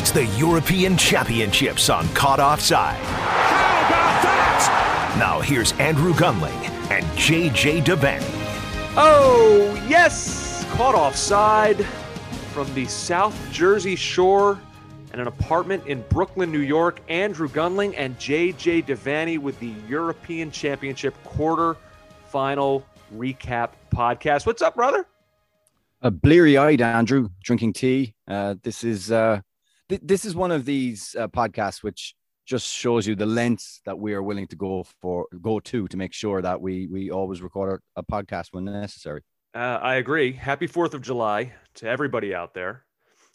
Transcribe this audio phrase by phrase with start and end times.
[0.00, 2.96] It's the European Championships on Caught Offside.
[2.96, 5.16] How about that?
[5.18, 6.58] Now here's Andrew Gunling
[6.90, 8.24] and JJ Devaney.
[8.96, 10.64] Oh, yes!
[10.70, 11.84] Caught offside
[12.54, 14.58] from the South Jersey shore
[15.12, 17.00] and an apartment in Brooklyn, New York.
[17.10, 21.76] Andrew Gunling and JJ Devaney with the European Championship quarter
[22.30, 24.46] final recap podcast.
[24.46, 25.06] What's up, brother?
[26.00, 28.14] A bleary eyed, Andrew, drinking tea.
[28.26, 29.42] Uh, this is uh,
[29.90, 32.14] th- this is one of these uh, podcasts which
[32.46, 35.96] just shows you the lengths that we are willing to go for, go to to
[35.96, 39.22] make sure that we we always record a podcast when necessary.
[39.54, 40.32] Uh, I agree.
[40.32, 42.84] Happy Fourth of July to everybody out there.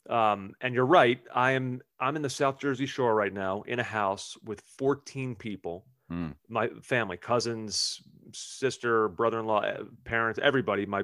[0.10, 1.20] Um, and you're right.
[1.34, 1.82] I am.
[2.00, 5.86] I'm in the South Jersey Shore right now, in a house with 14 people.
[6.12, 6.36] Mm.
[6.48, 10.86] My family, cousins, sister, brother-in-law, eh, parents, everybody.
[10.86, 11.04] My,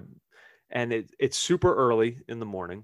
[0.70, 2.84] and it, it's super early in the morning,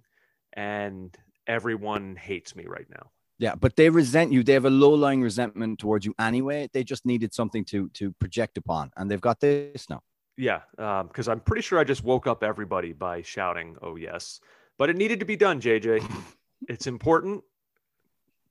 [0.53, 1.15] and
[1.47, 3.11] everyone hates me right now.
[3.39, 4.43] Yeah, but they resent you.
[4.43, 6.69] They have a low lying resentment towards you anyway.
[6.73, 10.01] They just needed something to to project upon, and they've got this now.
[10.37, 14.39] Yeah, because I'm pretty sure I just woke up everybody by shouting, "Oh yes!"
[14.77, 16.03] But it needed to be done, JJ.
[16.67, 17.43] it's important.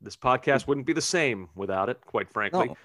[0.01, 2.69] This podcast wouldn't be the same without it, quite frankly.
[2.69, 2.77] No,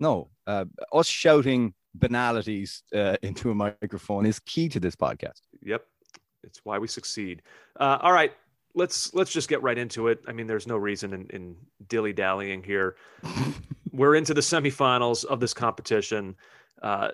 [0.00, 0.28] no.
[0.46, 5.40] Uh, us shouting banalities uh, into a microphone is key to this podcast.
[5.62, 5.84] Yep,
[6.44, 7.42] it's why we succeed.
[7.78, 8.32] Uh, all right,
[8.74, 10.20] let's let's just get right into it.
[10.26, 11.56] I mean, there's no reason in, in
[11.88, 12.96] dilly dallying here.
[13.92, 16.36] We're into the semifinals of this competition.
[16.82, 17.10] Uh,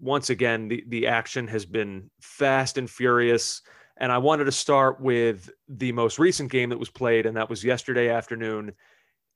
[0.00, 3.62] once again, the the action has been fast and furious.
[3.96, 7.48] And I wanted to start with the most recent game that was played, and that
[7.48, 8.72] was yesterday afternoon.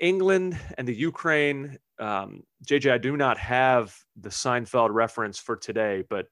[0.01, 1.79] England and the Ukraine.
[1.99, 6.27] Um, JJ, I do not have the Seinfeld reference for today, but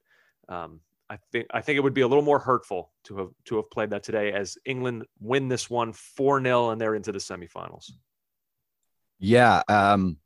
[0.49, 3.57] um, I think I think it would be a little more hurtful to have to
[3.57, 7.19] have played that today, as England win this one four 0 and they're into the
[7.19, 7.93] semifinals.
[9.19, 10.19] Yeah, um,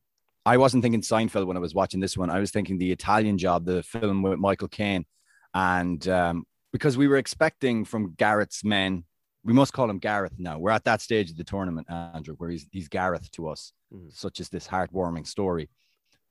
[0.44, 2.30] I wasn't thinking Seinfeld when I was watching this one.
[2.30, 5.04] I was thinking the Italian Job, the film with Michael Caine,
[5.54, 9.04] and um, because we were expecting from Gareth's men,
[9.44, 10.58] we must call him Gareth now.
[10.58, 14.12] We're at that stage of the tournament, Andrew, where he's he's Gareth to us, Mhm.
[14.12, 15.68] such as this heartwarming story.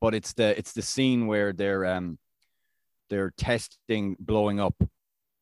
[0.02, 2.18] But it's the it's the scene where they're um
[3.10, 4.76] they're testing blowing up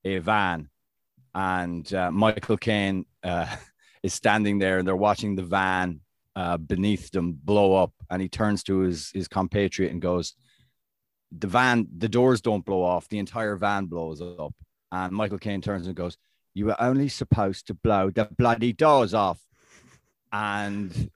[0.03, 0.69] a van,
[1.35, 3.53] and uh, Michael Caine uh,
[4.03, 6.01] is standing there, and they're watching the van
[6.35, 10.35] uh, beneath them blow up, and he turns to his his compatriot and goes,
[11.31, 14.53] "The van, the doors don't blow off, the entire van blows up."
[14.91, 16.17] And Michael Caine turns and goes,
[16.53, 19.39] "You were only supposed to blow the bloody doors off,"
[20.31, 21.11] and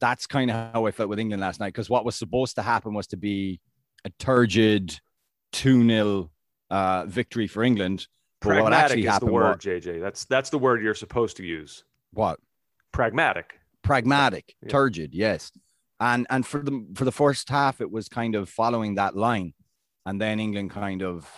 [0.00, 1.74] that's kind of how I felt with England last night.
[1.74, 3.60] Because what was supposed to happen was to be
[4.04, 4.98] a turgid
[5.52, 6.30] two 0
[6.70, 8.06] uh, victory for England.
[8.40, 10.00] But what Pragmatic actually is the word, What, JJ.
[10.00, 11.84] That's that's the word you're supposed to use.
[12.12, 12.38] what
[12.92, 13.60] Pragmatic.
[13.82, 14.68] pragmatic, Yeah.
[14.70, 15.52] turgid, yes.
[16.00, 19.52] And and for the for the first half, it was kind of following that line,
[20.06, 21.28] and then England kind of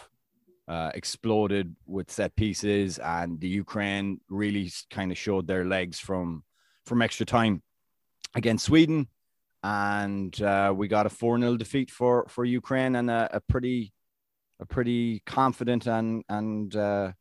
[0.69, 6.45] uh, exploded with set pieces, and the Ukraine really kind of showed their legs from
[6.87, 7.63] from extra time
[8.37, 9.09] against Sweden,
[9.65, 13.93] and uh, we got a four 0 defeat for for Ukraine and a, a pretty
[14.63, 17.13] a pretty confident and and uh,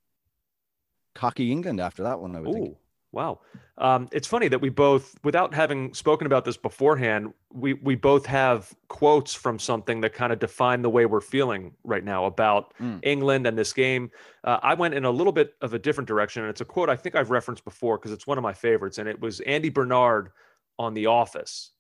[1.16, 2.35] cocky England after that one.
[2.35, 2.69] I would think.
[2.69, 2.78] Ooh,
[3.12, 3.41] wow.
[3.78, 8.25] Um, it's funny that we both, without having spoken about this beforehand, we we both
[8.28, 12.74] have quotes from something that kind of define the way we're feeling right now about
[12.80, 13.00] Mm.
[13.03, 14.12] England and this game.
[14.44, 16.90] Uh, I went in a little bit of a different direction, and it's a quote
[16.90, 19.69] I think I've referenced before because it's one of my favorites, and it was Andy
[19.69, 20.30] Bernard
[20.78, 21.72] on The Office,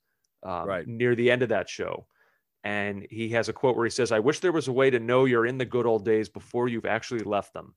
[0.43, 0.87] um, Right.
[0.87, 2.05] near the end of that show.
[2.63, 4.99] And he has a quote where he says, I wish there was a way to
[4.99, 7.73] know you're in the good old days before you've actually left them.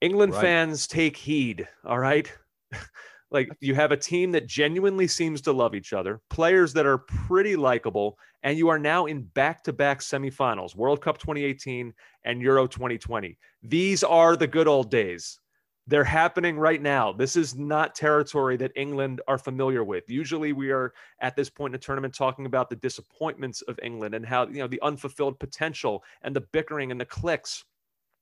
[0.00, 0.40] England Right.
[0.40, 2.32] fans take heed, all right?
[3.30, 6.98] like you have a team that genuinely seems to love each other, players that are
[6.98, 11.92] pretty likable, and you are now in back-to-back semifinals, World Cup 2018
[12.24, 13.36] and Euro 2020.
[13.62, 15.40] These are the good old days.
[15.88, 17.12] They're happening right now.
[17.12, 20.10] This is not territory that England are familiar with.
[20.10, 24.14] Usually we are at this point in the tournament talking about the disappointments of England
[24.14, 27.64] and how, you know, the unfulfilled potential and the bickering and the cliques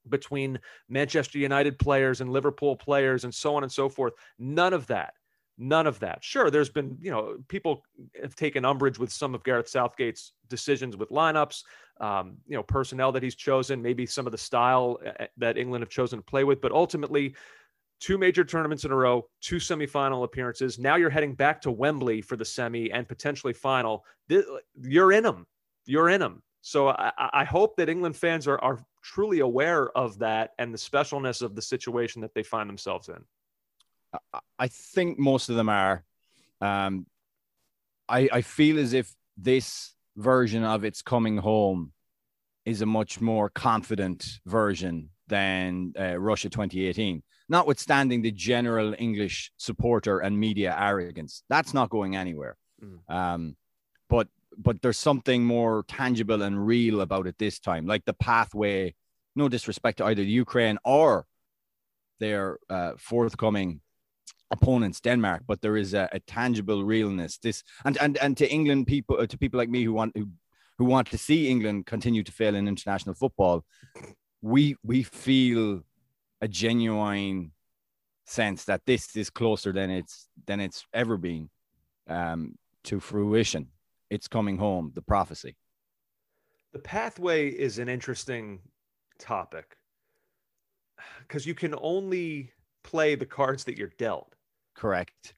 [0.09, 4.13] between Manchester United players and Liverpool players and so on and so forth.
[4.39, 5.15] None of that.
[5.59, 6.23] None of that.
[6.23, 7.83] Sure, there's been, you know, people
[8.21, 11.63] have taken umbrage with some of Gareth Southgate's decisions with lineups,
[12.01, 15.83] um, you know, personnel that he's chosen, maybe some of the style uh, that England
[15.83, 16.61] have chosen to play with.
[16.61, 17.35] But ultimately,
[18.01, 20.79] two major tournaments in a row, two semifinal appearances.
[20.79, 24.05] Now you're heading back to Wembley for the semi and potentially final.
[24.29, 24.45] This,
[24.83, 25.47] you're in them.
[25.87, 26.43] You're in them.
[26.61, 30.79] So I, I hope that England fans are, are truly aware of that and the
[30.79, 33.25] specialness of the situation that they find themselves in.
[34.59, 36.05] I think most of them are.
[36.61, 37.07] Um,
[38.09, 41.93] I I feel as if this version of it's coming home
[42.65, 47.23] is a much more confident version than uh, Russia 2018.
[47.49, 52.57] Notwithstanding the general English supporter and media arrogance, that's not going anywhere.
[52.83, 53.15] Mm.
[53.15, 53.57] Um,
[54.09, 54.29] but
[54.59, 58.95] but there's something more tangible and real about it this time, like the pathway.
[59.37, 61.27] No disrespect to either Ukraine or
[62.19, 63.81] their uh, forthcoming
[64.51, 67.39] opponents, Denmark, but there is a, a, tangible realness.
[67.39, 70.29] This and and and to England people, uh, to people like me who want who
[70.79, 73.65] who want to see England continue to fail in international football,
[74.43, 75.83] we we feel
[76.41, 77.53] a genuine
[78.25, 81.51] sense that this is closer than it's than it's ever been
[82.09, 83.69] um, to fruition.
[84.11, 84.93] It's coming home.
[84.95, 85.57] The prophecy.
[86.73, 88.61] The pathway is an interesting
[89.19, 89.77] topic
[91.21, 92.53] because you can only
[92.83, 94.36] play the cards that you're dealt.
[94.77, 95.35] Correct.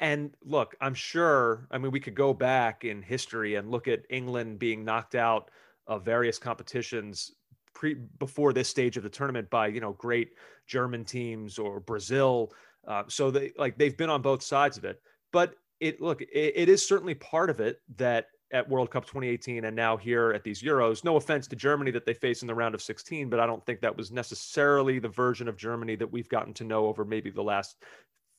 [0.00, 4.02] And look, I'm sure, I mean, we could go back in history and look at
[4.10, 5.50] England being knocked out
[5.86, 7.32] of various competitions
[7.74, 10.32] pre before this stage of the tournament by, you know, great
[10.66, 12.52] German teams or Brazil.
[12.86, 15.00] Uh, so they like they've been on both sides of it.
[15.32, 19.64] But it look, it, it is certainly part of it that at World Cup 2018
[19.64, 21.04] and now here at these Euros.
[21.04, 23.64] No offense to Germany that they face in the round of 16, but I don't
[23.66, 27.30] think that was necessarily the version of Germany that we've gotten to know over maybe
[27.30, 27.76] the last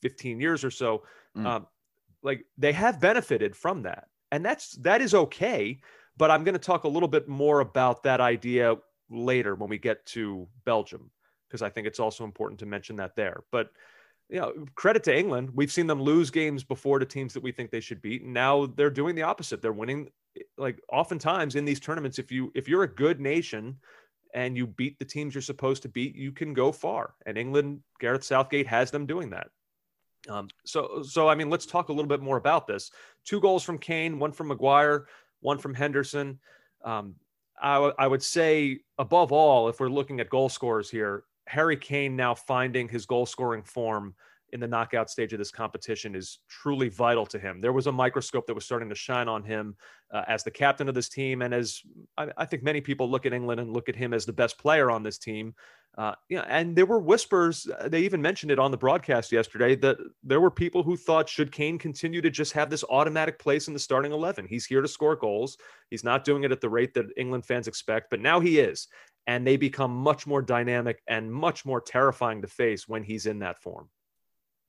[0.01, 1.03] 15 years or so.
[1.37, 1.45] Mm.
[1.45, 1.67] Um,
[2.23, 5.79] like they have benefited from that, and that's that is okay.
[6.17, 8.75] But I'm going to talk a little bit more about that idea
[9.09, 11.11] later when we get to Belgium,
[11.47, 13.43] because I think it's also important to mention that there.
[13.51, 13.71] But
[14.29, 15.49] you know, credit to England.
[15.53, 18.33] We've seen them lose games before to teams that we think they should beat, and
[18.33, 19.61] now they're doing the opposite.
[19.61, 20.09] They're winning.
[20.57, 23.77] Like oftentimes in these tournaments, if you if you're a good nation
[24.33, 27.15] and you beat the teams you're supposed to beat, you can go far.
[27.25, 29.47] And England, Gareth Southgate has them doing that.
[30.27, 32.91] Um, so, so I mean, let's talk a little bit more about this.
[33.25, 35.07] Two goals from Kane, one from Maguire,
[35.39, 36.39] one from Henderson.
[36.83, 37.15] Um,
[37.61, 41.75] I, w- I would say, above all, if we're looking at goal scorers here, Harry
[41.75, 44.13] Kane now finding his goal scoring form
[44.53, 47.59] in the knockout stage of this competition is truly vital to him.
[47.59, 49.75] There was a microscope that was starting to shine on him
[50.11, 51.81] uh, as the captain of this team, and as
[52.17, 54.59] I, I, think many people look at England and look at him as the best
[54.59, 55.55] player on this team.
[55.97, 56.13] Uh,
[56.47, 57.67] and there were whispers.
[57.67, 61.27] Uh, they even mentioned it on the broadcast yesterday that there were people who thought
[61.27, 64.47] should Kane continue to just have this automatic place in the starting eleven.
[64.47, 65.57] He's here to score goals.
[65.89, 68.87] He's not doing it at the rate that England fans expect, but now he is,
[69.27, 73.39] and they become much more dynamic and much more terrifying to face when he's in
[73.39, 73.89] that form.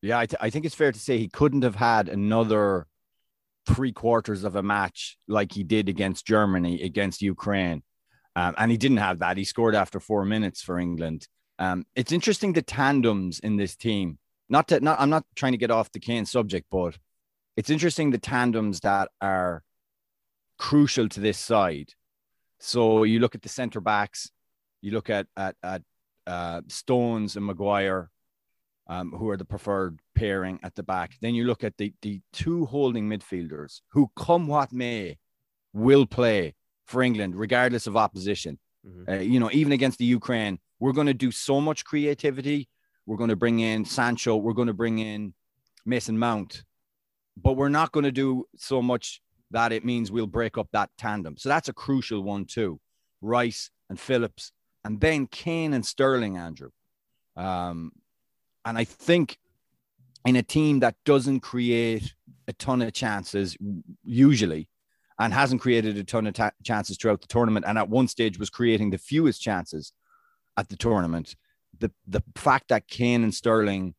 [0.02, 2.87] Yeah, I, th- I think it's fair to say he couldn't have had another
[3.67, 7.82] three quarters of a match like he did against Germany, against Ukraine.
[8.37, 9.37] Um, and he didn't have that.
[9.37, 11.26] He scored after four minutes for England.
[11.58, 14.19] Um, it's interesting the tandems in this team.
[14.49, 16.99] Not to, not, I'm not trying to get off the Kane subject, but
[17.56, 19.62] it's interesting the tandems that are
[20.58, 21.93] crucial to this side.
[22.58, 24.31] So you look at the centre backs,
[24.80, 25.82] you look at at, at
[26.26, 28.10] uh, Stones and Maguire,
[28.86, 31.14] um, who are the preferred pairing at the back.
[31.20, 35.18] Then you look at the, the two holding midfielders who, come what may,
[35.72, 36.54] will play
[36.86, 38.58] for England, regardless of opposition.
[38.86, 39.10] Mm-hmm.
[39.10, 42.68] Uh, you know, even against the Ukraine, we're going to do so much creativity.
[43.06, 44.36] We're going to bring in Sancho.
[44.36, 45.34] We're going to bring in
[45.84, 46.64] Mason Mount,
[47.37, 49.20] but we're not going to do so much
[49.50, 51.37] that it means we'll break up that tandem.
[51.37, 52.80] So that's a crucial one too.
[53.20, 54.52] Rice and Phillips,
[54.84, 56.70] and then Kane and Sterling, Andrew.
[57.37, 57.92] Um,
[58.64, 59.38] and I think
[60.25, 62.14] in a team that doesn't create
[62.49, 63.56] a ton of chances,
[64.04, 64.68] usually,
[65.18, 68.38] and hasn't created a ton of ta- chances throughout the tournament, and at one stage
[68.38, 69.92] was creating the fewest chances
[70.56, 71.37] at the tournament,
[71.78, 73.94] the the fact that Kane and Sterling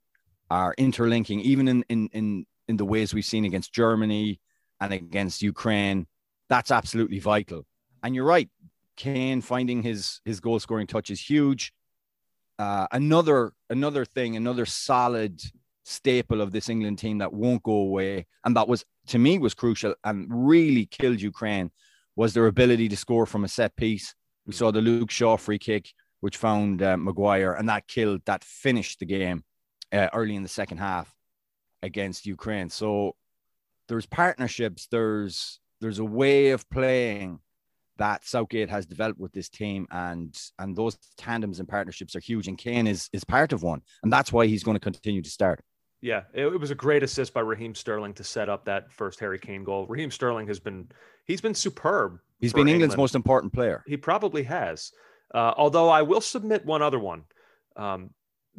[0.50, 4.40] are interlinking, even in in in, in the ways we've seen against Germany
[4.80, 6.08] and against Ukraine,
[6.50, 7.66] that's absolutely vital.
[8.04, 8.50] And you're right,
[9.04, 11.64] Kane finding his his goal scoring touch is huge
[12.62, 15.42] uh, another another thing, another solid
[15.84, 19.56] staple of this England team that won't go away, and that was to me was
[19.56, 21.72] crucial and really killed Ukraine
[22.16, 24.14] was their ability to score from a set piece.
[24.46, 28.44] We saw the Luke Shaw free kick, which found uh, Maguire, and that killed that
[28.44, 29.44] finished the game
[29.92, 31.12] uh, early in the second half
[31.82, 32.70] against Ukraine.
[32.70, 33.16] So
[33.88, 37.40] there's partnerships, there's there's a way of playing
[37.98, 42.48] that Southgate has developed with this team, and and those tandems and partnerships are huge.
[42.48, 45.30] And Kane is is part of one, and that's why he's going to continue to
[45.30, 45.64] start.
[46.02, 49.20] Yeah, it, it, was a great assist by Raheem Sterling to set up that first
[49.20, 49.86] Harry Kane goal.
[49.88, 50.90] Raheem Sterling has been
[51.26, 52.18] he's been superb.
[52.40, 53.84] He's been England's most important player.
[53.86, 54.92] He probably has.
[55.34, 57.24] Uh, although I will submit one other one.
[57.76, 58.10] Um,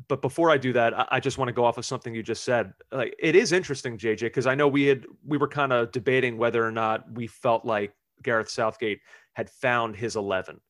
[0.09, 2.23] but before I do that, I, I just want to go off of something you
[2.23, 2.73] just said.
[2.93, 6.39] Like it is interesting, JJ, because I know we had we were kind of debating
[6.39, 9.01] whether or not we felt like Gareth Southgate
[9.35, 10.61] had found his eleven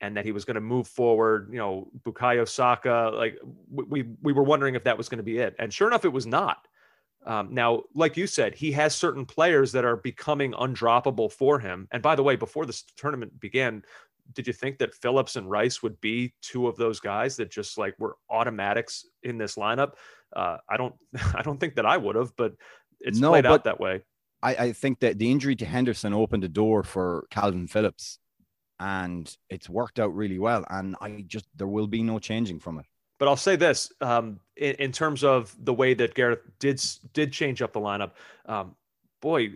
[0.00, 1.48] and that he was going to move forward.
[1.50, 3.10] You know, Bukayo Saka.
[3.14, 3.38] Like
[3.70, 6.12] we we were wondering if that was going to be it, and sure enough, it
[6.12, 6.66] was not.
[7.26, 11.88] Um, now, like you said, he has certain players that are becoming undroppable for him.
[11.90, 13.82] And by the way, before this tournament began,
[14.34, 17.76] did you think that Phillips and Rice would be two of those guys that just
[17.76, 19.94] like were automatics in this lineup?
[20.34, 20.94] Uh, I don't,
[21.34, 22.54] I don't think that I would have, but
[23.00, 24.02] it's no, played out that way.
[24.42, 28.18] I, I think that the injury to Henderson opened the door for Kalvin Phillips,
[28.78, 30.64] and it's worked out really well.
[30.70, 32.86] And I just there will be no changing from it.
[33.18, 36.80] But I'll say this um, in, in, terms of the way that Gareth did
[37.12, 38.12] did change up the lineup.
[38.46, 38.76] Um,
[39.20, 39.54] boy,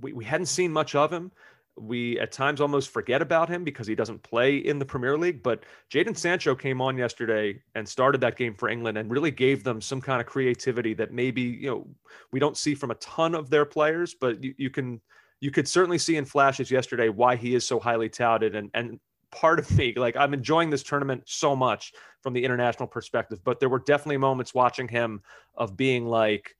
[0.00, 1.32] we, we hadn't seen much of him.
[1.80, 5.42] We at times almost forget about him because he doesn't play in the Premier League.
[5.42, 9.64] But Jadon Sancho came on yesterday and started that game for England and really gave
[9.64, 11.86] them some kind of creativity that maybe you know
[12.32, 15.00] we don't see from a ton of their players, but you, you can
[15.40, 18.98] you could certainly see in flashes yesterday why he is so highly touted and and
[19.30, 21.92] part of me like i'm enjoying this tournament so much
[22.22, 25.20] from the international perspective but there were definitely moments watching him
[25.54, 26.56] of being like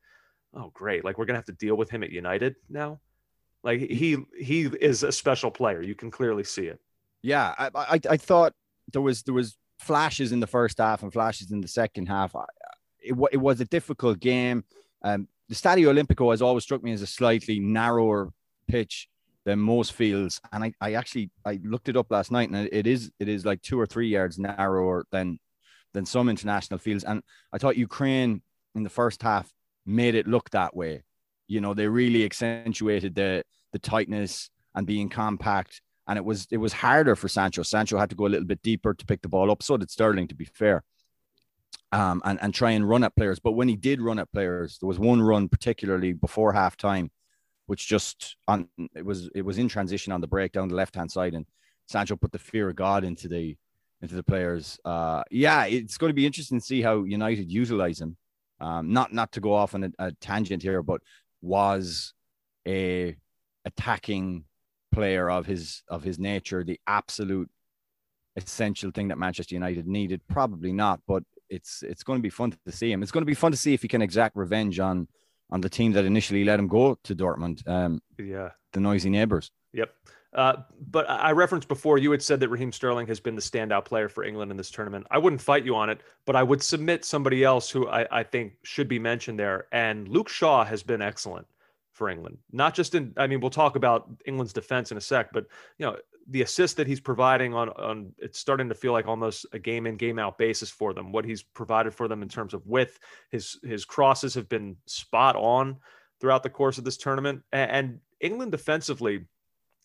[0.55, 3.01] oh great like we're gonna have to deal with him at united now
[3.63, 6.81] like he he is a special player you can clearly see it
[7.23, 8.53] yeah i i, I thought
[8.93, 12.35] there was there was flashes in the first half and flashes in the second half
[13.01, 14.65] it, it was a difficult game
[15.03, 18.33] um the stadio olimpico has always struck me as a slightly narrower
[18.69, 19.09] pitch
[19.49, 20.43] than most fields.
[20.53, 23.47] And I, I actually I looked it up last night, and it is it is
[23.47, 25.39] like two or three yards narrower than
[25.95, 27.03] than some international fields.
[27.03, 28.43] And I thought Ukraine
[28.75, 29.51] in the first half
[29.87, 31.03] made it look that way.
[31.49, 35.83] You know, they really accentuated the the tightness and being compact.
[36.07, 37.63] And it was it was harder for Sancho.
[37.63, 39.63] Sancho had to go a little bit deeper to pick the ball up.
[39.63, 40.85] So did Sterling, to be fair.
[41.91, 43.39] Um, and, and try and run at players.
[43.39, 47.09] But when he did run at players, there was one run particularly before halftime
[47.69, 50.97] which just on it was it was in transition on the break down the left
[50.97, 51.47] hand side, and
[51.87, 53.57] Sancho put the fear of God into the
[54.01, 54.81] into the players.
[54.87, 58.17] Uh, yeah, it's going to be interesting to see how United utilize him.
[58.59, 61.03] Um, not not to go off on a, a tangent here, but
[61.41, 62.15] was
[62.67, 63.17] a
[63.65, 64.45] attacking
[64.93, 67.51] player of his of his nature the absolute
[68.37, 70.21] essential thing that Manchester United needed?
[70.29, 73.03] Probably not, but it's it's going to be fun to see him.
[73.03, 75.09] It's going to be fun to see if he can exact revenge on
[75.51, 77.67] on the team that initially let him go to Dortmund.
[77.67, 79.51] Um, yeah, the noisy neighbors.
[79.73, 79.91] Yep.
[80.35, 80.57] Uh,
[80.91, 84.09] but I referenced before you had said that Raheem Sterling has been the standout player
[84.09, 85.07] for England in this tournament.
[85.11, 88.23] I wouldn't fight you on it, but I would submit somebody else who I, I
[88.23, 89.67] think should be mentioned there.
[89.73, 91.47] And Luke Shaw has been excellent
[91.95, 92.39] for England.
[92.53, 95.47] Not just in, I mean, we'll talk about England's defense in a sec, but
[95.79, 95.97] you know,
[96.31, 99.87] the assist that he's providing on on it's starting to feel like almost a game
[99.87, 101.11] in game out basis for them.
[101.11, 102.99] What he's provided for them in terms of width,
[103.31, 105.79] his his crosses have been spot on
[106.21, 107.43] throughout the course of this tournament.
[107.53, 109.25] And England defensively,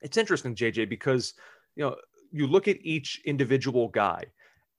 [0.03, 1.33] it's interesting, JJ, because
[1.75, 1.95] you know
[2.31, 4.25] you look at each individual guy,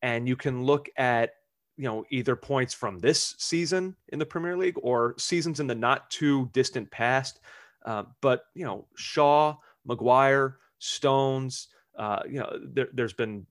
[0.02, 1.30] and you can look at
[1.76, 5.74] you know either points from this season in the Premier League or seasons in the
[5.74, 7.40] not too distant past.
[7.84, 11.68] Uh, but you know Shaw, Maguire Stones.
[11.96, 13.46] Uh, you know, there, has been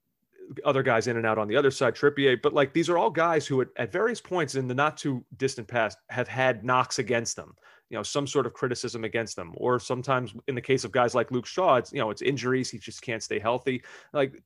[0.66, 3.10] other guys in and out on the other side, Trippier, but like these are all
[3.10, 7.00] guys who at, at various points in the not too distant past have had knocks
[7.00, 7.56] against them,
[7.90, 9.54] you know, some sort of criticism against them.
[9.56, 12.70] Or sometimes in the case of guys like Luke Shaw, it's, you know, it's injuries.
[12.70, 13.84] He just can't stay healthy.
[14.14, 14.42] Like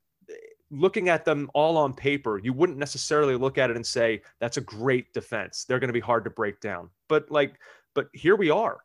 [0.70, 4.58] looking at them all on paper, you wouldn't necessarily look at it and say, that's
[4.58, 5.64] a great defense.
[5.64, 6.90] They're going to be hard to break down.
[7.08, 7.60] But like,
[7.94, 8.80] but here we are.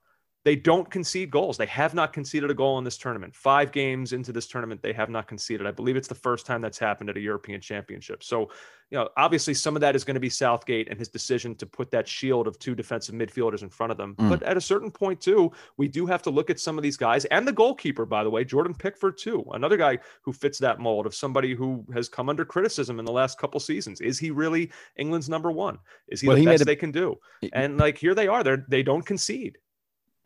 [0.45, 1.57] They don't concede goals.
[1.57, 3.35] They have not conceded a goal in this tournament.
[3.35, 5.67] Five games into this tournament, they have not conceded.
[5.67, 8.25] I believe it's the first time that's happened at a European championship.
[8.25, 8.51] So,
[8.91, 11.67] you know, obviously some of that is going to be Southgate and his decision to
[11.67, 14.17] put that shield of two defensive midfielders in front of them.
[14.17, 14.31] Mm.
[14.31, 16.97] But at a certain point, too, we do have to look at some of these
[16.97, 20.81] guys and the goalkeeper, by the way, Jordan Pickford, too, another guy who fits that
[20.81, 24.01] mold of somebody who has come under criticism in the last couple seasons.
[24.01, 25.79] Is he really England's number one?
[26.09, 27.17] Is he well, the he best a- they can do?
[27.53, 29.57] And like here they are, they they don't concede.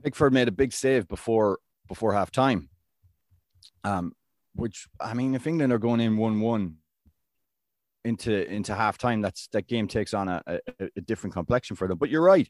[0.03, 2.69] Pickford made a big save before before half time.
[3.85, 4.13] Um,
[4.55, 6.77] which I mean, if England are going in one one
[8.05, 10.61] into into half time, that's that game takes on a, a,
[10.97, 11.99] a, different complexion for them.
[11.99, 12.49] But you're right.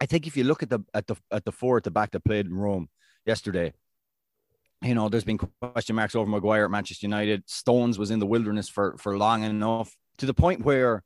[0.00, 2.10] I think if you look at the at the at the four at the back
[2.12, 2.88] that played in Rome
[3.24, 3.72] yesterday,
[4.82, 7.48] you know, there's been question marks over Maguire at Manchester United.
[7.48, 11.02] Stones was in the wilderness for for long enough to the point where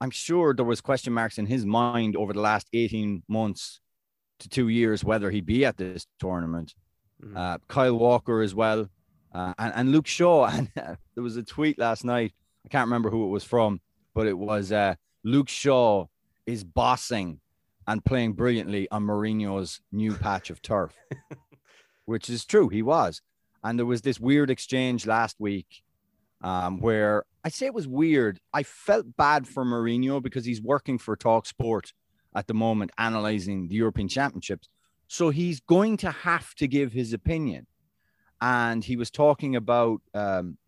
[0.00, 3.80] I'm sure there was question marks in his mind over the last 18 months
[4.40, 6.74] to two years whether he'd be at this tournament.
[7.22, 7.36] Mm-hmm.
[7.36, 8.88] Uh, Kyle Walker as well,
[9.34, 10.46] uh, and, and Luke Shaw.
[10.52, 12.32] And uh, there was a tweet last night.
[12.64, 13.80] I can't remember who it was from,
[14.14, 16.06] but it was uh, Luke Shaw
[16.46, 17.40] is bossing
[17.86, 20.94] and playing brilliantly on Mourinho's new patch of turf,
[22.04, 22.68] which is true.
[22.68, 23.22] He was.
[23.64, 25.82] And there was this weird exchange last week
[26.42, 28.40] um, where I say it was weird.
[28.52, 31.92] I felt bad for Mourinho because he's working for Talk Sport
[32.38, 34.68] at the moment, analyzing the European Championships.
[35.08, 37.66] So he's going to have to give his opinion.
[38.40, 40.58] And he was talking about um,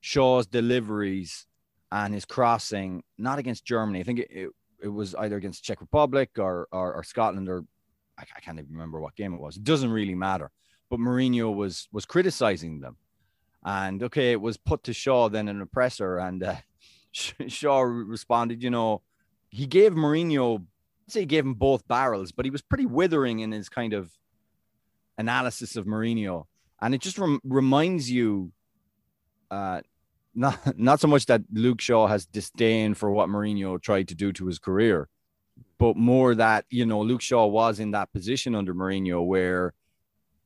[0.00, 1.46] Shaw's deliveries
[1.90, 4.00] and his crossing, not against Germany.
[4.00, 4.50] I think it, it,
[4.84, 7.64] it was either against Czech Republic or, or, or Scotland or
[8.18, 9.56] I, I, can't even remember what game it was.
[9.56, 10.50] It doesn't really matter.
[10.90, 12.96] But Mourinho was was criticizing them,
[13.64, 16.56] and okay, it was put to Shaw then an oppressor, and uh,
[17.12, 18.62] Shaw responded.
[18.62, 19.02] You know,
[19.48, 20.64] he gave Mourinho,
[21.08, 24.10] say he gave him both barrels, but he was pretty withering in his kind of
[25.18, 26.46] analysis of Mourinho,
[26.80, 28.52] and it just rem- reminds you.
[29.50, 29.82] Uh,
[30.34, 34.32] not not so much that Luke Shaw has disdain for what Mourinho tried to do
[34.32, 35.08] to his career,
[35.78, 39.74] but more that you know Luke Shaw was in that position under Mourinho where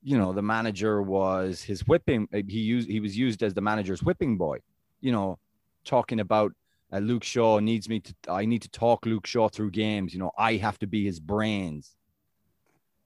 [0.02, 4.04] you know the manager was his whipping he used he was used as the manager's
[4.04, 4.58] whipping boy
[5.00, 5.36] you know
[5.84, 6.52] talking about
[6.92, 10.12] uh, Luke Shaw needs me to I need to talk Luke Shaw through games.
[10.12, 11.96] You know I have to be his brains.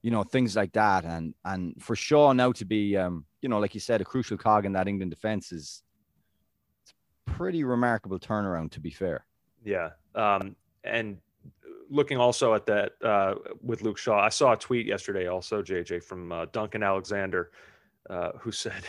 [0.03, 1.05] You know things like that.
[1.05, 4.37] And and for Shaw now to be um you know like you said a crucial
[4.37, 5.83] cog in that England defense is
[6.83, 6.95] it's
[7.27, 9.25] pretty remarkable turnaround to be fair.
[9.65, 9.91] Yeah.
[10.15, 11.19] Um and
[11.91, 16.05] looking also at that uh, with Luke Shaw, I saw a tweet yesterday also, JJ,
[16.05, 17.51] from uh, Duncan Alexander,
[18.09, 18.85] uh, who said,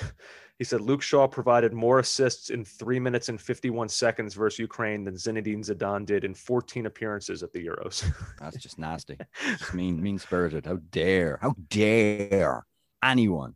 [0.62, 5.04] he said, Luke Shaw provided more assists in three minutes and 51 seconds versus Ukraine
[5.04, 8.06] than Zinedine Zidane did in 14 appearances at the Euros.
[8.40, 9.18] That's just nasty.
[9.58, 10.68] Just mean, mean spirited.
[10.68, 12.64] How dare, how dare
[13.04, 13.56] anyone.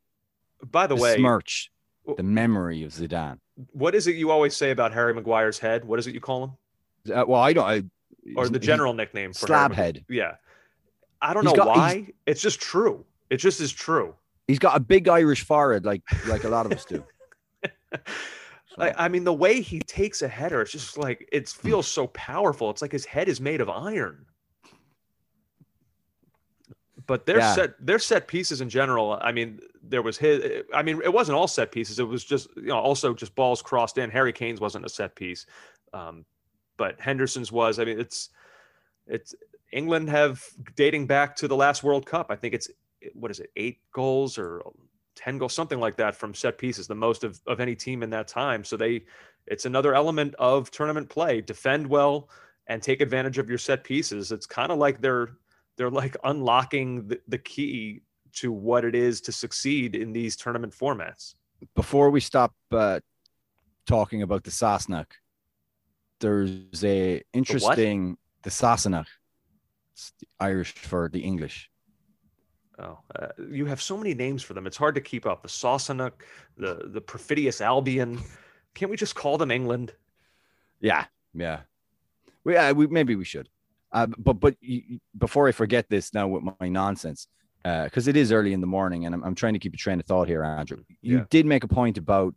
[0.71, 1.71] By the way, smirch
[2.17, 3.37] the memory of Zidane.
[3.73, 5.85] What is it you always say about Harry Maguire's head?
[5.85, 7.13] What is it you call him?
[7.15, 7.67] Uh, well, I don't.
[7.67, 7.83] I,
[8.35, 10.03] or the general nickname for slabhead.
[10.09, 10.37] Yeah,
[11.21, 12.07] I don't he's know got, why.
[12.25, 13.05] It's just true.
[13.29, 14.15] It just is true.
[14.47, 17.03] He's got a big Irish forehead, like like a lot of us do.
[17.63, 17.99] So.
[18.77, 22.07] I, I, mean, the way he takes a header, it's just like it feels so
[22.07, 22.69] powerful.
[22.69, 24.25] It's like his head is made of iron.
[27.07, 27.53] But their yeah.
[27.53, 29.17] set their set pieces in general.
[29.21, 30.63] I mean, there was his.
[30.73, 31.99] I mean, it wasn't all set pieces.
[31.99, 34.09] It was just you know also just balls crossed in.
[34.09, 35.45] Harry Kane's wasn't a set piece.
[35.93, 36.25] Um,
[36.77, 37.79] but Henderson's was.
[37.79, 38.29] I mean, it's
[39.07, 39.35] it's
[39.71, 40.43] England have
[40.75, 42.27] dating back to the last World Cup.
[42.29, 42.69] I think it's
[43.13, 44.61] what is it, eight goals or
[45.15, 48.09] ten goals, something like that from set pieces, the most of, of any team in
[48.09, 48.63] that time.
[48.63, 49.05] So they,
[49.47, 51.41] it's another element of tournament play.
[51.41, 52.29] Defend well
[52.67, 54.31] and take advantage of your set pieces.
[54.31, 55.29] It's kind of like they're
[55.77, 58.01] they're like unlocking the, the key
[58.33, 61.35] to what it is to succeed in these tournament formats.
[61.75, 62.99] Before we stop uh,
[63.85, 65.11] talking about the Sassenach,
[66.19, 69.07] there's a interesting the, the Sassenach.
[70.41, 71.69] Irish for the English.
[72.77, 74.67] Oh, uh, you have so many names for them.
[74.67, 75.41] It's hard to keep up.
[75.41, 76.11] The Sassenach,
[76.57, 78.21] the the Perfidious Albion.
[78.73, 79.93] Can't we just call them England?
[80.81, 81.61] Yeah, yeah.
[82.43, 83.49] We, uh, we maybe we should.
[83.91, 87.27] Uh, but but you, before I forget this now with my nonsense,
[87.63, 89.77] because uh, it is early in the morning, and I'm, I'm trying to keep a
[89.77, 90.83] train of thought here, Andrew.
[91.01, 91.25] You yeah.
[91.29, 92.35] did make a point about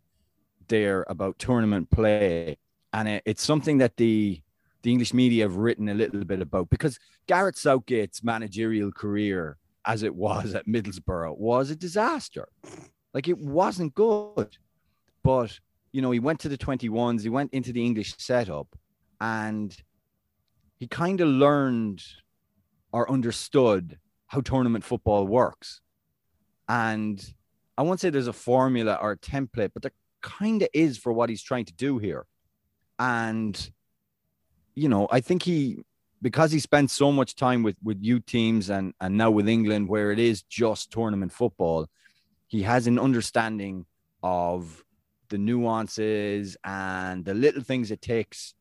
[0.69, 2.55] there about tournament play
[2.93, 4.41] and it, it's something that the
[4.81, 10.03] the English media have written a little bit about because Gareth Southgate's managerial career, as
[10.03, 12.47] it was at Middlesbrough, was a disaster.
[13.13, 14.57] Like it wasn't good,
[15.23, 15.59] but
[15.91, 18.67] you know he went to the twenty ones, he went into the English setup,
[19.19, 19.75] and
[20.79, 22.03] he kind of learned
[22.91, 25.81] or understood how tournament football works.
[26.67, 27.33] And
[27.77, 31.11] I won't say there's a formula or a template, but there kind of is for
[31.11, 32.25] what he's trying to do here.
[32.99, 33.71] And,
[34.75, 35.77] you know, I think he,
[36.21, 39.87] because he spent so much time with, with youth teams and, and now with England,
[39.87, 41.87] where it is just tournament football,
[42.47, 43.85] he has an understanding
[44.21, 44.83] of
[45.29, 48.55] the nuances and the little things it takes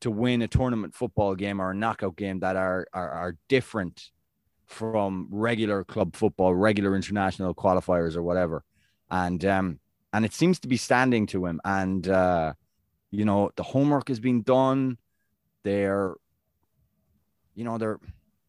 [0.00, 4.10] to win a tournament football game or a knockout game that are, are, are different
[4.66, 8.64] from regular club football, regular international qualifiers or whatever.
[9.10, 9.80] And um,
[10.12, 11.60] and it seems to be standing to him.
[11.64, 12.54] And uh,
[13.10, 14.96] you know the homework has been done
[15.62, 16.14] they're
[17.60, 18.00] you know they're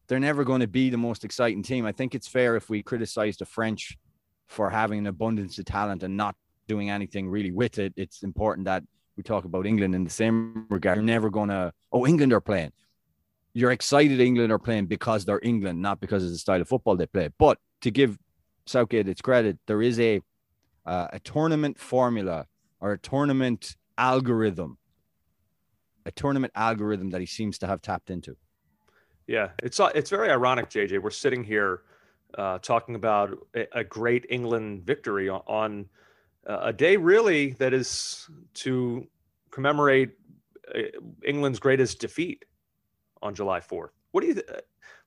[0.08, 1.84] they're never going to be the most exciting team.
[1.84, 3.98] I think it's fair if we criticize the french
[4.46, 6.34] for having an abundance of talent and not
[6.66, 7.92] doing anything really with it.
[7.96, 8.82] It's important that
[9.16, 10.96] we talk about england in the same regard.
[10.96, 12.72] You're never going to oh england are playing.
[13.52, 16.96] You're excited england are playing because they're england not because of the style of football
[16.96, 17.28] they play.
[17.38, 18.18] But to give
[18.64, 20.22] southgate its credit there is a
[20.86, 22.46] uh, a tournament formula
[22.80, 24.78] or a tournament algorithm
[26.06, 28.36] a tournament algorithm that he seems to have tapped into.
[29.26, 31.00] Yeah, it's uh, it's very ironic, JJ.
[31.00, 31.82] We're sitting here
[32.36, 35.86] uh, talking about a, a, great England victory on, on
[36.46, 39.06] uh, a day really that is to
[39.50, 40.12] commemorate
[40.74, 40.80] uh,
[41.24, 42.44] England's greatest defeat
[43.20, 43.90] on July 4th.
[44.12, 44.34] What do you?
[44.34, 44.46] Th-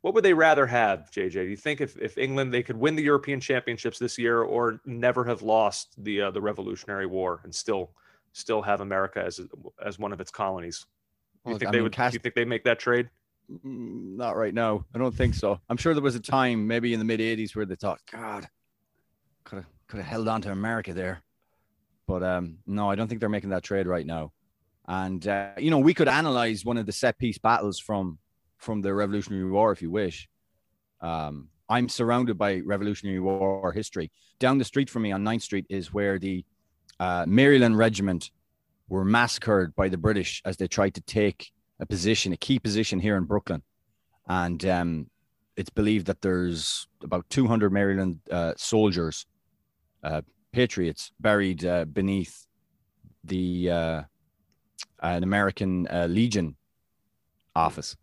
[0.01, 1.32] what would they rather have, JJ?
[1.32, 4.80] Do you think if, if England they could win the European Championships this year or
[4.86, 7.91] never have lost the uh, the Revolutionary War and still
[8.32, 9.41] still have America as
[9.84, 10.86] as one of its colonies?
[11.43, 11.91] Do you Well, think I they mean, would?
[11.91, 13.10] Cas- do you think they make that trade?
[13.51, 14.86] Mm, Not right now.
[14.93, 15.60] I don't think so.
[15.69, 18.47] I'm sure there was a time, maybe in the mid '80s, where they thought, "God,
[19.43, 21.21] could have could have held on to America there."
[22.08, 24.31] But um, no, I don't think they're making that trade right now.
[24.88, 28.17] And uh, you know, we could analyze one of the set piece battles from
[28.58, 30.27] from the Revolutionary War if you wish.
[31.01, 34.12] Um, I'm surrounded by Revolutionary War history.
[34.39, 36.45] Down the street from me on 9th Street is where the
[36.99, 38.29] uh, Maryland Regiment
[38.88, 43.00] were massacred by the British as they tried to take a position, a key position
[43.00, 43.62] here in Brooklyn.
[44.28, 45.10] And um,
[45.56, 49.26] it's believed that there's about 200 Maryland uh, soldiers,
[50.04, 52.48] uh, patriots, buried uh, beneath
[53.24, 54.02] the uh,
[55.02, 56.56] an American uh, Legion
[57.56, 57.96] office.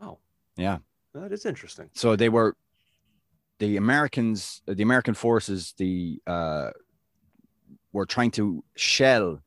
[0.00, 0.18] Wow,
[0.56, 0.78] Yeah.
[1.14, 1.90] that is interesting.
[1.94, 2.56] So they were
[3.58, 6.70] the Americans, the American forces, the uh,
[7.92, 9.40] were trying to shell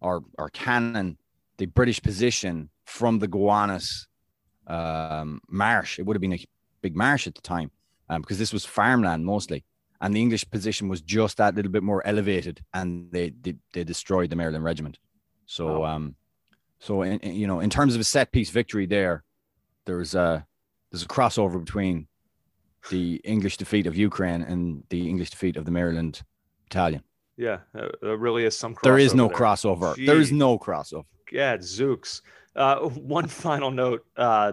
[0.00, 1.18] or or cannon
[1.58, 4.06] the British position from the Gowanus
[4.66, 5.98] um, marsh.
[5.98, 6.44] It would have been a
[6.82, 7.70] big marsh at the time
[8.08, 9.64] um, because this was farmland mostly,
[10.00, 13.84] and the English position was just that little bit more elevated, and they they, they
[13.84, 14.98] destroyed the Maryland regiment.
[15.46, 15.96] So Wow.
[15.96, 16.14] um,
[16.78, 19.24] so in, in- you know, in terms of a set piece victory, there,
[19.86, 20.46] there's a
[20.90, 22.06] there's a crossover between
[22.90, 26.22] the English defeat of Ukraine and the English defeat of the Maryland
[26.68, 27.02] battalion.
[27.36, 28.76] Yeah, there really is some.
[28.82, 30.04] There is no crossover there.
[30.04, 30.06] crossover.
[30.06, 31.04] There is no crossover.
[31.32, 32.20] Yeah, Zooks.
[32.56, 34.52] Uh, one final note uh,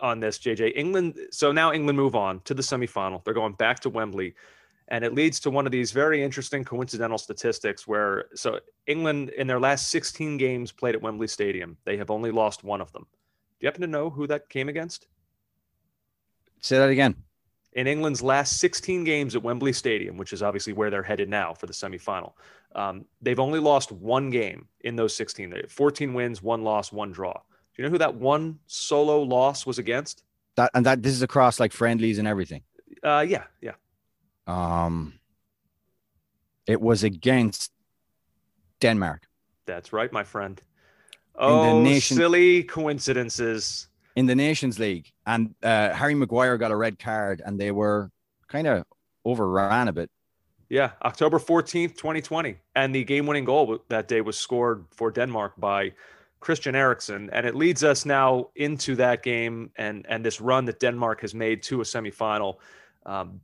[0.00, 0.72] on this, JJ.
[0.76, 1.18] England.
[1.30, 3.24] So now England move on to the semifinal.
[3.24, 4.34] They're going back to Wembley,
[4.88, 9.46] and it leads to one of these very interesting coincidental statistics where so England in
[9.46, 13.06] their last 16 games played at Wembley Stadium, they have only lost one of them.
[13.58, 15.06] Do you happen to know who that came against?
[16.60, 17.16] Say that again.
[17.76, 21.52] In England's last 16 games at Wembley Stadium, which is obviously where they're headed now
[21.52, 22.32] for the semifinal,
[22.74, 25.50] um, they've only lost one game in those 16.
[25.50, 27.34] They 14 wins, one loss, one draw.
[27.34, 30.24] Do you know who that one solo loss was against?
[30.56, 32.62] That and that this is across like friendlies and everything.
[33.02, 33.74] Uh, yeah, yeah.
[34.46, 35.18] Um,
[36.66, 37.72] it was against
[38.80, 39.26] Denmark
[39.66, 40.60] That's right, my friend.
[41.34, 43.88] Oh, nation- silly coincidences.
[44.16, 48.10] In the Nations League, and uh, Harry Maguire got a red card, and they were
[48.48, 48.84] kind of
[49.24, 50.10] overran a bit.
[50.68, 52.56] Yeah, October 14th, 2020.
[52.74, 55.92] And the game winning goal that day was scored for Denmark by
[56.40, 57.30] Christian Eriksen.
[57.32, 61.34] And it leads us now into that game and, and this run that Denmark has
[61.34, 62.56] made to a semifinal.
[63.04, 63.40] Um,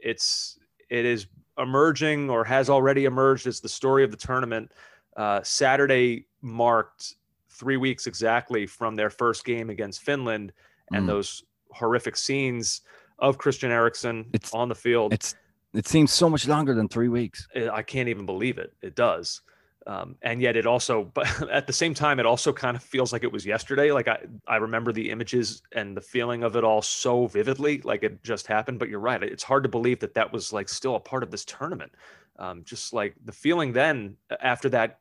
[0.00, 0.58] it's
[0.90, 1.26] it is
[1.58, 4.72] emerging or has already emerged as the story of the tournament.
[5.16, 7.14] Uh, Saturday marked
[7.58, 10.52] three weeks exactly from their first game against Finland
[10.92, 11.08] and Mm.
[11.08, 12.82] those horrific scenes
[13.18, 15.12] of Christian Eriksen It's- on the field.
[15.12, 15.34] It's
[15.74, 17.46] it seems so much longer than three weeks.
[17.54, 18.72] I can't even believe it.
[18.80, 19.42] It does.
[19.86, 23.12] Um, and yet it also, but at the same time, it also kind of feels
[23.12, 23.92] like it was yesterday.
[23.92, 28.02] Like I, I remember the images and the feeling of it all so vividly, like
[28.04, 28.78] it just happened.
[28.78, 29.22] But you're right.
[29.22, 31.92] It's hard to believe that that was like still a part of this tournament.
[32.38, 35.00] Um, just like the feeling then after that,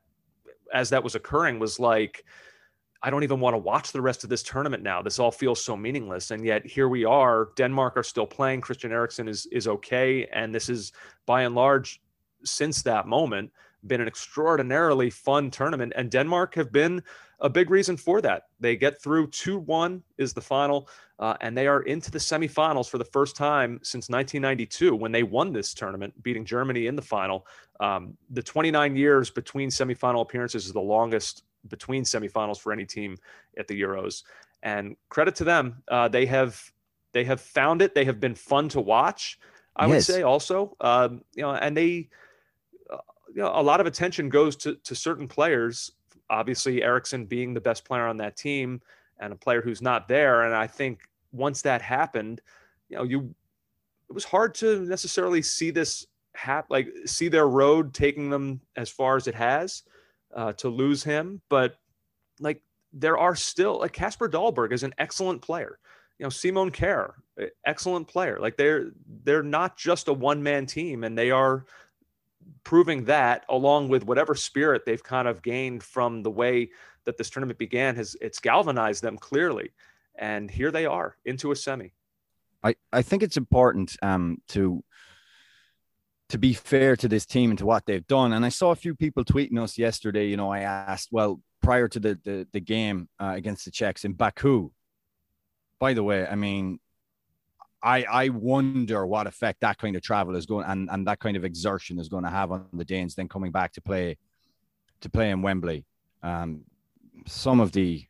[0.74, 2.24] as that was occurring was like,
[3.02, 5.02] I don't even want to watch the rest of this tournament now.
[5.02, 6.32] This all feels so meaningless.
[6.32, 7.50] And yet here we are.
[7.56, 8.62] Denmark are still playing.
[8.62, 10.26] Christian Eriksen is is okay.
[10.34, 10.92] And this is
[11.26, 12.02] by and large,
[12.44, 13.52] since that moment,
[13.86, 15.94] been an extraordinarily fun tournament.
[15.96, 17.04] And Denmark have been
[17.40, 18.44] a big reason for that.
[18.60, 20.88] They get through 2-1 is the final,
[21.20, 25.24] uh, and they are into the semifinals for the first time since 1992 when they
[25.24, 27.46] won this tournament, beating Germany in the final.
[27.80, 33.18] Um, the 29 years between semifinal appearances is the longest between semifinals for any team
[33.58, 34.24] at the Euros.
[34.64, 36.62] And credit to them, uh, they have
[37.14, 37.96] they have found it.
[37.96, 39.40] They have been fun to watch.
[39.76, 42.10] I would say also, um, you know, and they,
[42.92, 42.98] uh,
[43.34, 45.92] you know, a lot of attention goes to to certain players.
[46.30, 48.82] Obviously, Eriksen being the best player on that team,
[49.20, 50.44] and a player who's not there.
[50.44, 52.42] And I think once that happened,
[52.90, 53.36] you know, you
[54.10, 58.90] it was hard to necessarily see this hap like see their road taking them as
[58.90, 59.84] far as it has
[60.36, 61.42] uh, to lose him.
[61.50, 61.78] But
[62.40, 62.62] like
[62.94, 65.80] there are still like Kasper Dolberg is an excellent player.
[66.20, 67.14] You know, Simon Kjær,
[67.66, 68.40] excellent player.
[68.40, 68.92] Like they're
[69.24, 71.66] they're not just a one man team, and they are
[72.66, 76.70] proving that along with whatever spirit they've kind of gained from the way
[77.06, 79.72] that this tournament began has it's galvanized them clearly,
[80.16, 81.94] and here they are into a semi.
[82.64, 84.84] I, I think it's important um, to
[86.30, 88.34] to be fair to this team and to what they've done.
[88.34, 90.26] And I saw a few people tweeting us yesterday.
[90.28, 94.04] You know, I asked, well, prior to the the, the game uh, against the Czechs
[94.04, 94.72] in Baku.
[95.80, 96.80] By the way, I mean,
[97.86, 101.38] I I wonder what effect that kind of travel is going and and that kind
[101.38, 104.18] of exertion is going to have on the Danes then coming back to play
[105.02, 105.86] to play in Wembley.
[106.24, 106.66] Um,
[107.28, 108.06] some of the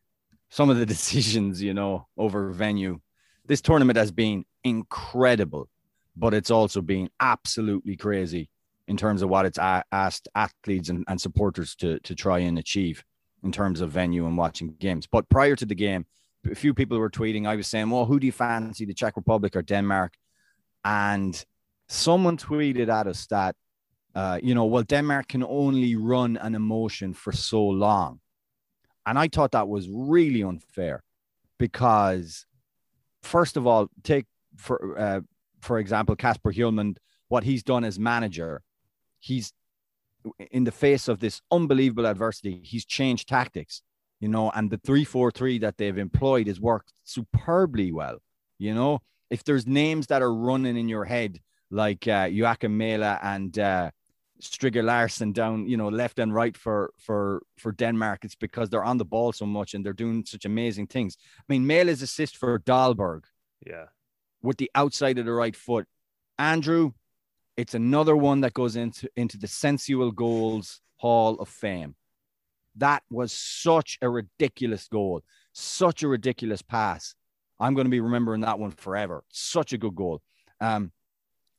[0.49, 2.99] some of the decisions, you know, over venue.
[3.45, 5.69] This tournament has been incredible
[6.15, 8.49] but it's also been absolutely crazy
[8.87, 13.03] in terms of what it's asked athletes and, and supporters to, to try and achieve
[13.43, 15.07] in terms of venue and watching games.
[15.07, 16.05] But prior to the game,
[16.49, 17.47] a few people were tweeting.
[17.47, 20.13] I was saying, well, who do you fancy, the Czech Republic or Denmark?
[20.83, 21.43] And
[21.87, 23.55] someone tweeted at us that,
[24.13, 28.19] uh, you know, well, Denmark can only run an emotion for so long.
[29.05, 31.03] And I thought that was really unfair
[31.59, 32.45] because,
[33.21, 34.25] first of all, take
[34.57, 35.21] for uh,
[35.65, 38.61] for example, Kasper Hjulmand, what he's done as manager,
[39.19, 39.51] he's
[40.51, 43.81] in the face of this unbelievable adversity, he's changed tactics,
[44.25, 48.17] you know, and the 343 that they've employed has worked superbly well.
[48.57, 53.19] You know, if there's names that are running in your head, like uh, Joakim Mæhle
[53.21, 53.91] and uh,
[54.41, 58.25] Stryger Larsen down, you know, left and right for for for Denmark.
[58.25, 61.17] It's because they're on the ball so much and they're doing such amazing things.
[61.39, 63.23] I mean, Mæhle's assist for Dolberg.
[63.65, 63.85] Yeah
[64.45, 65.87] with the outside of the right foot.
[66.37, 66.91] Andrew,
[67.57, 71.95] it's another one that goes into, into the sensual goals hall of fame.
[72.77, 75.21] That was such a ridiculous goal,
[75.53, 77.15] such a ridiculous pass.
[77.59, 79.23] I'm going to be remembering that one forever.
[79.29, 80.21] Such a good goal.
[80.59, 80.91] Um,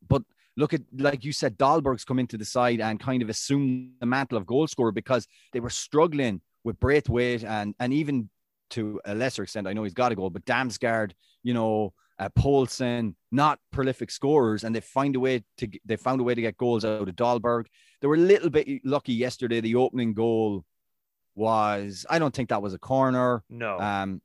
[0.07, 0.23] but
[0.57, 4.07] look at, like you said, Dolberg's come into the side and kind of assumed the
[4.07, 8.29] mantle of goal scorer because they were struggling with Braithwaite and and even
[8.71, 12.29] to a lesser extent, I know he's got a goal, but Damsgaard, you know, uh,
[12.31, 16.41] Poulsen, not prolific scorers, and they find a way to they found a way to
[16.41, 17.67] get goals out of Dolberg.
[18.01, 19.61] They were a little bit lucky yesterday.
[19.61, 20.65] The opening goal
[21.37, 23.45] was I don't think that was a corner.
[23.49, 23.79] No.
[23.79, 24.21] Um,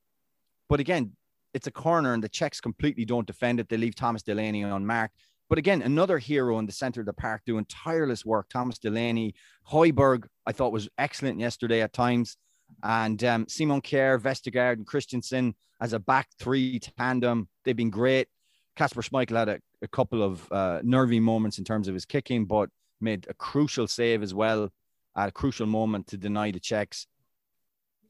[0.70, 1.12] but again,
[1.54, 3.70] it's a corner, and the Czechs completely don't defend it.
[3.70, 5.16] They leave Thomas Delaney unmarked.
[5.50, 8.48] But again, another hero in the center of the park doing tireless work.
[8.48, 9.36] Thomas Delaney,
[9.70, 12.38] Højbjerg, I thought was excellent yesterday at times.
[12.84, 17.50] And um, Simon Kjær, Vestergaard, and Christensen as a back three tandem.
[17.66, 18.30] They've been great.
[18.78, 22.46] Kasper Schmeichel had a, a couple of uh, nervy moments in terms of his kicking,
[22.46, 22.70] but
[23.02, 24.70] made a crucial save as well
[25.16, 27.08] at a crucial moment to deny the Czechs.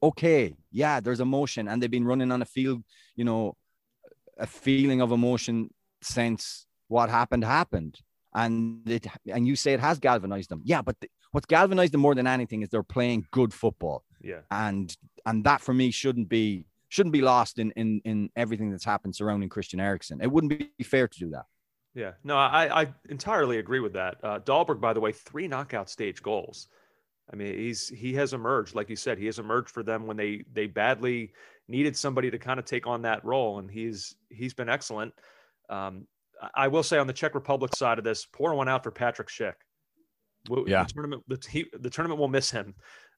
[0.02, 2.82] Okay, yeah, there's emotion, and they've been running on a field,
[3.14, 3.56] you know,
[4.38, 5.70] a feeling of emotion
[6.02, 7.98] since what happened happened,
[8.34, 10.62] and it and you say it has galvanized them.
[10.64, 14.04] Yeah, but the, what's galvanized them more than anything is they're playing good football.
[14.20, 18.70] Yeah, and and that for me shouldn't be shouldn't be lost in in in everything
[18.70, 20.20] that's happened surrounding Christian Eriksen.
[20.20, 21.44] It wouldn't be fair to do that.
[21.94, 24.16] Yeah, no, I, I entirely agree with that.
[24.22, 26.68] Uh, Dolberg, by the way, three knockout stage goals.
[27.32, 30.16] I mean, he's he has emerged, like you said, he has emerged for them when
[30.16, 31.32] they they badly
[31.68, 35.14] needed somebody to kind of take on that role, and he's he's been excellent.
[35.70, 36.06] Um,
[36.54, 39.28] I will say on the Czech Republic side of this, pour one out for Patrick
[39.28, 39.54] Schick.
[40.66, 42.74] Yeah, the tournament the, he, the tournament will miss him.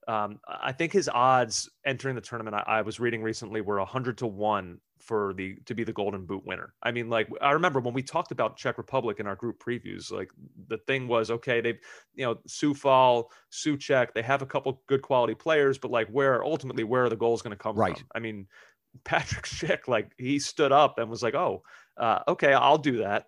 [0.06, 4.18] Um, I think his odds entering the tournament, I, I, was reading recently, were hundred
[4.18, 6.74] to one for the to be the Golden Boot winner.
[6.82, 10.10] I mean, like I remember when we talked about Czech Republic in our group previews,
[10.10, 10.30] like
[10.68, 11.78] the thing was okay, they've
[12.14, 16.84] you know, Coufal, Souček, they have a couple good quality players, but like where ultimately
[16.84, 17.96] where are the goals going to come right.
[17.96, 18.06] from?
[18.14, 18.46] I mean,
[19.04, 21.62] Patrick Schick, like he stood up and was like, oh,
[21.96, 23.26] uh, okay, I'll do that.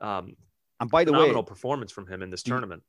[0.00, 0.36] Um,
[0.80, 2.82] and by the way, performance from him in this tournament.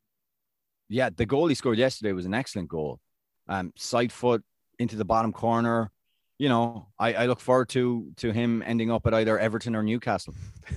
[0.89, 2.99] Yeah, the goal he scored yesterday was an excellent goal
[3.47, 4.43] um, side foot
[4.79, 5.91] into the bottom corner.
[6.39, 9.83] You know, I, I look forward to to him ending up at either Everton or
[9.83, 10.33] Newcastle.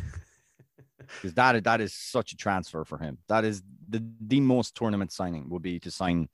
[1.22, 3.18] Because that that is such a transfer for him.
[3.28, 6.28] That is the the most tournament signing would be to sign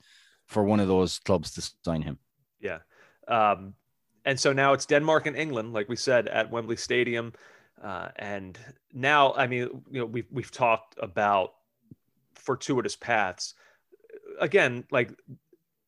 [0.45, 2.17] for one of those clubs to sign him.
[2.59, 2.79] Yeah.
[3.27, 3.75] Um,
[4.25, 7.33] and so now it's Denmark and England, like we said, at Wembley Stadium.
[7.81, 8.57] Uh, and
[8.93, 11.53] now, I mean, you know, we've we've talked about
[12.35, 13.55] fortuitous paths.
[14.39, 15.11] Again, like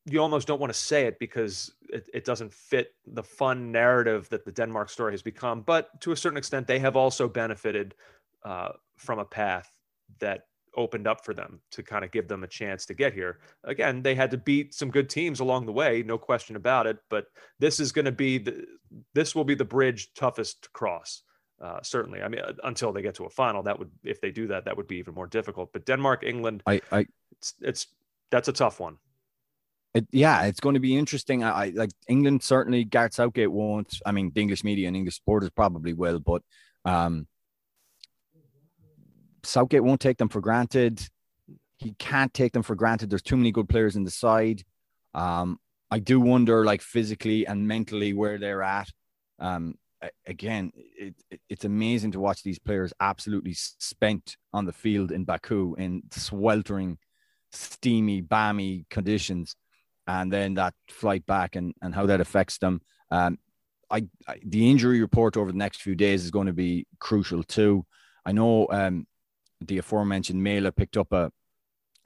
[0.05, 4.29] you almost don't want to say it because it, it, doesn't fit the fun narrative
[4.29, 5.61] that the Denmark story has become.
[5.61, 7.95] But to a certain extent, they have also benefited
[8.43, 9.71] uh, from a path
[10.19, 10.45] that
[10.77, 13.39] opened up for them to kind of give them a chance to get here.
[13.63, 16.97] Again, they had to beat some good teams along the way, no question about it.
[17.09, 17.25] But
[17.59, 18.65] this is going to be the
[19.13, 21.23] this will be the bridge toughest to cross.
[21.61, 24.31] Uh, certainly, I mean, uh, until they get to a final, that would if they
[24.31, 25.71] do that, that would be even more difficult.
[25.73, 27.87] But Denmark, England, I, I it's, it's
[28.29, 28.97] that's a tough one.
[29.95, 31.41] It, yeah, it's going to be interesting.
[31.41, 32.83] I, I like England certainly.
[32.83, 33.97] Gareth Southgate won't.
[34.05, 36.41] I mean, the English media and English supporters probably will, but
[36.83, 37.27] um,
[39.43, 41.01] Southgate won't take them for granted.
[41.77, 43.09] He can't take them for granted.
[43.09, 44.63] There's too many good players in the side.
[45.13, 48.89] Um, I do wonder, like physically and mentally, where they're at.
[49.39, 49.75] Um,
[50.27, 55.23] again, it, it, it's amazing to watch these players absolutely spent on the field in
[55.23, 56.97] Baku in sweltering,
[57.53, 59.55] steamy, balmy conditions
[60.07, 62.81] and then that flight back and, and how that affects them.
[63.11, 63.39] Um,
[63.89, 67.43] I, I, the injury report over the next few days is going to be crucial
[67.43, 67.85] too.
[68.25, 69.05] I know um,
[69.61, 71.31] the aforementioned Mela picked up a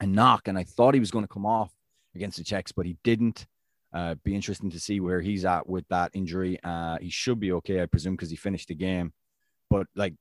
[0.00, 1.70] a knock, and I thought he was going to come off
[2.14, 3.46] against the Czechs, but he didn't.
[3.92, 6.58] Uh, be interesting to see where he's at with that injury.
[6.62, 9.12] Uh, he should be okay, I presume, because he finished the game.
[9.68, 10.14] But like,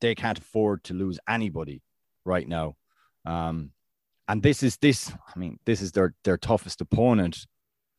[0.00, 1.82] they can't afford to lose anybody
[2.24, 2.76] right now.
[3.24, 3.70] Um,
[4.28, 5.12] and this is this.
[5.12, 7.46] I mean, this is their their toughest opponent.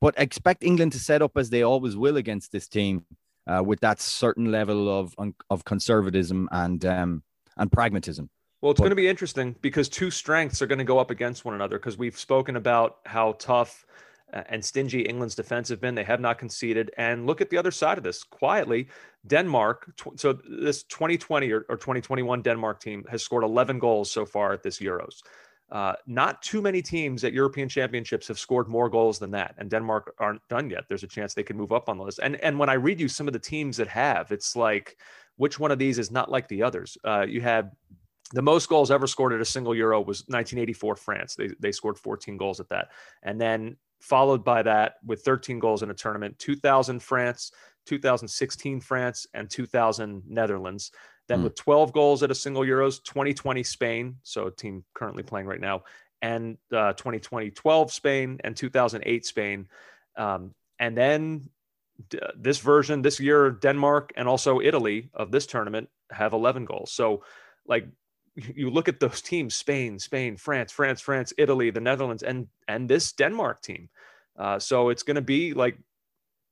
[0.02, 3.06] But expect England to set up as they always will against this team,
[3.48, 5.16] uh, with that certain level of
[5.50, 7.24] of conservatism and um,
[7.58, 8.30] and pragmatism.
[8.62, 11.12] Well, it's but, going to be interesting because two strengths are going to go up
[11.12, 11.78] against one another.
[11.78, 13.86] Because we've spoken about how tough
[14.34, 15.96] uh, and stingy England's defense have been.
[15.96, 16.92] They have not conceded.
[16.98, 18.24] And look at the other side of this.
[18.24, 18.88] Quietly,
[19.28, 19.96] Denmark.
[19.98, 24.52] Tw- so this 2020 or, or 2021 Denmark team has scored 11 goals so far
[24.54, 25.22] at this Euros.
[25.76, 29.70] Uh, not too many teams at European Championships have scored more goals than that, and
[29.70, 30.86] Denmark aren't done yet.
[30.88, 32.22] There's a chance they can move up on the list.
[32.24, 34.96] And and when I read you some of the teams that have, it's like
[35.36, 36.98] which one of these is not like the others?
[37.04, 37.72] Uh, you had
[38.32, 41.36] the most goals ever scored at a single Euro was 1984 France.
[41.36, 42.92] They they scored 14 goals at that,
[43.24, 46.40] and then followed by that with 13 goals in a tournament.
[46.40, 47.52] 2000 France,
[47.86, 50.92] 2016 France, and 2000 Netherlands.
[51.28, 51.44] Then mm.
[51.46, 55.60] with 12 goals at a single Euros, 2020 Spain, so a team currently playing right
[55.60, 55.84] now,
[56.22, 59.68] and uh, 2020 12 Spain and 2008 Spain.
[60.18, 61.50] Um, and then
[62.10, 66.92] d- this version, this year, Denmark and also Italy of this tournament have 11 goals.
[66.92, 67.24] So,
[67.66, 67.88] like,
[68.36, 72.90] you look at those teams Spain, Spain, France, France, France, Italy, the Netherlands, and and
[72.90, 73.90] this Denmark team.
[74.38, 75.78] Uh, so it's going to be like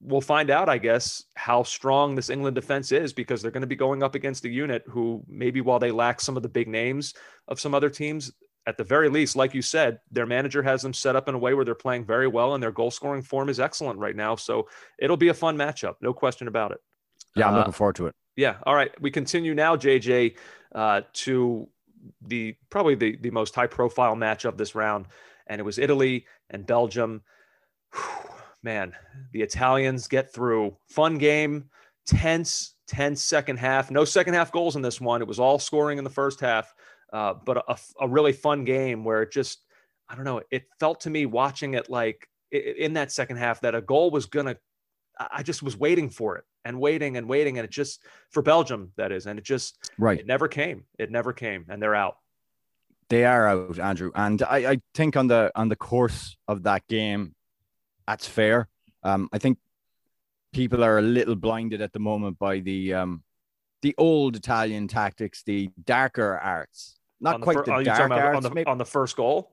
[0.03, 3.67] we'll find out, I guess, how strong this England defense is because they're going to
[3.67, 6.67] be going up against a unit who maybe while they lack some of the big
[6.67, 7.13] names
[7.47, 8.31] of some other teams,
[8.65, 11.37] at the very least, like you said, their manager has them set up in a
[11.37, 14.35] way where they're playing very well and their goal scoring form is excellent right now.
[14.35, 16.79] So it'll be a fun matchup, no question about it.
[17.35, 18.15] Yeah, I'm uh, looking forward to it.
[18.35, 18.55] Yeah.
[18.63, 18.91] All right.
[19.01, 20.37] We continue now, JJ,
[20.73, 21.67] uh, to
[22.21, 25.07] the probably the, the most high profile match of this round.
[25.47, 27.21] And it was Italy and Belgium.
[27.93, 28.32] Whew
[28.63, 28.93] man,
[29.31, 30.77] the Italians get through.
[30.89, 31.69] Fun game,
[32.05, 33.91] tense, tense second half.
[33.91, 35.21] No second half goals in this one.
[35.21, 36.73] It was all scoring in the first half,
[37.11, 39.59] uh, but a, a, really fun game where it just,
[40.09, 43.75] I don't know, it felt to me watching it like in that second half that
[43.75, 44.57] a goal was going to,
[45.19, 47.59] I just was waiting for it and waiting and waiting.
[47.59, 49.27] And it just, for Belgium, that is.
[49.27, 50.19] And it just, right.
[50.19, 50.85] It never came.
[50.97, 51.65] It never came.
[51.69, 52.17] And they're out.
[53.09, 54.11] They are out, Andrew.
[54.15, 57.35] And I, I think on the on the course of that game,
[58.07, 58.67] that's fair.
[59.03, 59.57] Um, I think
[60.53, 63.23] people are a little blinded at the moment by the um,
[63.81, 66.97] the old Italian tactics, the darker arts.
[67.19, 68.37] Not quite fir- the dark arts.
[68.37, 69.51] On the, maybe, on the first goal?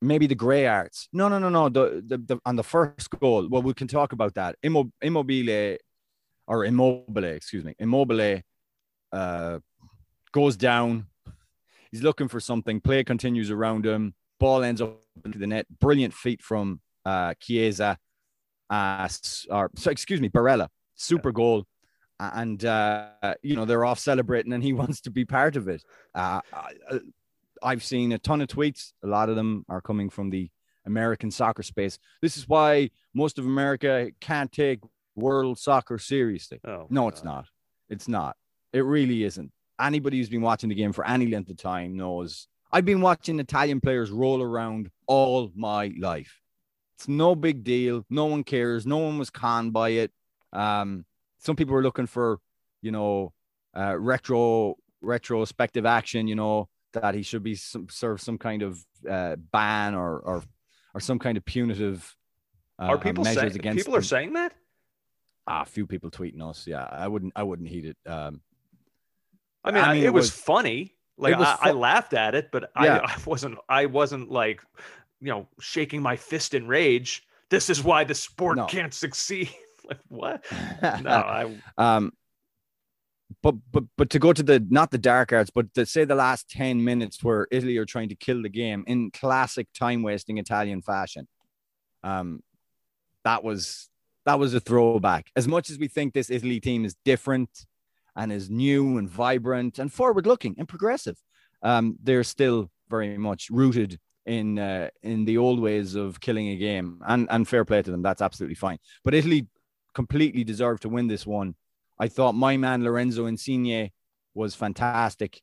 [0.00, 1.08] Maybe the grey arts.
[1.12, 1.68] No, no, no, no.
[1.68, 3.48] The, the, the on the first goal.
[3.48, 4.56] Well, we can talk about that.
[4.62, 5.76] Immo, immobile
[6.46, 7.74] or immobile, excuse me.
[7.78, 8.40] Immobile
[9.12, 9.58] uh,
[10.32, 11.06] goes down.
[11.90, 12.80] He's looking for something.
[12.80, 14.14] Play continues around him.
[14.38, 15.66] Ball ends up into the net.
[15.80, 17.98] Brilliant feat from uh, Chiesa,
[18.70, 19.08] uh,
[19.50, 21.34] or so, excuse me, Barella, super yeah.
[21.34, 21.66] goal.
[22.20, 23.10] And, uh,
[23.42, 25.84] you know, they're off celebrating and he wants to be part of it.
[26.14, 26.40] Uh,
[27.62, 28.92] I've seen a ton of tweets.
[29.04, 30.50] A lot of them are coming from the
[30.86, 31.98] American soccer space.
[32.20, 34.80] This is why most of America can't take
[35.14, 36.60] world soccer seriously.
[36.66, 37.46] Oh, no, it's not.
[37.88, 38.36] It's not.
[38.72, 39.52] It really isn't.
[39.80, 43.38] Anybody who's been watching the game for any length of time knows I've been watching
[43.40, 46.40] Italian players roll around all my life.
[46.98, 48.04] It's no big deal.
[48.10, 48.84] No one cares.
[48.84, 50.10] No one was conned by it.
[50.52, 51.04] Um,
[51.38, 52.40] some people were looking for,
[52.82, 53.32] you know,
[53.76, 56.26] uh, retro retrospective action.
[56.26, 60.42] You know that he should be some, serve some kind of uh, ban or or
[60.92, 62.16] or some kind of punitive.
[62.80, 64.00] Uh, are people measures saying, against people them.
[64.00, 64.52] are saying that?
[65.46, 66.66] Ah, a few people tweeting us.
[66.66, 67.32] Yeah, I wouldn't.
[67.36, 68.10] I wouldn't heed it.
[68.10, 68.40] Um,
[69.62, 70.94] I mean, I mean, it, it was, was, funny.
[71.16, 73.02] Like was I, I, laughed at it, but yeah.
[73.04, 73.58] I, I wasn't.
[73.68, 74.62] I wasn't like
[75.20, 77.24] you know, shaking my fist in rage.
[77.50, 78.66] This is why the sport no.
[78.66, 79.50] can't succeed.
[79.88, 80.44] like what?
[81.02, 81.56] No, I.
[81.76, 82.12] um,
[83.42, 86.14] but but but to go to the not the dark arts, but to say the
[86.14, 90.38] last ten minutes where Italy are trying to kill the game in classic time wasting
[90.38, 91.28] Italian fashion.
[92.02, 92.42] Um,
[93.24, 93.90] that was
[94.24, 95.30] that was a throwback.
[95.36, 97.66] As much as we think this Italy team is different
[98.16, 101.16] and is new and vibrant and forward looking and progressive,
[101.62, 103.98] um, they're still very much rooted
[104.28, 107.00] in uh, in the old ways of killing a game.
[107.06, 108.78] And and fair play to them, that's absolutely fine.
[109.04, 109.48] But Italy
[109.94, 111.54] completely deserved to win this one.
[111.98, 113.90] I thought my man Lorenzo Insigne
[114.34, 115.42] was fantastic,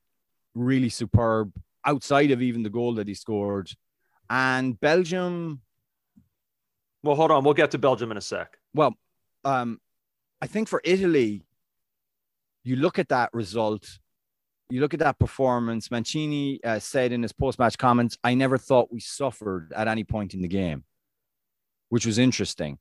[0.54, 1.52] really superb
[1.84, 3.70] outside of even the goal that he scored.
[4.30, 5.62] And Belgium,
[7.04, 7.44] Well, hold on.
[7.44, 8.58] We'll get to Belgium in a sec.
[8.74, 8.94] well,
[9.44, 9.80] um,
[10.42, 11.44] I think for Italy,
[12.64, 14.00] you look at that result,
[14.70, 15.92] you look at that performance.
[15.92, 20.34] Mancini uh, said in his post-match comments, "I never thought we suffered at any point
[20.34, 20.84] in the game,"
[21.90, 22.80] which was interesting.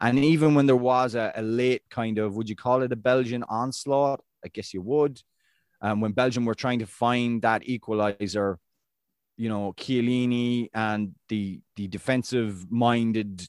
[0.00, 2.96] And even when there was a, a late kind of, would you call it a
[2.96, 4.20] Belgian onslaught?
[4.44, 5.22] I guess you would.
[5.80, 8.58] Um, when Belgium were trying to find that equalizer,
[9.36, 13.46] you know, Chiellini and the the defensive minded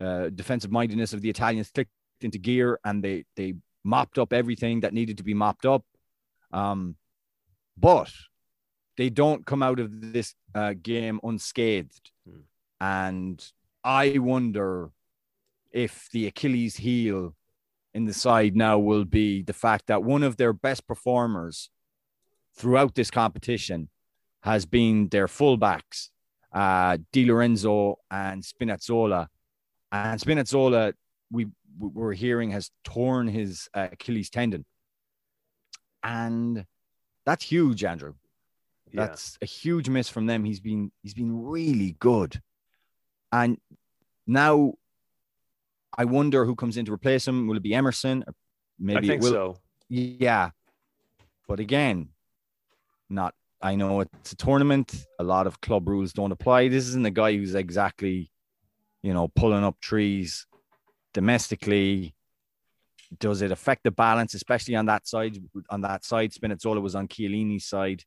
[0.00, 1.90] uh, defensive mindedness of the Italians clicked
[2.20, 3.54] into gear and they they
[3.84, 5.84] mopped up everything that needed to be mopped up.
[6.52, 6.96] Um,
[7.76, 8.10] but
[8.96, 12.10] they don't come out of this uh, game unscathed.
[12.28, 12.40] Hmm.
[12.80, 13.52] And
[13.84, 14.90] I wonder
[15.70, 17.34] if the Achilles heel
[17.94, 21.70] in the side now will be the fact that one of their best performers
[22.56, 23.88] throughout this competition
[24.42, 26.08] has been their fullbacks,
[26.52, 29.26] uh, Di Lorenzo and Spinazzola.
[29.92, 30.92] And Spinazzola,
[31.30, 31.46] we
[31.78, 34.64] we're hearing, has torn his uh, Achilles tendon,
[36.02, 36.64] and
[37.26, 38.14] that's huge, Andrew.
[38.92, 39.06] Yeah.
[39.06, 40.44] That's a huge miss from them.
[40.44, 42.40] He's been he's been really good,
[43.30, 43.58] and
[44.26, 44.74] now
[45.96, 47.46] I wonder who comes in to replace him.
[47.46, 48.24] Will it be Emerson?
[48.26, 48.34] Or
[48.78, 49.30] maybe I think will.
[49.30, 49.56] so.
[49.88, 50.50] Yeah,
[51.46, 52.08] but again,
[53.08, 53.34] not.
[53.62, 55.06] I know it's a tournament.
[55.18, 56.68] A lot of club rules don't apply.
[56.68, 58.30] This isn't a guy who's exactly,
[59.02, 60.46] you know, pulling up trees
[61.12, 62.14] domestically.
[63.18, 65.36] Does it affect the balance, especially on that side?
[65.68, 68.04] On that side, Spinazzola was on Chiellini's side.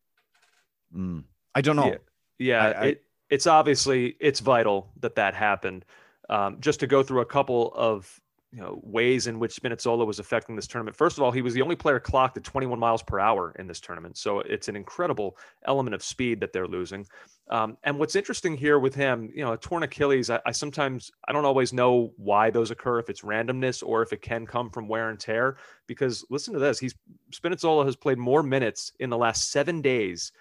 [0.95, 1.25] Mm.
[1.53, 1.87] I don't know.
[1.87, 1.97] Yeah,
[2.39, 5.85] yeah I- I- it, it's obviously it's vital that that happened.
[6.29, 8.19] Um, just to go through a couple of
[8.53, 10.95] you know ways in which Spinazzola was affecting this tournament.
[10.95, 13.65] First of all, he was the only player clocked at 21 miles per hour in
[13.65, 15.35] this tournament, so it's an incredible
[15.65, 17.05] element of speed that they're losing.
[17.49, 21.11] Um, and what's interesting here with him, you know, a torn Achilles, I, I sometimes
[21.27, 24.69] I don't always know why those occur, if it's randomness or if it can come
[24.69, 25.57] from wear and tear.
[25.87, 26.93] Because listen to this, he's
[27.31, 30.31] Spinazzola has played more minutes in the last seven days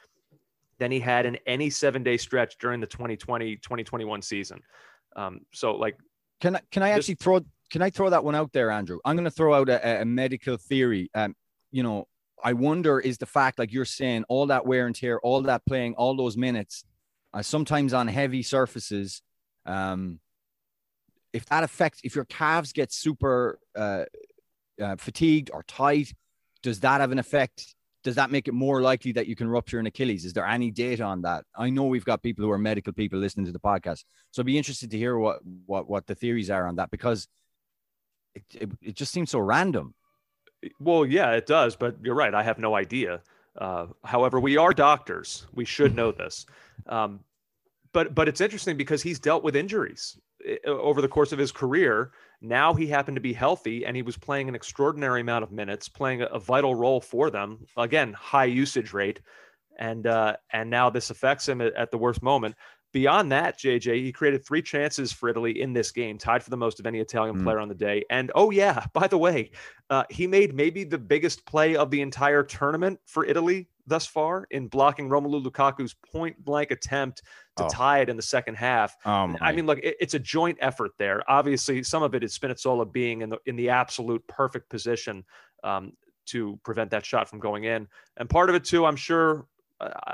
[0.79, 4.61] than he had in any seven day stretch during the 2020 2021 season.
[5.17, 5.97] Um, so like
[6.41, 7.41] Can I can I actually throw
[7.73, 8.99] can I throw that one out there, Andrew?
[9.03, 11.11] I'm going to throw out a, a medical theory.
[11.15, 11.35] Um,
[11.71, 12.07] you know,
[12.45, 15.65] I wonder is the fact like you're saying all that wear and tear, all that
[15.65, 16.85] playing, all those minutes,
[17.33, 19.23] uh, sometimes on heavy surfaces.
[19.65, 20.21] Um,
[21.33, 24.05] if that affects, if your calves get super uh,
[24.81, 26.13] uh, fatigued or tight,
[26.63, 27.75] does that have an effect?
[28.05, 30.27] Does that make it more likely that you can rupture an Achilles?
[30.27, 31.45] Is there any data on that?
[31.57, 34.47] I know we've got people who are medical people listening to the podcast, so I'd
[34.47, 37.29] be interested to hear what what what the theories are on that because
[38.35, 39.95] it it, it just seems so random.
[40.79, 42.35] Well, yeah, it does, but you're right.
[42.35, 43.21] I have no idea.
[43.59, 45.47] Uh, however, we are doctors.
[45.53, 46.47] We should know this.
[46.87, 47.21] Um,
[47.93, 51.53] but but it's interesting because he's dealt with injuries eh, over the course of his
[51.53, 52.13] career.
[52.41, 55.89] Now he happened to be healthy, and he was playing an extraordinary amount of minutes,
[55.89, 57.67] playing a, a vital role for them.
[57.77, 59.21] Again, high usage rate,
[59.79, 62.55] and uh, and now this affects him at, at the worst moment.
[62.93, 66.57] Beyond that, JJ, he created three chances for Italy in this game, tied for the
[66.57, 67.45] most of any Italian Mm.
[67.45, 68.05] player on the day.
[68.11, 69.51] And oh yeah, by the way,
[69.91, 74.47] uh, he made maybe the biggest play of the entire tournament for Italy thus far
[74.51, 77.23] in blocking Romelu Lukaku's point blank attempt
[77.57, 77.69] to Oh.
[77.69, 78.95] tie it in the second half.
[79.05, 81.23] Um, I mean, look, it, it's a joint effort there.
[81.29, 85.25] Obviously, some of it is Spinazzola being in the in the absolute perfect position
[85.65, 85.93] um,
[86.27, 87.89] to prevent that shot from going in,
[88.19, 89.47] and part of it too, I'm sure.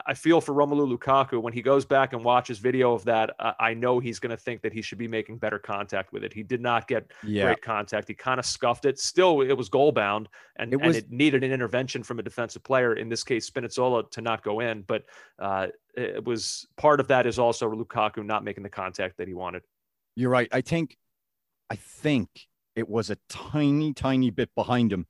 [0.07, 3.35] I feel for Romelu Lukaku when he goes back and watches video of that.
[3.39, 6.25] Uh, I know he's going to think that he should be making better contact with
[6.25, 6.33] it.
[6.33, 8.09] He did not get yeah, great contact.
[8.09, 8.99] He kind of scuffed it.
[8.99, 12.63] Still, it was goal bound, and It and it needed an intervention from a defensive
[12.65, 12.95] player.
[12.95, 14.83] In this case, Spinazzola to not go in.
[14.83, 15.05] But
[15.39, 19.35] uh, it was part of that is also Lukaku not making the contact that he
[19.35, 19.63] wanted.
[20.17, 20.49] you're right.
[20.51, 20.97] I think,
[21.71, 22.29] I think
[22.75, 25.07] it was a tiny, tiny bit behind him,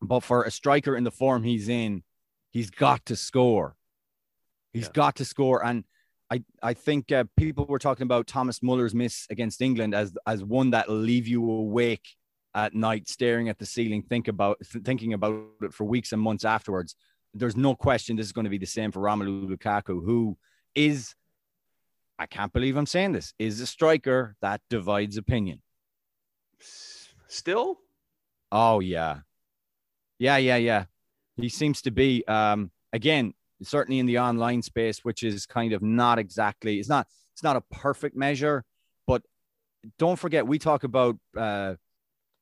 [0.00, 2.02] but for a striker in the form he's in,
[2.56, 3.76] he's got to score.
[4.72, 4.92] He's Yeah.
[5.02, 5.84] got to score, and
[6.30, 10.42] I, I think uh, people were talking about Thomas Muller's miss against England as as
[10.42, 12.06] one that'll leave you awake
[12.54, 16.44] at night, staring at the ceiling, think about thinking about it for weeks and months
[16.44, 16.96] afterwards.
[17.34, 20.38] There's no question this is going to be the same for Romelu Lukaku, who
[20.74, 21.14] is
[22.18, 25.60] I can't believe I'm saying this, is a striker that divides opinion.
[27.28, 27.78] Still?
[28.50, 29.20] Oh yeah.
[30.18, 30.84] Yeah, yeah, yeah.
[31.36, 35.82] He seems to be um again, certainly in the online space, which is kind of
[35.82, 38.64] not exactly it's not it's not a perfect measure,
[39.06, 39.22] but
[39.98, 41.74] don't forget we talk about uh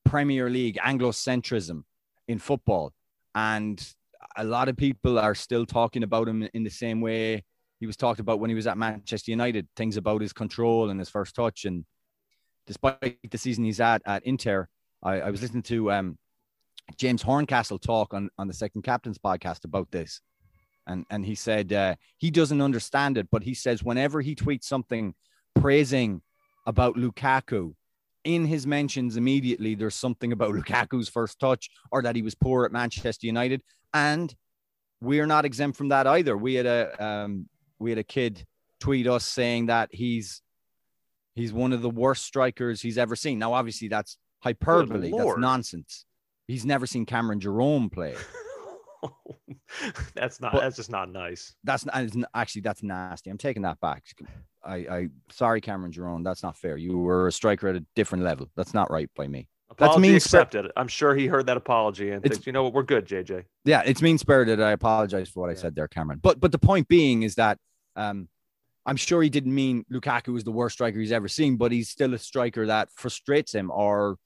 [0.05, 1.83] Premier League Anglocentrism
[2.29, 2.93] in football.
[3.35, 3.85] And
[4.37, 7.45] a lot of people are still talking about him in the same way
[7.81, 10.99] he was talked about when he was at Manchester United, things about his control and
[10.99, 11.65] his first touch.
[11.65, 11.85] And
[12.67, 14.69] despite the season he's at at Inter,
[15.03, 16.19] I, I was listening to um,
[16.97, 20.21] James Horncastle talk on, on the Second Captains podcast about this.
[20.87, 24.65] And, and he said uh, he doesn't understand it, but he says whenever he tweets
[24.65, 25.15] something
[25.55, 26.21] praising
[26.67, 27.75] about Lukaku,
[28.25, 32.65] in his mentions immediately, there's something about Lukaku's first touch or that he was poor
[32.65, 33.63] at Manchester United.
[33.93, 34.35] And
[35.01, 36.37] we're not exempt from that either.
[36.37, 38.45] We had a um, we had a kid
[38.81, 40.43] tweet us saying that he's
[41.35, 43.39] he's one of the worst strikers he's ever seen.
[43.39, 45.13] Now, obviously, that's hyperbole.
[45.17, 46.07] That's nonsense.
[46.47, 48.15] He's never seen Cameron Jerome play.
[50.15, 50.53] that's not.
[50.53, 51.55] But that's just not nice.
[51.65, 53.31] That's not, actually that's nasty.
[53.31, 54.05] I'm taking that back.
[54.65, 56.23] I, I sorry, Cameron Jerome.
[56.23, 56.77] That's not fair.
[56.77, 58.51] You were a striker at a different level.
[58.57, 59.49] That's not right by me.
[59.71, 60.71] Apology that's mean accepted.
[60.77, 63.45] I'm sure he heard that apology and thinks, you know what, we're good, JJ.
[63.65, 64.61] Yeah, it's mean spirited.
[64.61, 65.53] I apologize for what yeah.
[65.53, 66.21] I said there, Cameron.
[66.23, 67.59] But but the point being is that
[67.97, 68.29] um,
[68.87, 71.89] I'm sure he didn't mean Lukaku was the worst striker he's ever seen, but he's
[71.89, 74.17] still a striker that frustrates him or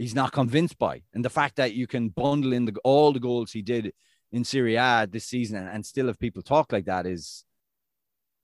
[0.00, 1.02] he's not convinced by.
[1.12, 3.92] And the fact that you can bundle in the, all the goals he did
[4.32, 7.44] in Serie A this season and, still have people talk like that is,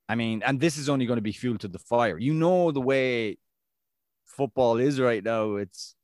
[0.07, 2.17] I mean, and this is only going to be fuel to the fire.
[2.17, 3.37] You know the way
[4.25, 5.55] football is right now.
[5.55, 5.95] It's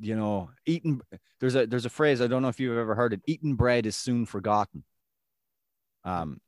[0.00, 1.00] you know, eating.
[1.38, 3.20] There's a there's a phrase I don't know if you've ever heard it.
[3.26, 4.82] Eaten bread is soon forgotten.
[6.04, 6.40] Um,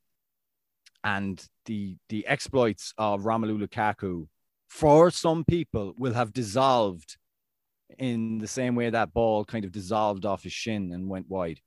[1.05, 4.27] and the the exploits of Romelu Lukaku
[4.67, 7.17] for some people will have dissolved
[7.99, 11.61] in the same way that ball kind of dissolved off his shin and went wide.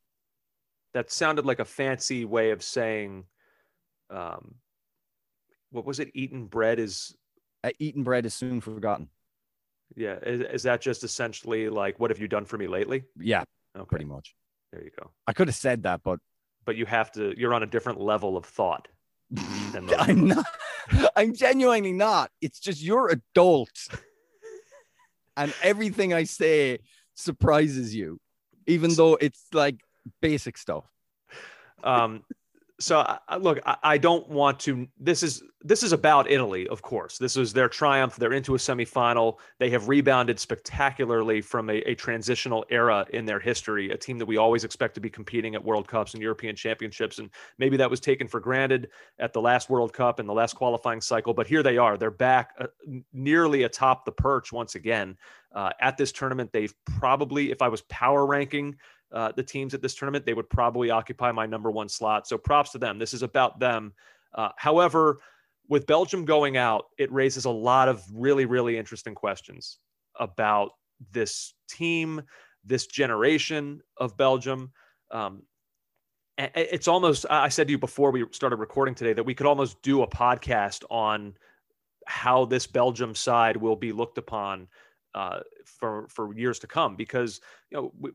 [0.93, 3.25] That sounded like a fancy way of saying,
[4.09, 4.55] um,
[5.71, 6.09] what was it?
[6.13, 7.15] Eaten bread is.
[7.63, 9.09] Uh, eaten bread is soon forgotten.
[9.95, 10.15] Yeah.
[10.23, 13.03] Is, is, that just essentially like, what have you done for me lately?
[13.19, 13.43] Yeah.
[13.75, 13.87] Okay.
[13.87, 14.35] Pretty much.
[14.71, 15.11] There you go.
[15.25, 16.19] I could have said that, but.
[16.65, 18.87] But you have to, you're on a different level of thought.
[19.97, 20.45] I'm not.
[21.15, 22.31] I'm genuinely not.
[22.41, 23.87] It's just you're adult.
[25.37, 26.79] And everything I say
[27.13, 28.19] surprises you,
[28.65, 29.77] even though it's like
[30.21, 30.83] basic stuff.
[31.83, 32.23] Um,
[32.79, 34.87] so I, look, I, I, don't want to.
[34.99, 37.17] This is this is about Italy, of course.
[37.17, 38.15] This is their triumph.
[38.15, 39.37] They're into a semifinal.
[39.57, 43.89] They have rebounded spectacularly from a, a, transitional era in their history.
[43.89, 47.17] A team that we always expect to be competing at World Cups and European Championships,
[47.17, 50.53] and maybe that was taken for granted at the last World Cup and the last
[50.53, 51.33] qualifying cycle.
[51.33, 51.97] But here they are.
[51.97, 52.67] They're back uh,
[53.11, 55.17] nearly atop the perch once again
[55.53, 56.51] uh, at this tournament.
[56.53, 58.75] They've probably, if I was power ranking
[59.11, 62.27] uh, the teams at this tournament, they would probably occupy my number one slot.
[62.27, 62.99] So props to them.
[62.99, 63.93] This is about them.
[64.33, 65.19] Uh, however,
[65.69, 69.79] with Belgium going out, it raises a lot of really, really interesting questions
[70.19, 70.71] about
[71.11, 72.21] this team,
[72.65, 74.71] this generation of Belgium.
[75.11, 75.43] Um,
[76.37, 79.81] it's almost, I said to you before we started recording today that we could almost
[79.81, 81.33] do a podcast on
[82.05, 84.67] how this Belgium side will be looked upon
[85.13, 87.41] uh, for for years to come because
[87.71, 88.11] you know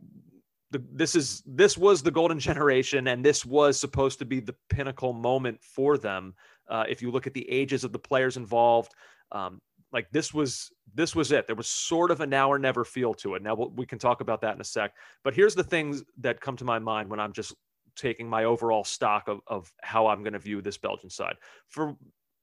[0.73, 4.55] the, this is this was the golden generation and this was supposed to be the
[4.69, 6.35] pinnacle moment for them.
[6.69, 8.93] Uh, if you look at the ages of the players involved
[9.31, 9.61] um,
[9.93, 11.47] like this was this was it.
[11.47, 13.43] There was sort of a now or never feel to it.
[13.43, 14.93] Now we can talk about that in a sec.
[15.23, 17.55] But here's the things that come to my mind when i'm just
[17.95, 21.37] taking my overall stock of, of how i'm going to view this belgian side.
[21.69, 21.95] For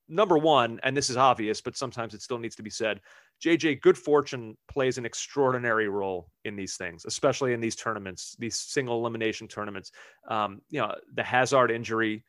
[0.09, 2.99] number one, and this is obvious, but sometimes it still needs to be said.
[3.43, 8.55] JJ, good fortune plays an extraordinary role in these things, especially in these tournaments, these
[8.55, 9.91] single elimination tournaments.
[10.27, 12.23] Um, you know, the Hazard injury.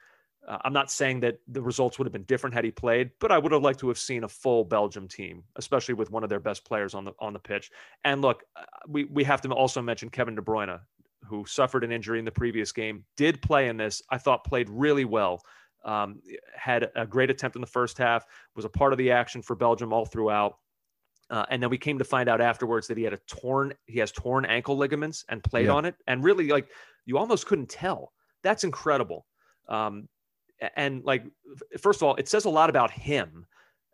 [0.46, 3.30] Uh, I'm not saying that the results would have been different had he played, but
[3.30, 6.30] I would have liked to have seen a full Belgium team, especially with one of
[6.30, 7.70] their best players on the on the pitch.
[8.04, 10.80] And look, uh, we we have to also mention Kevin De Bruyne,
[11.24, 14.00] who suffered an injury in the previous game, did play in this.
[14.10, 15.42] I thought played really well
[15.84, 16.20] um,
[16.54, 18.24] had a great attempt in the first half,
[18.56, 20.58] was a part of the action for Belgium all throughout.
[21.30, 23.98] Uh, and then we came to find out afterwards that he had a torn, he
[24.00, 25.72] has torn ankle ligaments and played yeah.
[25.72, 25.94] on it.
[26.06, 26.68] And really, like,
[27.06, 28.12] you almost couldn't tell.
[28.42, 29.26] That's incredible.
[29.68, 30.08] Um,
[30.76, 31.24] and like,
[31.80, 33.46] first of all, it says a lot about him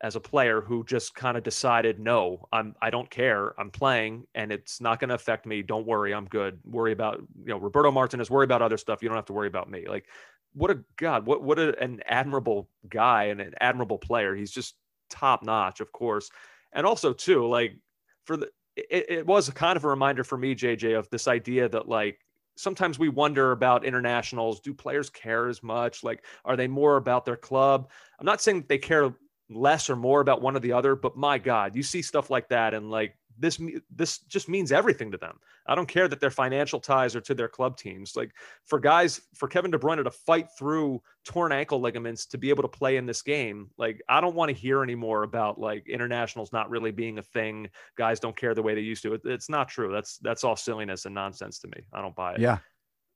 [0.02, 3.58] as a player who just kind of decided, no, I'm I don't care.
[3.58, 5.62] I'm playing and it's not going to affect me.
[5.62, 6.58] Don't worry, I'm good.
[6.64, 9.02] Worry about, you know, Roberto Martinez, worry about other stuff.
[9.02, 9.86] You don't have to worry about me.
[9.88, 10.06] Like
[10.54, 14.34] what a god, what what a, an admirable guy and an admirable player.
[14.34, 14.74] He's just
[15.10, 16.30] top notch, of course.
[16.72, 17.76] And also too, like
[18.24, 21.68] for the it, it was kind of a reminder for me, JJ, of this idea
[21.68, 22.18] that like
[22.56, 24.60] sometimes we wonder about internationals.
[24.60, 26.02] Do players care as much?
[26.02, 27.90] Like, are they more about their club?
[28.18, 29.14] I'm not saying that they care
[29.48, 32.48] less or more about one or the other, but my God, you see stuff like
[32.48, 33.60] that, and like this,
[33.94, 35.38] this just means everything to them.
[35.66, 38.16] I don't care that their financial ties are to their club teams.
[38.16, 38.32] Like
[38.64, 42.62] for guys, for Kevin De Bruyne to fight through torn ankle ligaments to be able
[42.62, 46.52] to play in this game, like I don't want to hear anymore about like internationals
[46.52, 47.68] not really being a thing.
[47.96, 49.14] Guys don't care the way they used to.
[49.14, 49.92] It, it's not true.
[49.92, 51.86] That's that's all silliness and nonsense to me.
[51.92, 52.40] I don't buy it.
[52.40, 52.58] Yeah.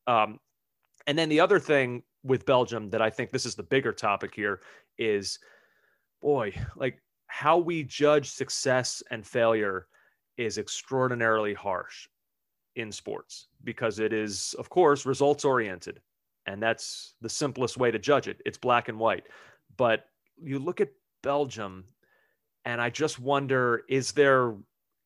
[0.06, 0.38] Um,
[1.06, 4.34] and then the other thing with Belgium that I think this is the bigger topic
[4.34, 4.60] here
[4.98, 5.38] is
[6.20, 9.86] boy, like how we judge success and failure
[10.40, 12.08] is extraordinarily harsh
[12.76, 16.00] in sports because it is, of course, results oriented.
[16.46, 18.40] And that's the simplest way to judge it.
[18.46, 19.24] It's black and white.
[19.76, 20.06] But
[20.42, 20.88] you look at
[21.22, 21.84] Belgium,
[22.64, 24.54] and I just wonder is there,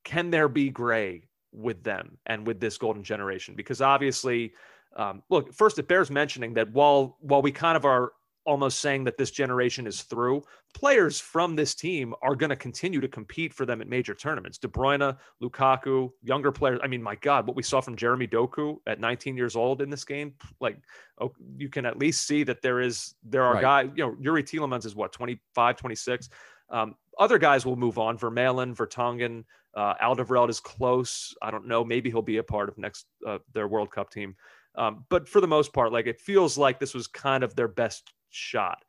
[0.05, 3.57] can there be gray with them and with this golden generation?
[3.57, 4.55] Because obviously,
[4.97, 8.13] um, look, first, it bears mentioning that while while we kind of are
[8.45, 10.43] almost saying that this generation is through.
[10.75, 14.59] Players from this team are going to continue to compete for them at major tournaments.
[14.59, 16.81] De Bruyne, Lukaku, younger players.
[16.83, 19.91] I mean, my God, what we saw from Jeremy Doku at 19 years old in
[19.91, 20.79] this game, like
[21.21, 23.63] oh, you can at least see that there is there are right.
[23.63, 23.91] guys.
[23.97, 26.29] You know, Youri Tielemans is what 25, 26.
[26.71, 28.19] Um, other guys will move on.
[28.19, 31.35] Vermaelen, Vertonghen, uh, Alderweireld is close.
[31.43, 31.85] I don't know.
[31.85, 34.35] Maybe he'll be a part of next uh, their World Cup team.
[34.77, 37.69] Um, but for the most part, like it feels like this was kind of their
[37.69, 38.85] best shot.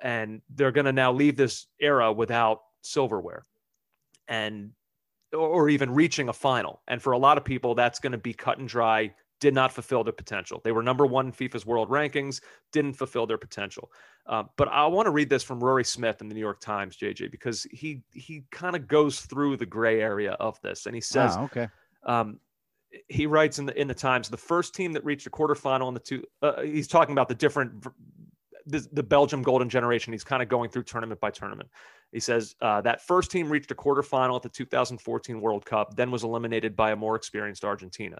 [0.00, 3.46] And they're going to now leave this era without silverware
[4.28, 4.70] and
[5.32, 6.82] or even reaching a final.
[6.88, 9.72] And for a lot of people, that's going to be cut and dry, did not
[9.72, 10.60] fulfill their potential.
[10.62, 12.40] They were number one in FIFA's world rankings,
[12.70, 13.90] didn't fulfill their potential.
[14.26, 16.96] Uh, but I want to read this from Rory Smith in the New York Times,
[16.96, 21.00] JJ, because he he kind of goes through the gray area of this, and he
[21.00, 21.68] says, oh, "Okay."
[22.04, 22.38] Um,
[23.08, 25.94] he writes in the in the Times, the first team that reached a quarterfinal in
[25.94, 26.22] the two.
[26.40, 27.84] Uh, he's talking about the different
[28.66, 30.12] the, the Belgium golden generation.
[30.12, 31.68] He's kind of going through tournament by tournament.
[32.12, 36.10] He says uh, that first team reached a quarterfinal at the 2014 World Cup, then
[36.10, 38.18] was eliminated by a more experienced Argentina.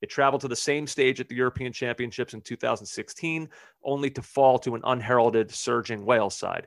[0.00, 3.48] It traveled to the same stage at the European Championships in 2016,
[3.84, 6.66] only to fall to an unheralded, surging Wales side.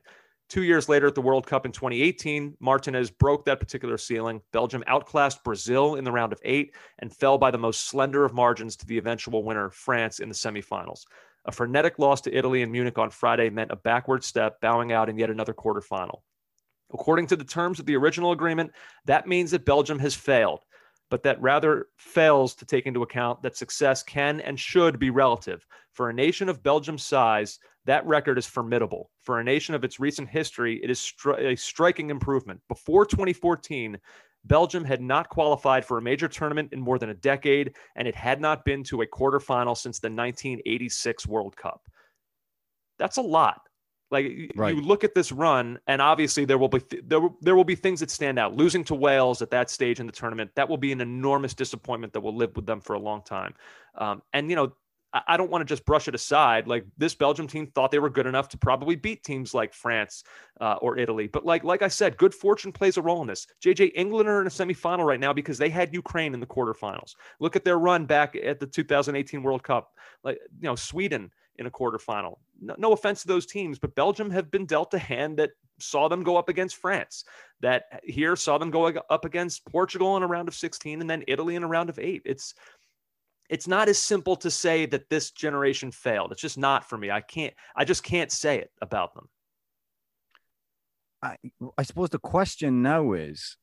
[0.50, 4.42] Two years later at the World Cup in 2018, Martinez broke that particular ceiling.
[4.54, 8.34] Belgium outclassed Brazil in the round of eight and fell by the most slender of
[8.34, 11.04] margins to the eventual winner, France, in the semifinals.
[11.48, 15.08] A frenetic loss to Italy in Munich on Friday meant a backward step, bowing out
[15.08, 16.20] in yet another quarterfinal.
[16.94, 18.72] According to the terms of the original agreement,
[19.06, 20.64] that means that Belgium has failed,
[21.10, 25.66] but that rather fails to take into account that success can and should be relative.
[25.94, 29.10] For a nation of Belgium's size, that record is formidable.
[29.22, 32.60] For a nation of its recent history, it is stri- a striking improvement.
[32.68, 33.98] Before 2014,
[34.48, 38.16] Belgium had not qualified for a major tournament in more than a decade, and it
[38.16, 41.82] had not been to a quarterfinal since the 1986 World Cup.
[42.98, 43.62] That's a lot.
[44.10, 44.74] Like right.
[44.74, 47.76] you look at this run, and obviously there will be th- there, there will be
[47.76, 48.56] things that stand out.
[48.56, 52.14] Losing to Wales at that stage in the tournament that will be an enormous disappointment
[52.14, 53.54] that will live with them for a long time.
[53.96, 54.72] Um, and you know
[55.14, 56.68] I don't want to just brush it aside.
[56.68, 60.24] Like this Belgium team thought they were good enough to probably beat teams like France
[60.60, 61.28] uh, or Italy.
[61.28, 63.48] But like like I said, good fortune plays a role in this.
[63.64, 67.16] JJ England are in a semifinal right now because they had Ukraine in the quarterfinals.
[67.40, 69.94] Look at their run back at the 2018 World Cup.
[70.24, 72.38] Like you know Sweden in a quarterfinal.
[72.62, 76.08] No, no offense to those teams, but Belgium have been dealt a hand that saw
[76.08, 77.24] them go up against France.
[77.62, 81.24] That here saw them go up against Portugal in a round of 16 and then
[81.28, 82.22] Italy in a round of eight.
[82.26, 82.54] It's
[83.50, 86.32] it's not as simple to say that this generation failed.
[86.32, 87.10] It's just not for me.
[87.12, 89.30] I can't, I just can't say it about them.
[91.22, 91.38] I,
[91.78, 93.58] I suppose the question now is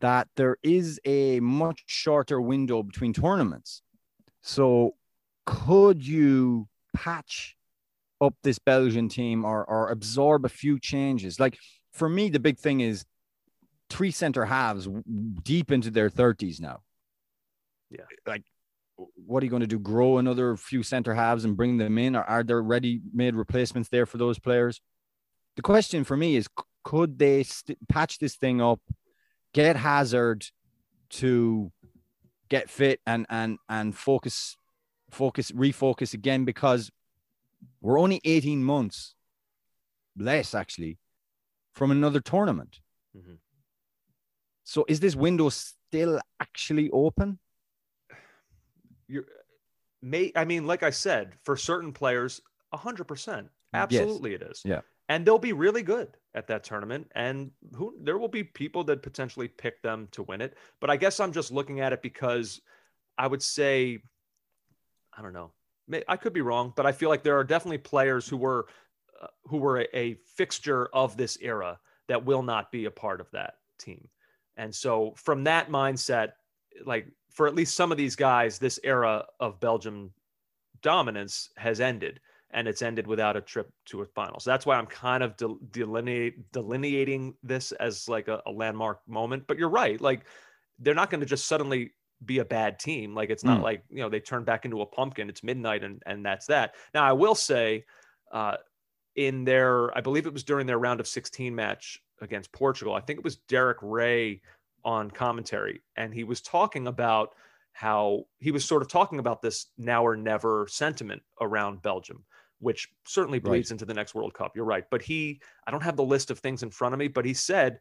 [0.00, 3.82] that there is a much shorter window between tournaments.
[4.42, 4.94] So
[5.46, 7.56] could you patch
[8.20, 11.38] up this Belgian team or, or absorb a few changes?
[11.38, 11.58] Like
[11.92, 13.04] for me, the big thing is
[13.90, 14.88] three center halves
[15.42, 16.80] deep into their 30s now.
[17.90, 18.02] Yeah.
[18.26, 18.42] Like,
[19.14, 19.78] what are you going to do?
[19.78, 22.16] Grow another few center halves and bring them in?
[22.16, 24.80] Or are there ready made replacements there for those players?
[25.56, 26.48] The question for me is
[26.84, 28.80] could they st- patch this thing up,
[29.52, 30.46] get Hazard
[31.10, 31.72] to
[32.48, 34.56] get fit and and and focus
[35.10, 36.90] focus refocus again because
[37.80, 39.14] we're only 18 months
[40.16, 40.98] less actually
[41.72, 42.80] from another tournament.
[43.16, 43.38] Mhm.
[44.64, 47.38] So is this window still actually open?
[49.08, 49.24] You're,
[50.02, 52.40] may I mean, like I said, for certain players,
[52.72, 54.62] hundred percent, absolutely it is.
[54.64, 54.80] Yeah.
[55.08, 59.02] and they'll be really good at that tournament, and who there will be people that
[59.02, 60.56] potentially pick them to win it.
[60.80, 62.60] But I guess I'm just looking at it because
[63.16, 63.98] I would say,
[65.16, 65.52] I don't know,
[65.88, 68.68] May- I could be wrong, but I feel like there are definitely players who were
[69.20, 73.20] uh, who were a, a fixture of this era that will not be a part
[73.20, 74.08] of that team.
[74.56, 76.32] And so from that mindset,
[76.84, 77.06] like
[77.38, 80.10] for at least some of these guys, this era of Belgium
[80.82, 82.18] dominance has ended
[82.50, 84.40] and it's ended without a trip to a final.
[84.40, 89.02] So that's why I'm kind of del- delineate, delineating this as like a, a landmark
[89.06, 89.44] moment.
[89.46, 90.00] But you're right.
[90.00, 90.22] Like
[90.80, 91.92] they're not going to just suddenly
[92.24, 93.14] be a bad team.
[93.14, 93.62] Like it's not Mm.
[93.62, 95.28] like, you know, they turn back into a pumpkin.
[95.28, 96.74] It's midnight and, and that's that.
[96.92, 97.84] Now I will say,
[98.32, 98.56] uh,
[99.14, 102.94] in their, I believe it was during their round of 16 match against Portugal.
[102.94, 104.40] I think it was Derek Rae
[104.84, 107.34] on commentary, and he was talking about
[107.72, 112.24] how he was sort of talking about this now or never sentiment around Belgium,
[112.58, 113.44] which certainly Right.
[113.44, 114.56] bleeds into the next World Cup.
[114.56, 114.84] You're right.
[114.90, 117.34] But he, I don't have the list of things in front of me, but he
[117.34, 117.78] said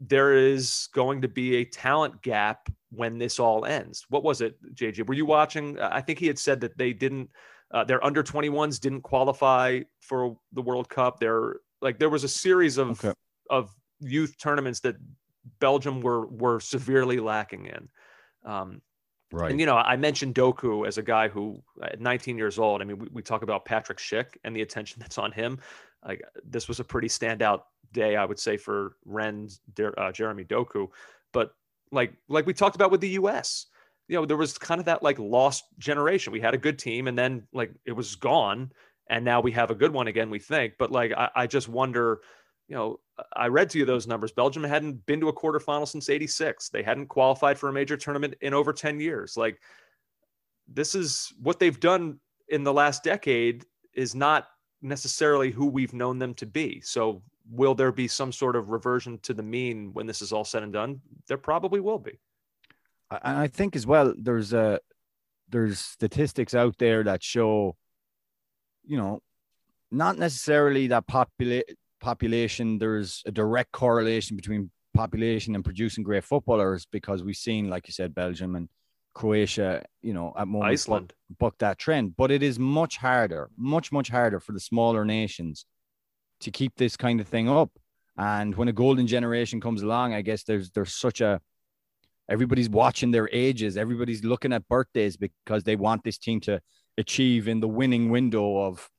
[0.00, 4.04] there is going to be a talent gap when this all ends.
[4.10, 5.06] What was it, JJ?
[5.06, 5.78] Were you watching?
[5.80, 7.30] I think he had said that they didn't,
[7.72, 11.20] uh, their under 21s didn't qualify for the World Cup.
[11.20, 13.14] There, like, there was a series of, Okay.
[13.50, 14.96] of youth tournaments that
[15.60, 17.88] Belgium were were severely lacking in.
[18.44, 18.82] Um,
[19.30, 19.50] Right.
[19.50, 22.84] and you know, I mentioned Doku as a guy who, at 19 years old, I
[22.84, 25.58] mean, we, we talk about Patrick Schick and the attention that's on him.
[26.06, 29.60] Like this was a pretty standout day, I would say, for Rennes'
[29.98, 30.88] uh, Jeremy Doku.
[31.32, 31.52] But
[31.90, 33.66] like like we talked about with the U.S.,
[34.08, 36.32] you know, there was kind of that like lost generation.
[36.32, 38.72] We had a good team, and then like it was gone,
[39.10, 40.30] and now we have a good one again.
[40.30, 42.20] We think, but like I, I just wonder.
[42.68, 43.00] You know,
[43.34, 44.30] I read to you those numbers.
[44.32, 46.68] Belgium hadn't been to a quarterfinal since 86.
[46.68, 49.36] They hadn't qualified for a major tournament in over 10 years.
[49.36, 49.58] Like,
[50.68, 53.64] this is what they've done in the last decade
[53.94, 54.48] is not
[54.82, 56.80] necessarily who we've known them to be.
[56.82, 60.44] So, will there be some sort of reversion to the mean when this is all
[60.44, 61.00] said and done?
[61.26, 62.18] There probably will be.
[63.10, 64.80] and I think as well there's a
[65.48, 67.76] there's statistics out there that show,
[68.84, 69.20] you know,
[69.90, 71.62] not necessarily that popula-
[72.00, 72.78] population.
[72.78, 77.92] There's a direct correlation between population and producing great footballers because we've seen, like you
[77.92, 78.68] said, Belgium and
[79.14, 81.12] Croatia, you know, at moments buck, Iceland.
[81.38, 82.16] buck that trend.
[82.16, 85.66] But it is much harder, much much harder for the smaller nations
[86.40, 87.70] to keep this kind of thing up.
[88.16, 91.40] And when a golden generation comes along, I guess there's there's such a
[92.28, 96.60] everybody's watching their ages everybody's looking at birthdays because they want this team to
[96.98, 98.90] achieve in the winning window of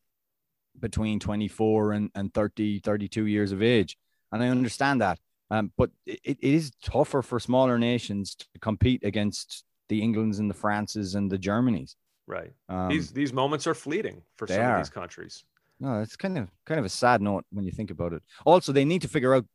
[0.79, 3.97] between 24 and, and 30 32 years of age
[4.31, 5.19] and i understand that
[5.51, 10.49] um, but it, it is tougher for smaller nations to compete against the englands and
[10.49, 11.95] the frances and the germanys
[12.27, 12.53] Right.
[12.69, 14.75] um, these these moments are fleeting for some are.
[14.75, 15.43] of these countries.
[15.79, 18.21] no, it's kind of kind of a sad note when you think about it.
[18.45, 19.45] Also, they need to figure out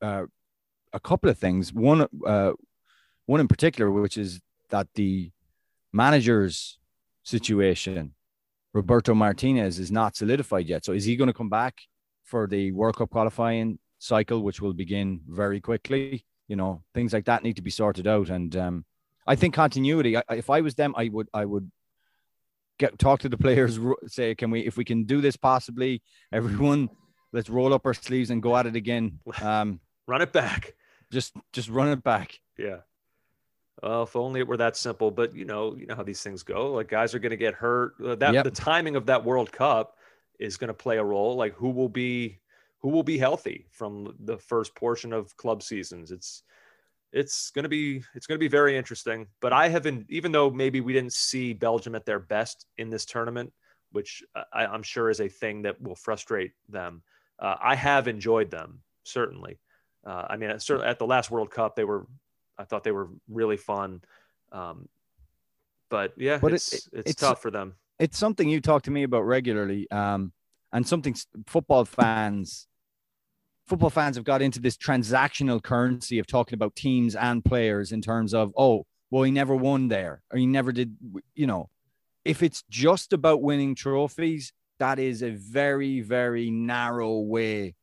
[0.00, 0.24] uh,
[0.94, 1.74] a couple of things.
[1.74, 2.52] One, uh,
[3.26, 5.30] one in particular, which is that the
[5.92, 6.78] manager's
[7.22, 8.14] situation,
[8.74, 10.84] Roberto Martinez, is not solidified yet.
[10.84, 11.74] So, is he going to come back
[12.24, 16.26] for the World Cup qualifying cycle, which will begin very quickly?
[16.48, 18.28] You know, things like that need to be sorted out.
[18.28, 18.84] And um,
[19.26, 20.16] I think continuity.
[20.16, 21.70] I, if I was them, I would, I would
[22.78, 26.02] get talk to the players say can we if we can do this possibly
[26.32, 26.88] everyone
[27.32, 30.74] let's roll up our sleeves and go at it again um Run it back.
[31.12, 32.78] just just run it back Yeah.
[33.84, 35.10] Well, if only it were that simple.
[35.10, 36.72] But you know, you know how these things go.
[36.72, 37.94] Like guys are going to get hurt.
[38.02, 38.44] Uh, That Yep.
[38.44, 39.98] the timing of that World Cup
[40.38, 41.36] is going to play a role.
[41.36, 42.40] Like who will be
[42.80, 46.10] who will be healthy from the first portion of club seasons.
[46.12, 46.42] It's
[47.12, 49.26] it's going to be it's going to be very interesting.
[49.40, 53.04] But I haven't even though maybe we didn't see Belgium at their best in this
[53.04, 53.52] tournament,
[53.92, 57.02] which I, I'm sure is a thing that will frustrate them.
[57.38, 59.58] Uh, I have enjoyed them certainly.
[60.06, 62.06] Uh, I mean, certainly at the last World Cup, they were
[62.58, 64.02] I thought they were really fun.
[64.52, 64.88] Um,
[65.90, 67.74] but yeah, But it- it's, it's it's- tough for them.
[67.98, 70.32] it's something you talk to me about regularly um
[70.72, 71.14] and something
[71.46, 72.66] football fans
[73.68, 78.00] football fans have got into this transactional currency of talking about teams and players in
[78.02, 80.96] terms of oh well he never won there or he never did
[81.36, 81.68] you know
[82.24, 87.74] if it's just about winning trophies that is a very very narrow way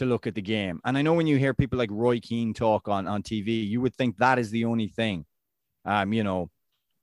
[0.00, 0.80] to look at the game.
[0.84, 3.80] And i know when you hear people like roy keane talk on on tv you
[3.80, 5.24] would think that is the only thing.
[5.84, 6.50] Um you know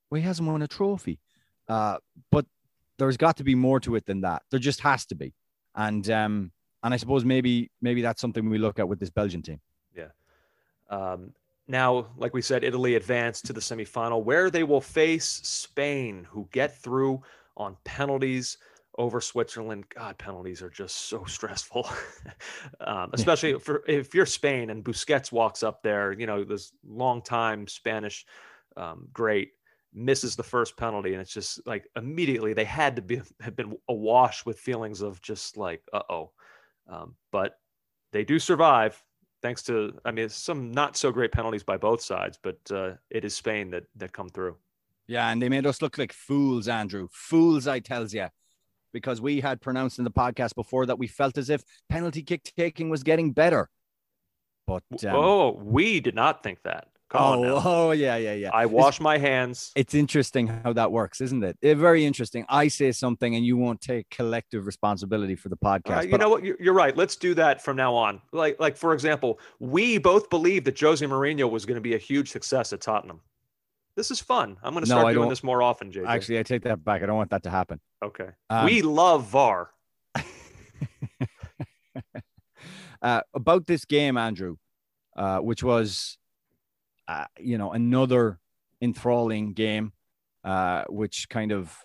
[0.10, 1.20] well he hasn't won a trophy.
[1.68, 1.98] Uh
[2.32, 2.46] but
[3.00, 4.42] there's got to be more to it than that.
[4.52, 5.34] There just has to be.
[5.76, 6.52] And um
[6.84, 9.60] and I suppose maybe maybe that's something we look at with this Belgian team.
[9.96, 10.12] Yeah.
[10.90, 11.34] Um,
[11.68, 16.48] now, like we said, Italy advanced to the semifinal where they will face Spain, who
[16.52, 17.22] get through
[17.58, 18.58] on penalties
[18.98, 19.86] over Switzerland.
[19.90, 21.90] God, penalties are just so stressful,
[22.82, 23.58] um, especially yeah.
[23.60, 26.12] for if you're Spain and Busquets walks up there.
[26.12, 28.26] You know, this long time Spanish
[28.76, 29.52] um, great
[29.94, 33.78] misses the first penalty, and it's just like immediately they had to be have been
[33.88, 36.32] awash with feelings of just like, uh oh.
[36.90, 37.60] Um, but
[38.14, 39.04] they do survive
[39.42, 43.26] thanks to I mean some not so great penalties by both sides, but uh, it
[43.26, 44.56] is Spain that that come through.
[45.08, 47.08] Yeah, and they made us look like fools, Andrew.
[47.12, 48.28] Fools, I tells you
[48.98, 52.42] because we had pronounced in the podcast before that we felt as if penalty kick
[52.58, 53.70] taking was getting better.
[54.66, 56.88] But um, oh, we did not think that.
[57.14, 58.50] Oh, oh yeah, yeah, yeah.
[58.54, 59.72] I wash it's, my hands.
[59.76, 61.58] It's interesting how that works, isn't it?
[61.62, 62.44] It's very interesting.
[62.50, 65.98] I say something and you won't take collective responsibility for the podcast.
[65.98, 66.44] Uh, you know what?
[66.44, 66.98] You're right.
[66.98, 68.20] Let's do that from now on.
[68.32, 72.00] Like, like for example, we both believe that Jose Mourinho was going to be a
[72.00, 73.22] huge success at Tottenham.
[73.98, 74.58] This is fun.
[74.62, 76.08] I'm going to start doing this more often, JJ.
[76.08, 77.02] Actually, I take that back.
[77.02, 77.82] I don't want that to happen.
[78.06, 78.30] Okay.
[78.48, 79.72] Um, we love VAR.
[83.02, 84.58] uh, about this game, Andrew,
[85.16, 86.20] uh, which was,
[87.08, 88.40] uh, you know, another
[88.84, 89.94] enthralling game,
[90.44, 91.76] uh, which kind of,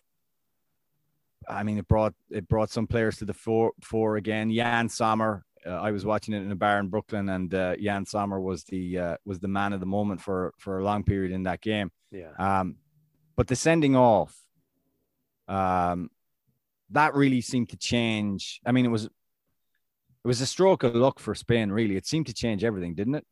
[1.49, 4.51] I mean, it brought it brought some players to the fore, fore again.
[4.51, 8.05] Yann Sommer uh, I was watching it in a bar in Brooklyn, and uh, Yann
[8.05, 11.33] Sommer was the uh, was the man of the moment for for a long period
[11.33, 11.91] in that game.
[12.13, 12.33] Yeah.
[12.39, 12.77] Um,
[13.37, 14.37] but the sending off,
[15.49, 16.11] um,
[16.91, 18.61] that really seemed to change.
[18.65, 19.11] I mean, it was it
[20.25, 21.73] was a stroke of luck for Spain.
[21.73, 23.27] Really, it seemed to change everything, didn't it?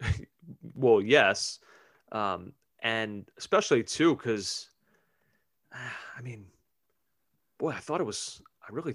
[0.74, 1.58] well, yes,
[2.12, 4.70] um, and especially too because,
[5.72, 6.46] I mean,
[7.58, 8.40] boy, I thought it was.
[8.62, 8.94] I really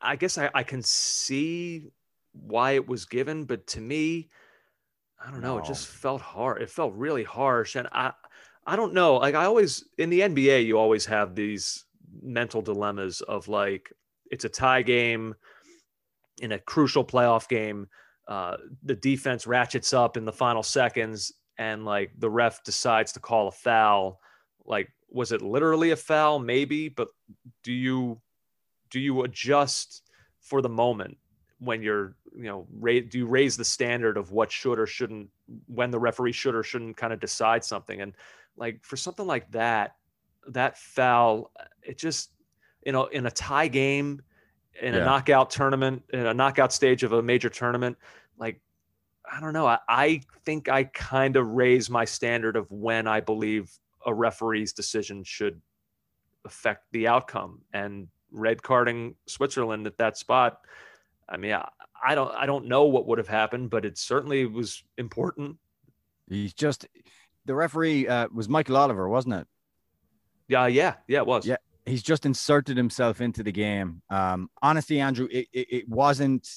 [0.00, 1.90] I guess I, I can see
[2.32, 4.28] why it was given, but to me,
[5.24, 5.54] I don't know.
[5.54, 5.58] No.
[5.58, 6.62] It just felt hard.
[6.62, 8.12] It felt really harsh, and I,
[8.66, 9.16] I don't know.
[9.16, 11.84] Like I always in the NBA, you always have these
[12.22, 13.92] mental dilemmas of like
[14.30, 15.34] it's a tie game
[16.40, 17.88] in a crucial playoff game.
[18.28, 23.20] Uh, the defense ratchets up in the final seconds, and like the ref decides to
[23.20, 24.20] call a foul.
[24.64, 26.38] Like, was it literally a foul?
[26.38, 27.08] Maybe, but
[27.64, 28.20] do you
[28.90, 30.02] do you adjust
[30.40, 31.16] for the moment
[31.58, 35.28] when you're you know ra- do you raise the standard of what should or shouldn't
[35.66, 38.12] when the referee should or shouldn't kind of decide something and
[38.56, 39.96] like for something like that
[40.48, 41.50] that foul
[41.82, 42.30] it just
[42.84, 44.22] you know in a tie game
[44.80, 45.00] in yeah.
[45.00, 47.96] a knockout tournament in a knockout stage of a major tournament
[48.38, 48.60] like
[49.30, 53.20] i don't know i, I think i kind of raise my standard of when i
[53.20, 53.70] believe
[54.06, 55.60] a referee's decision should
[56.44, 60.60] affect the outcome and red carding Switzerland at that spot.
[61.28, 61.68] I mean, I,
[62.04, 65.56] I don't I don't know what would have happened, but it certainly was important.
[66.28, 66.86] He's just
[67.44, 69.46] the referee uh, was Michael Oliver, wasn't it?
[70.48, 71.46] Yeah, yeah, yeah, it was.
[71.46, 74.02] Yeah, he's just inserted himself into the game.
[74.08, 76.48] Um, honestly, Andrew, it, it, it wasn't.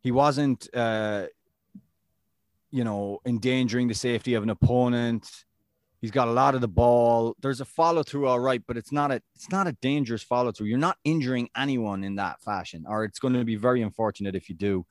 [0.00, 0.68] He wasn't.
[0.74, 1.26] Uh,
[2.70, 5.30] you know, endangering the safety of an opponent.
[6.04, 7.34] He's got a lot of the ball.
[7.40, 10.52] There's a follow through, all right, but it's not a it's not a dangerous follow
[10.52, 10.66] through.
[10.66, 14.50] You're not injuring anyone in that fashion, or it's going to be very unfortunate if
[14.50, 14.84] you do.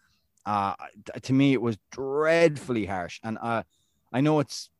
[0.43, 0.73] Uh,
[1.21, 3.61] to me, it was dreadfully harsh, and uh,
[4.11, 4.71] I know it's.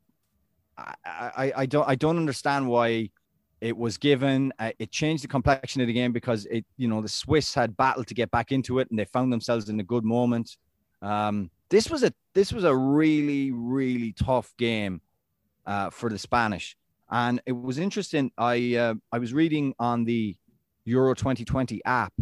[0.75, 3.11] I, I, I don't I don't understand why
[3.61, 4.51] it was given.
[4.57, 7.77] Uh, it changed the complexion of the game because it you know the Swiss had
[7.77, 10.57] battled to get back into it, and they found themselves in a good moment.
[11.03, 14.99] Um, this was a this was a really really tough game
[15.65, 16.75] uh, for the Spanish.
[17.09, 18.31] And it was interesting.
[18.37, 20.35] I uh, I was reading on the
[20.85, 22.13] Euro 2020 app.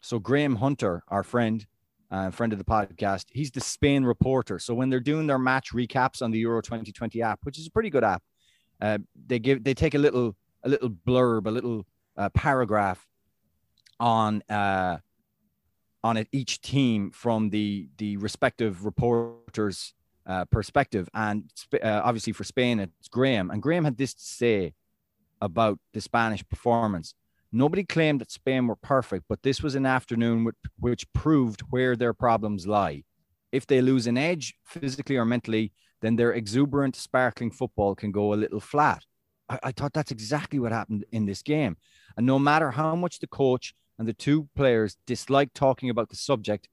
[0.00, 1.66] So Graham Hunter, our friend,
[2.10, 4.58] uh, friend of the podcast, he's the Spain reporter.
[4.58, 7.70] So when they're doing their match recaps on the Euro 2020 app, which is a
[7.70, 8.22] pretty good app,
[8.80, 13.06] uh, they give they take a little a little blurb, a little uh, paragraph
[13.98, 14.98] on uh,
[16.04, 19.94] on it, each team from the the respective reporters
[20.26, 21.08] uh, perspective.
[21.14, 23.50] And uh, obviously for Spain, it's Graham.
[23.50, 24.74] And Graham had this to say
[25.40, 27.14] about the Spanish performance.
[27.52, 32.12] Nobody claimed that Spain were perfect, but this was an afternoon which, proved where their
[32.12, 33.04] problems lie.
[33.52, 35.72] If they lose an edge physically or mentally,
[36.02, 39.04] then their exuberant, sparkling football can go a little flat.
[39.48, 41.76] I, I thought that's exactly what happened in this game.
[42.16, 46.16] And no matter how much the coach and the two players dislike talking about the
[46.16, 46.68] subject,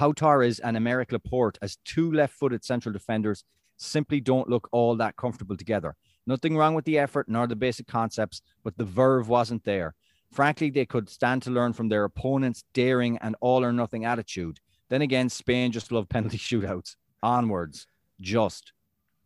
[0.00, 3.44] Pau Torres and Aymeric Laporte as two left-footed central defenders
[3.76, 5.94] simply don't look all that comfortable together.
[6.26, 9.94] Nothing wrong with the effort nor the basic concepts, but the verve wasn't there.
[10.32, 14.58] Frankly, they could stand to learn from their opponent's daring and all or nothing attitude.
[14.88, 16.96] Then again, Spain just love penalty shootouts.
[17.22, 17.86] Onwards,
[18.22, 18.72] just.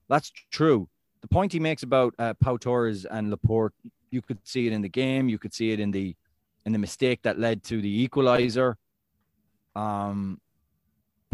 [0.09, 0.89] That's true.
[1.21, 3.75] The point he makes about uh, Pau Torres and Laporte,
[4.11, 5.29] you could see it in the game.
[5.29, 6.17] You could see it in the
[6.67, 8.77] in the mistake that led to the equalizer.
[9.77, 10.41] Um,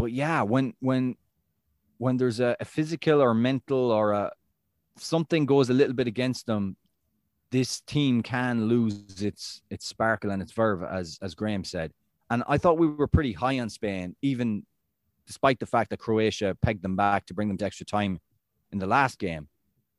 [0.00, 1.14] but yeah, when when
[1.98, 4.32] when there's a, a physical or mental or a
[4.96, 6.76] something goes a little bit against them,
[7.50, 11.92] this team can lose its its sparkle and its verve, as as Graham said.
[12.30, 14.64] And I thought we were pretty high on Spain, even
[15.26, 18.20] despite the fact that Croatia pegged them back to bring them to extra time
[18.72, 19.48] in the last game.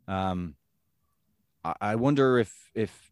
[0.07, 0.55] Um,
[1.63, 3.11] I, I wonder if if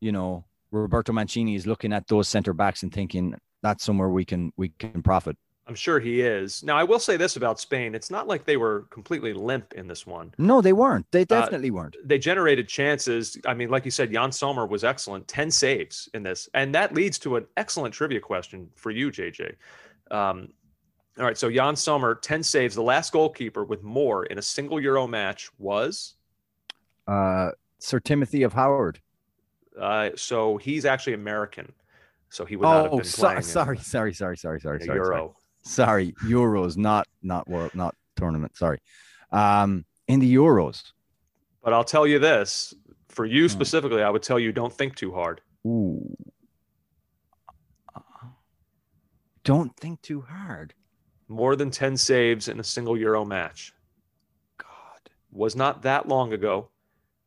[0.00, 4.24] you know Roberto Mancini is looking at those centre backs and thinking that's somewhere we
[4.24, 5.36] can we can profit.
[5.68, 6.62] I'm sure he is.
[6.64, 9.86] Now, I will say this about Spain: it's not like they were completely limp in
[9.86, 10.32] this one.
[10.38, 11.06] No, they weren't.
[11.10, 11.94] They Uh, definitely weren't.
[12.04, 13.36] They generated chances.
[13.44, 15.28] I mean, like you said, Yann Sommer was excellent.
[15.28, 19.54] Ten saves in this, and that leads to an excellent trivia question for you, JJ.
[20.10, 20.48] Um,
[21.18, 22.74] all right, so Yann Sommer, ten saves.
[22.74, 26.14] The last goalkeeper with more in a single Euro match was.
[27.06, 29.00] Uh, Sir Timothy of Howard.
[29.78, 31.72] Uh, so he's actually American,
[32.30, 34.80] so he would not have Oh, been so, playing in sorry, sorry, sorry, sorry, sorry,
[34.80, 35.16] sorry, Euro.
[35.16, 35.30] sorry.
[35.62, 38.56] Sorry, Euros, not not world, not tournament.
[38.56, 38.78] Sorry.
[39.32, 40.92] Um, in the Euros.
[41.62, 42.72] But I'll tell you this:
[43.08, 43.48] for you Hmm.
[43.48, 45.40] specifically, I would tell you don't think too hard.
[45.66, 46.16] Ooh.
[49.44, 50.74] Don't think too hard.
[51.26, 53.72] More than ten saves in a single Euro match
[54.58, 55.10] God.
[55.30, 56.70] was not that long ago,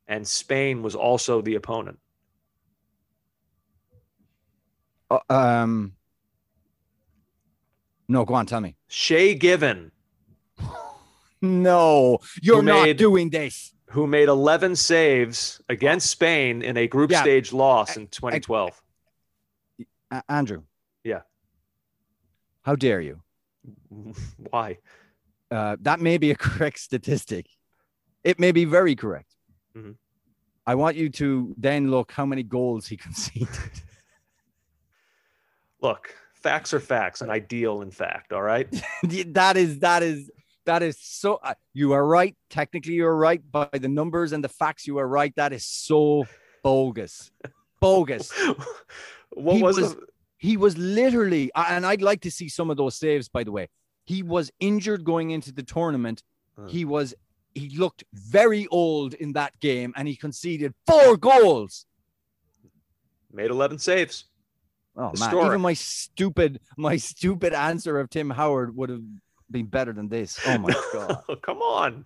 [0.07, 1.99] and Spain was also the opponent.
[5.09, 5.93] Uh, um.
[8.11, 8.75] No, go on, tell me.
[8.89, 9.91] Shay Given,
[11.41, 13.73] No, you're Who not made- doing this.
[13.91, 17.21] who made 11 saves against Spain in a group Yeah.
[17.21, 18.81] stage loss in 2012.
[20.11, 20.63] A- Andrew.
[21.05, 21.21] Yeah.
[22.63, 23.21] How dare you?
[24.51, 24.77] Why?
[25.49, 27.47] Uh, that may be a correct statistic.
[28.23, 29.35] It may be very correct.
[29.75, 29.95] Mhm.
[30.67, 33.49] I want you to then look how many goals he conceded.
[35.81, 38.33] Look, facts are facts, and ideal in fact.
[38.33, 38.67] All right.
[39.03, 40.29] that is that is
[40.65, 41.39] that is so.
[41.43, 42.35] Uh, you are right.
[42.49, 44.85] Technically, you're right by the numbers and the facts.
[44.85, 45.33] You are right.
[45.35, 46.25] That is so
[46.63, 47.31] bogus,
[47.79, 48.31] bogus.
[49.31, 49.95] what He was, was-?
[50.37, 53.29] He was literally, and I'd like to see some of those saves.
[53.29, 53.69] By the way,
[54.05, 56.23] he was injured going into the tournament.
[56.57, 56.67] Uh.
[56.67, 57.13] He was.
[57.53, 61.85] He looked very old in that game, and he conceded four goals.
[63.33, 64.25] Made 11 saves.
[64.97, 69.03] Oh man, even my stupid, my stupid answer of Tim Howard would have
[69.49, 70.39] been better than this.
[70.45, 71.23] Oh my god.
[71.41, 72.05] Come on.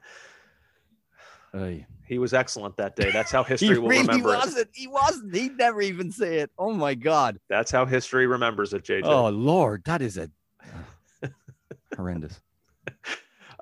[2.06, 3.12] He was excellent that day.
[3.12, 4.38] That's how He history will really remember it.
[4.38, 4.70] wasn't.
[4.74, 5.36] He wasn't.
[5.36, 6.52] He'd never even say it.
[6.58, 7.40] Oh my god.
[7.50, 9.04] That's how history remembers it, JJ.
[9.06, 10.30] Oh lord, that is a
[11.96, 12.40] horrendous.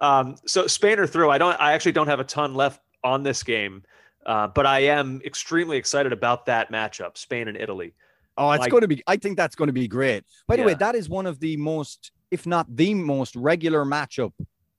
[0.01, 1.29] Um, so Spain are through.
[1.29, 1.59] I don't.
[1.61, 3.83] I actually don't have a ton left on this game,
[4.25, 7.93] uh, but I am extremely excited about that matchup, Spain and Italy.
[8.37, 9.03] Oh, it's Like- going to be.
[9.05, 10.23] I think that's going to be great.
[10.47, 14.33] By the way, that is one of the most, if not the most, regular matchup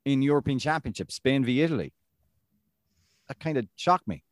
[0.04, 1.12] in European Championship.
[1.12, 1.92] Spain v Italy.
[3.28, 4.24] That kind of shocked me.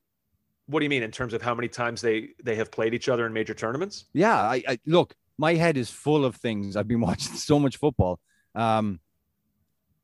[0.67, 3.09] What do you mean in terms of how many times they they have played each
[3.09, 4.07] other in major tournaments?
[4.13, 5.15] Yeah, I, I look.
[5.39, 6.77] My head is full of things.
[6.77, 8.21] I've been watching so much football.
[8.55, 9.01] Um,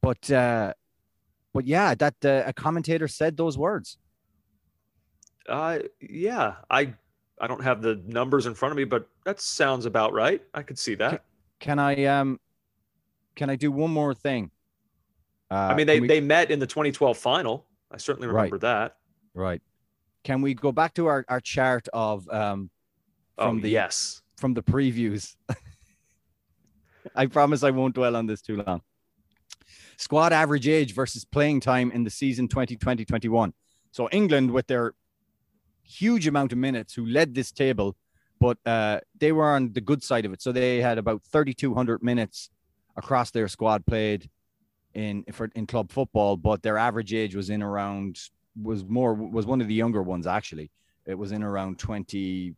[0.00, 0.72] but uh,
[1.52, 3.98] but yeah, that uh, a commentator said those words.
[5.48, 6.94] Uh, yeah, I
[7.40, 10.42] I don't have the numbers in front of me, but that sounds about right.
[10.54, 11.24] I could see that.
[11.60, 12.38] Can I um,
[13.36, 14.50] can I do one more thing?
[15.50, 17.66] Uh, I mean, they we- they met in the 2012 final.
[17.90, 18.34] I certainly Right.
[18.44, 18.96] remember that.
[19.34, 19.62] right.
[20.24, 22.70] Can we go back to our, our chart of um
[23.36, 24.20] from oh, the yes.
[24.36, 25.36] from the previews?
[27.14, 28.82] I promise I won't dwell on this too long.
[29.96, 33.52] Squad average age versus playing time in the season 2020-21.
[33.90, 34.94] So England with their
[35.88, 37.96] huge amount of minutes who led this table,
[38.38, 40.42] but uh, they were on the good side of it.
[40.42, 42.50] So they had about 3,200 minutes
[42.96, 44.28] across their squad played
[44.94, 48.18] in for in club football, but their average age was in around
[48.60, 50.70] was more was one of the younger ones actually.
[51.06, 52.54] It was in around 24.6,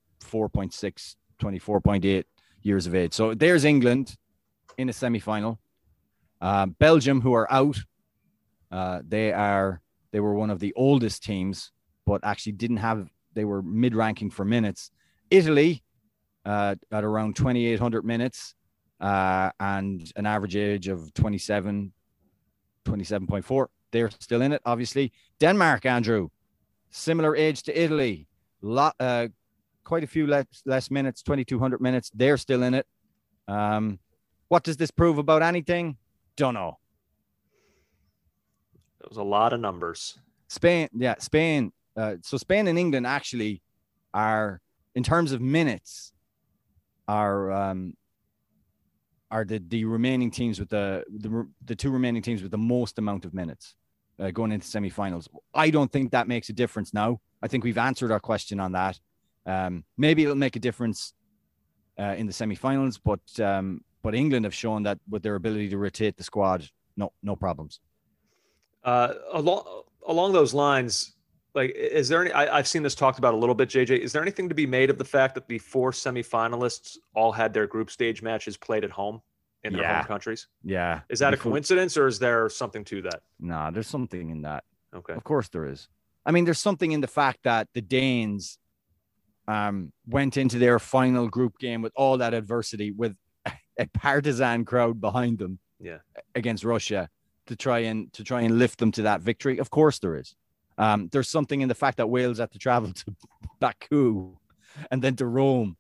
[1.41, 2.25] 24.8
[2.63, 3.13] years of age.
[3.13, 4.17] So there's England
[4.77, 5.61] in a semi-final.
[6.41, 7.79] Uh, Belgium, who are out,
[8.73, 11.71] uh, they are they were one of the oldest teams,
[12.07, 14.91] but actually didn't have they were mid-ranking for minutes.
[15.31, 15.83] Italy
[16.45, 18.55] uh, at around 2,800 minutes
[19.01, 21.93] uh, and an average age of 27,
[22.85, 23.67] 27.4.
[23.93, 25.13] They're still in it, obviously.
[25.39, 26.29] Denmark, Andrew,
[26.91, 28.27] similar age to Italy.
[28.63, 29.29] Lot, uh,
[29.85, 32.11] quite a few less, less minutes, 2,200 minutes.
[32.15, 32.87] They're still in it.
[33.49, 33.99] Um,
[34.49, 35.97] what does this prove about anything?
[36.37, 36.79] Don't know.
[39.03, 40.19] It was a lot of numbers.
[40.49, 41.73] Spain, yeah, Spain.
[42.01, 43.61] Uh, so Spain and England actually
[44.15, 44.61] are,
[44.95, 46.13] in terms of minutes,
[47.07, 47.95] are um,
[49.31, 52.99] are the the remaining teams with the the, the two remaining teams with the most
[52.99, 53.75] amount of minutes
[54.19, 55.29] uh, going into semifinals.
[55.53, 57.21] I don't think that makes a difference now.
[57.43, 58.99] I think we've answered our question on that.
[59.45, 61.13] Um, maybe it'll make a difference
[61.99, 65.77] uh, in the semifinals, but um, but England have shown that with their ability to
[65.77, 67.81] rotate the squad, no no problems.
[68.83, 71.15] Uh, along along those lines,
[71.55, 72.33] like, is there any?
[72.33, 73.99] I, have seen this talked about a little bit, JJ.
[73.99, 77.53] Is there anything to be made of the fact that the four semifinalists all had
[77.53, 79.21] their group stage matches played at home
[79.65, 79.99] in their Yeah.
[79.99, 80.49] home countries?
[80.63, 83.23] Yeah, Is that a coincidence, or is there something to that?
[83.39, 84.65] Nah, there's something in that.
[84.95, 85.13] Okay.
[85.15, 85.89] Of course there is.
[86.27, 88.59] I mean, there's something in the fact that the Danes
[89.49, 95.01] um, went into their final group game with all that adversity with a partisan crowd
[95.01, 95.99] behind them Yeah.
[96.35, 97.09] against Russia
[97.47, 99.59] to try and to try and lift them to that victory.
[99.59, 100.37] Of course there is.
[100.81, 103.15] Um, there's something in the fact that Wales had to travel to
[103.61, 104.35] Baku
[104.91, 105.77] and then to Rome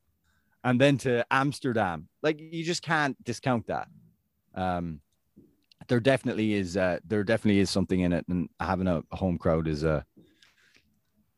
[0.62, 2.06] and then to Amsterdam.
[2.22, 3.88] Like you just can't discount that.
[4.54, 5.00] Um,
[5.88, 9.66] there definitely is uh, there definitely is something in it, and having a home crowd
[9.66, 10.04] is a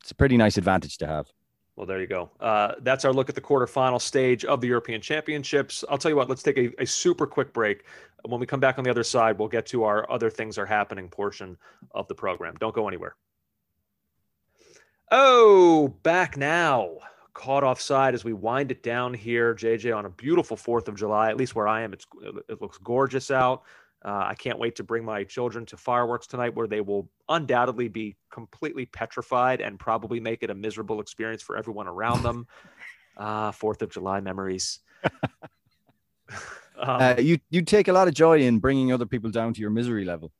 [0.00, 1.28] it's a pretty nice advantage to have.
[1.76, 2.30] Well, there you go.
[2.40, 5.84] Uh, that's our look at the quarterfinal stage of the European Championships.
[5.88, 7.84] I'll tell you what, let's take a, a super quick break.
[8.26, 10.66] When we come back on the other side, we'll get to our other things are
[10.66, 11.56] happening portion
[11.92, 12.56] of the program.
[12.60, 13.14] Don't go anywhere.
[15.14, 16.90] Oh, back now.
[17.34, 21.28] Caught offside as we wind it down here, JJ, on a beautiful 4th of July,
[21.30, 21.92] at least where I am.
[21.92, 22.06] It's,
[22.48, 23.62] it looks gorgeous out.
[24.04, 27.88] Uh, I can't wait to bring my children to fireworks tonight, where they will undoubtedly
[27.88, 32.46] be completely petrified and probably make it a miserable experience for everyone around them.
[33.16, 34.80] Ah, Fourth of July memories.
[36.78, 39.60] um, Uh, you you take a lot of joy in bringing other people down to
[39.60, 40.32] your misery level.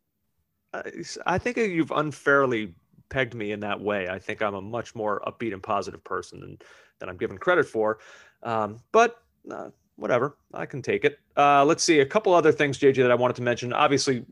[0.72, 2.74] I- I think you've unfairly
[3.12, 4.08] pegged me in that way.
[4.08, 6.58] I think I'm a much more upbeat and positive person than
[6.98, 7.98] than I'm given credit for.
[8.42, 11.18] Um, but uh, whatever, I can take it.
[11.36, 13.72] Uh, let's see a couple other things, JJ, that I wanted to mention.
[13.72, 14.24] Obviously,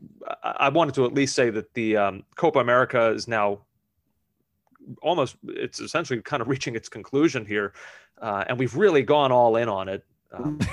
[0.43, 3.61] I, I wanted to at least say that the um, Copa America is now
[5.03, 7.73] almost it's essentially kind of reaching its conclusion here,
[8.21, 10.03] uh, and we've really gone all in on it.
[10.33, 10.59] Um,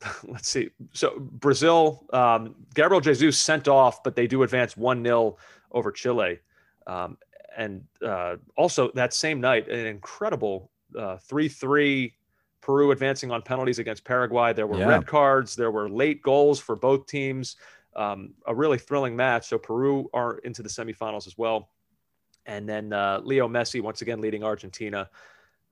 [0.28, 0.70] let's see.
[0.92, 5.36] So Brazil, um, Gabriel Jesus sent off, but they do advance one 0
[5.72, 6.38] over Chile,
[6.88, 7.16] um,
[7.56, 10.70] and uh, also that same night, an incredible
[11.22, 12.14] three three.
[12.60, 14.52] Peru advancing on penalties against Paraguay.
[14.52, 14.88] There were Yeah.
[14.88, 15.54] red cards.
[15.54, 17.56] There were late goals for both teams.
[17.96, 19.46] Um, a really thrilling match.
[19.48, 21.70] So Peru are into the semifinals as well.
[22.46, 25.08] And then uh, Leo Messi once again leading Argentina,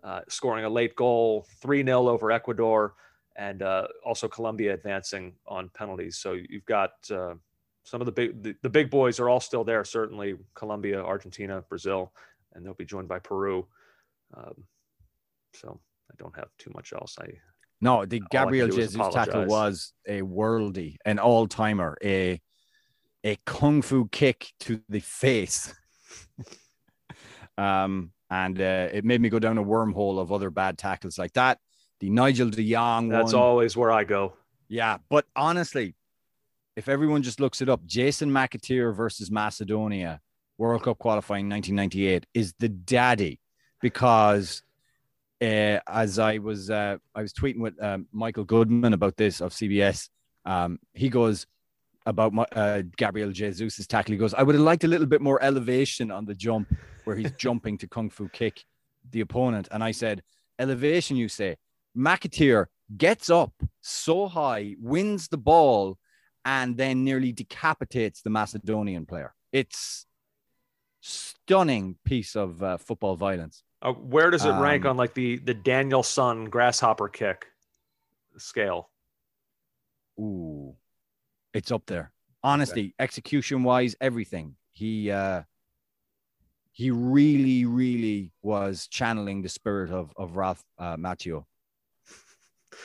[0.05, 2.95] uh, scoring a late goal, three 0 over Ecuador
[3.37, 6.17] and uh, also Colombia advancing on penalties.
[6.17, 7.35] So you've got uh,
[7.87, 9.84] some of the big the, the big boys are all still there.
[9.84, 12.12] Certainly Colombia, Argentina, Brazil,
[12.53, 13.66] and they'll be joined by Peru.
[14.37, 14.64] Um,
[15.55, 15.78] so
[16.11, 17.16] I don't have too much else.
[17.20, 17.26] I
[17.80, 22.41] No, the Gabriel Jesus tackle was a worldy, an all timer, a
[23.22, 25.72] a kung fu kick to the face.
[27.57, 31.34] um, and uh, it made me go down a wormhole of other bad tackles like
[31.34, 31.59] that.
[32.01, 34.34] The Nigel De Jong that's one, always where I go.
[34.68, 34.99] yeah.
[35.09, 35.95] But honestly,
[36.77, 40.20] if everyone just looks it up, Jason McAteer versus Macedonia,
[40.59, 43.41] World Cup qualifying 1998, is the daddy
[43.81, 44.62] because
[45.43, 49.53] uh, as I was uh, I was tweeting with um, Michael Goodman about this of
[49.53, 50.09] CBS.
[50.45, 51.46] Um, he goes
[52.05, 54.13] about my, uh, Gabriel Jesus's tackle.
[54.13, 56.72] He goes, I would have liked a little bit more elevation on the jump
[57.05, 58.64] where he's jumping to kung fu kick
[59.11, 59.68] the opponent.
[59.72, 60.22] And I said,
[60.59, 61.57] elevation, you say.
[61.96, 65.99] McAteer gets up so high, wins the ball,
[66.47, 69.35] and then nearly decapitates the Macedonian player.
[69.53, 70.07] It's
[71.01, 73.64] stunning piece of uh, football violence.
[73.83, 77.47] Uh, where does it rank Um, on like the the Daniel-san grasshopper kick
[78.39, 78.91] scale?
[80.18, 80.77] Ooh,
[81.53, 82.13] it's up there.
[82.43, 84.57] Honestly, execution wise, everything.
[84.73, 85.43] He uh
[86.71, 91.45] he really, really was channeling the spirit of of Ralph uh, Macchio.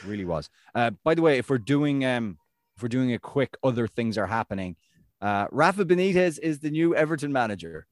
[0.05, 0.49] Really was.
[0.73, 2.37] Uh, by the way, if we're doing um
[2.75, 4.75] if we're doing a quick other things are happening,
[5.21, 7.85] uh Rafa Benitez is the new Everton manager.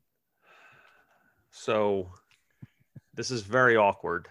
[1.51, 2.09] So
[3.13, 4.27] this is very awkward.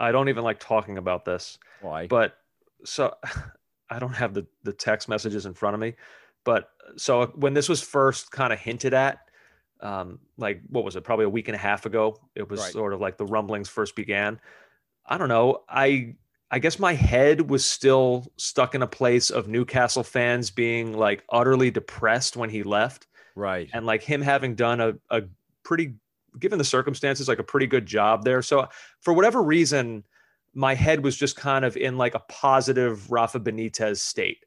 [0.00, 1.58] I don't even like talking about this.
[1.80, 2.06] Why?
[2.06, 2.38] but
[2.84, 3.14] so
[3.90, 5.94] I don't have the the text messages in front of me,
[6.44, 9.18] but so when this was first kind of hinted at,
[9.80, 11.04] Um, like what was it?
[11.04, 12.16] Probably a week and a half ago.
[12.34, 12.72] It was Right.
[12.72, 14.40] sort of like the rumblings first began.
[15.06, 15.64] I don't know.
[15.68, 16.16] I
[16.54, 21.24] I guess my head was still stuck in a place of Newcastle fans being like
[21.28, 23.08] utterly depressed when he left.
[23.34, 23.68] Right.
[23.72, 25.22] and like him having done a, a
[25.64, 25.94] pretty
[26.38, 28.40] given the circumstances like a pretty good job there.
[28.40, 28.68] So
[29.00, 30.04] for whatever reason
[30.54, 34.44] my head was just kind of in like a positive rafa benitez state.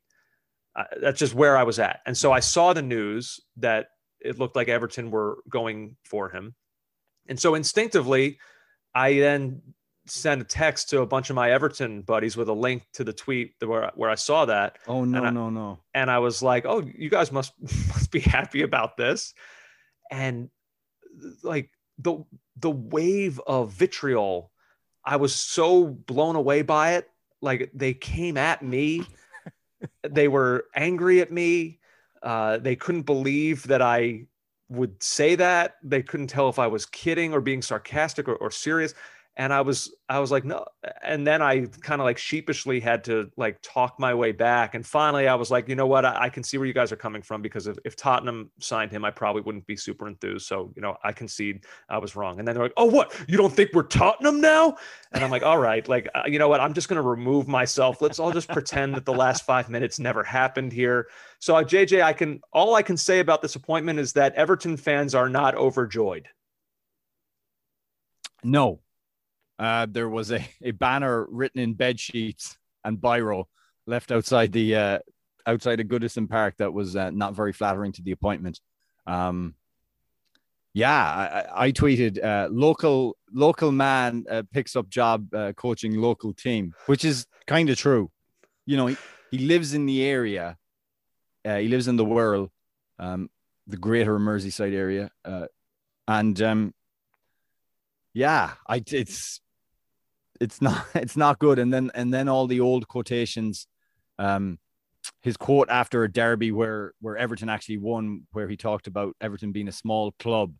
[0.77, 1.99] Uh, that's just where i was at.
[2.05, 3.89] And so i saw the news that
[4.21, 6.55] it looked like everton were going for him.
[7.27, 8.39] And so instinctively
[8.95, 9.61] i then
[10.09, 13.13] sent a text to a bunch of my everton buddies with a link to the
[13.13, 15.79] tweet where, where i saw that oh no, I- no, no.
[15.93, 19.33] and I was like, "Oh, you guys must must be happy about this."
[20.11, 20.49] And
[21.43, 21.69] like
[21.99, 22.23] the
[22.59, 24.51] the wave of vitriol,
[25.03, 27.09] I was so blown away by it.
[27.41, 29.03] Like they came at me,
[30.09, 31.79] they were angry at me.
[32.23, 34.25] Uh, they couldn't believe that I
[34.69, 35.75] would say that.
[35.83, 38.93] They couldn't tell if I was kidding or being sarcastic or, or serious
[39.37, 40.65] and i was i was like no
[41.03, 44.73] and then i kind of like sheepishly had to like talk my way back.
[44.75, 46.05] And finally i was like you know what?
[46.05, 48.91] I, I can see where you guys are coming from because if, if tottenham signed
[48.91, 50.47] him i probably wouldn't be super enthused.
[50.47, 52.39] So you know i concede i was wrong.
[52.39, 53.13] And then they're like oh what?
[53.27, 54.75] You don't think we're tottenham now?
[55.11, 56.59] And i'm like all right like uh, you know what?
[56.59, 58.01] I'm just going to remove myself.
[58.01, 61.07] Let's all just pretend that the last five minutes never happened here.
[61.39, 64.77] So uh, jj i can all i can say about this appointment is that everton
[64.77, 66.27] fans are not overjoyed.
[68.43, 68.79] No.
[69.59, 73.45] Uh, there was a, a banner written in bed sheets and biro
[73.85, 74.99] left outside the uh,
[75.45, 78.59] outside of Goodison Park that was uh, not very flattering to the appointment.
[79.07, 79.55] Um,
[80.73, 86.33] yeah, I, I- tweeted uh, local local man uh, picks up job uh, coaching local
[86.33, 88.11] team, which is kind of true.
[88.65, 88.97] You know, he,
[89.31, 90.57] he lives in the area.
[91.43, 92.51] Uh, he lives in the world,
[92.99, 93.29] um,
[93.65, 95.45] the greater Merseyside area, uh,
[96.07, 96.73] and um,
[98.13, 99.39] yeah, I it's
[100.41, 101.59] it's not it's not good.
[101.59, 103.67] And then and then all the old quotations.
[104.19, 104.59] Um,
[105.21, 109.51] his quote after a derby where where Everton actually won, where he talked about Everton
[109.51, 110.53] being a small club,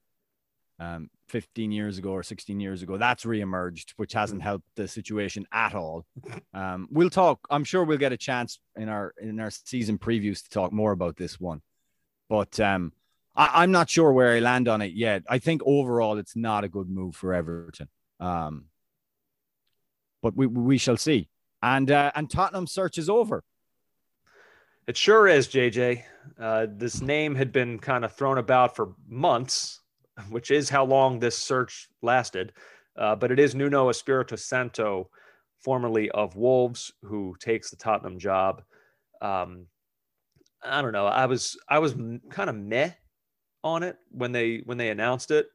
[0.80, 2.98] um, 15 years ago or 16 years ago.
[2.98, 6.06] That's reemerged, which hasn't helped the situation at all.
[6.54, 7.40] Um, we'll talk.
[7.50, 10.92] I'm sure we'll get a chance in our in our season previews to talk more
[10.92, 11.62] about this one.
[12.30, 12.94] But um,
[13.36, 15.24] I, I'm not sure where I land on it yet.
[15.30, 17.90] I think overall it's not a good move for Everton.
[18.20, 18.66] Um,
[20.22, 21.30] but we we shall see.
[21.62, 23.44] And uh, and Tottenham search is over.
[24.88, 26.04] It sure is, JJ.
[26.40, 29.82] Uh, this name had been kind of thrown about for months,
[30.30, 32.54] which is how long this search lasted.
[32.96, 35.10] Uh, but it is Nuno Espirito Santo,
[35.60, 38.64] formerly of Wolves, who takes the Tottenham job.
[39.22, 39.66] Um,
[40.64, 41.06] I don't know.
[41.06, 41.94] I was I was
[42.30, 42.92] kind of meh
[43.64, 45.48] on it when they when they announced it,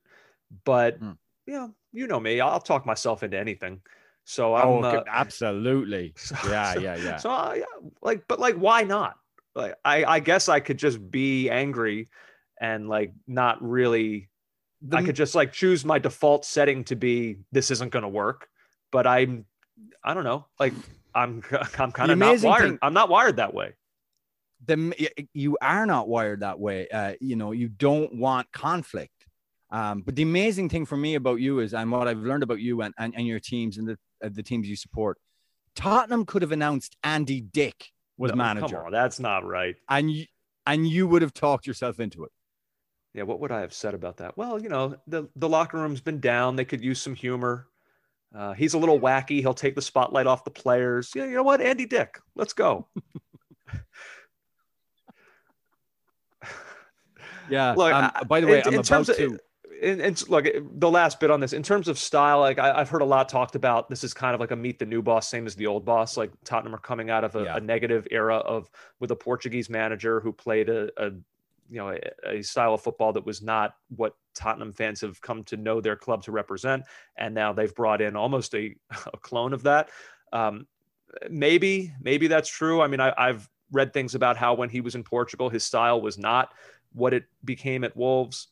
[0.64, 1.12] but Hmm.
[1.46, 2.40] you know you know me.
[2.40, 3.80] I'll talk myself into anything.
[4.24, 6.14] So I'm oh, uh, absolutely.
[6.16, 7.16] so- Yeah, yeah, yeah.
[7.16, 7.56] So uh,
[8.02, 9.14] like, but like, why not?
[9.54, 12.08] Like, I I guess I could just be angry
[12.60, 14.28] and like not really.
[14.82, 18.08] The- I could just like choose my default setting to be this isn't going to
[18.08, 18.48] work,
[18.90, 19.44] but I'm
[20.02, 20.46] I don't know.
[20.58, 20.72] Like
[21.14, 21.42] I'm
[21.78, 22.62] I'm kind of not wired.
[22.62, 23.74] thing- I'm not wired that way.
[24.64, 24.76] the
[25.34, 26.88] you are not wired that way.
[26.88, 29.10] Uh, you know, you don't want conflict.
[29.70, 32.60] Um, but the amazing thing for me about you is, and what I've learned about
[32.60, 33.96] you and, and, and your teams and the uh,
[34.30, 35.18] the teams you support,
[35.74, 39.74] Tottenham could have announced Andy Dick was No, manager, Come on, that's not right.
[39.88, 40.26] and you,
[40.66, 42.30] and you would have talked yourself into it.
[43.14, 44.36] Yeah, what would I have said about that?
[44.38, 46.56] Well, you know, the the locker room's been down.
[46.56, 47.66] They could use some humor.
[48.34, 49.40] Uh, he's a little wacky.
[49.40, 51.10] He'll take the spotlight off the players.
[51.14, 52.86] Yeah, you know what, Andy Dick, let's go.
[57.50, 57.74] Yeah.
[57.76, 59.38] Look, um, I- by the way, I'm about terms of- to.
[59.82, 60.46] And, and look,
[60.78, 63.28] the last bit on this, in terms of style, like I, I've heard a lot
[63.28, 63.88] talked about.
[63.90, 66.16] This is kind of like a meet the new boss, same as the old boss.
[66.16, 67.56] Like Tottenham are coming out of a, Yeah.
[67.56, 71.10] a negative era of with a Portuguese manager who played a, a
[71.70, 75.42] you know a, a style of football that was not what Tottenham fans have come
[75.44, 76.84] to know their club to represent,
[77.16, 78.74] and now they've brought in almost a,
[79.12, 79.88] a clone of that.
[80.32, 80.66] Um,
[81.28, 82.80] maybe, maybe that's true.
[82.80, 86.00] I mean, I, I've read things about how when he was in Portugal, his style
[86.00, 86.52] was not
[86.92, 88.48] what it became at Wolves.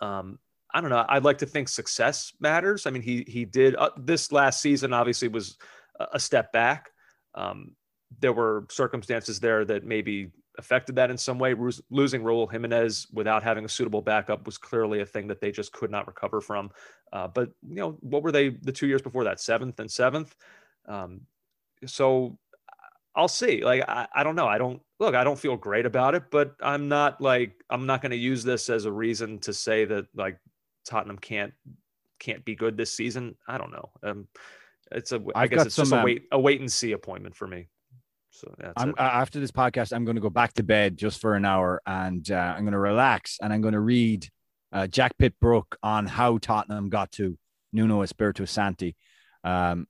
[0.00, 0.38] Um,
[0.76, 1.06] I don't know.
[1.08, 2.84] I'd like to think success matters.
[2.84, 4.92] I mean, he he did uh, this last season.
[4.92, 5.56] Obviously, was
[5.98, 6.90] a, step back.
[7.34, 7.70] Um,
[8.20, 11.54] there were circumstances there that maybe affected that in some way.
[11.88, 15.72] Losing Raul Jimenez without having a suitable backup was clearly a thing that they just
[15.72, 16.70] could not recover from.
[17.10, 19.40] Uh, but you know, what were they the two years before that?
[19.40, 20.36] Seventh and seventh.
[20.86, 21.22] Um,
[21.86, 22.36] so
[23.14, 23.64] I'll see.
[23.64, 24.46] Like I, I don't know.
[24.46, 25.14] I don't look.
[25.14, 28.44] I don't feel great about it, but I'm not like I'm not going to use
[28.44, 30.38] this as a reason to say that like
[30.86, 31.52] Tottenham can't
[32.18, 33.36] can't be good this season.
[33.46, 33.90] I don't know.
[34.02, 34.28] Um,
[34.92, 35.20] it's a.
[35.34, 37.68] I I've guess it's just a um, wait a wait and see appointment for me.
[38.30, 38.98] So that's I'm, it.
[38.98, 41.80] uh, after this podcast, I'm going to go back to bed just for an hour
[41.86, 44.28] and uh, I'm going to relax and I'm going to read
[44.72, 47.38] uh, Jack Pitt-Brooke on how Tottenham got to
[47.72, 48.94] Nuno Espirito Santi.
[49.42, 49.86] Um,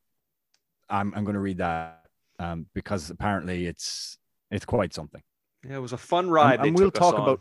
[0.89, 2.05] I'm, I'm going to read that
[2.39, 4.17] um, because apparently it's
[4.53, 5.23] it's quite something.
[5.69, 6.61] yeah, it was a fun ride.
[6.61, 7.41] and they we'll talk about-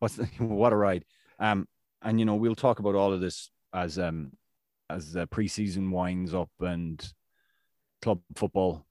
[0.00, 1.04] What's the, what a ride.
[1.38, 1.66] Um,
[2.02, 4.32] and you know we'll talk about all of this as um
[4.90, 7.12] as the preseason winds up and
[8.00, 8.86] club football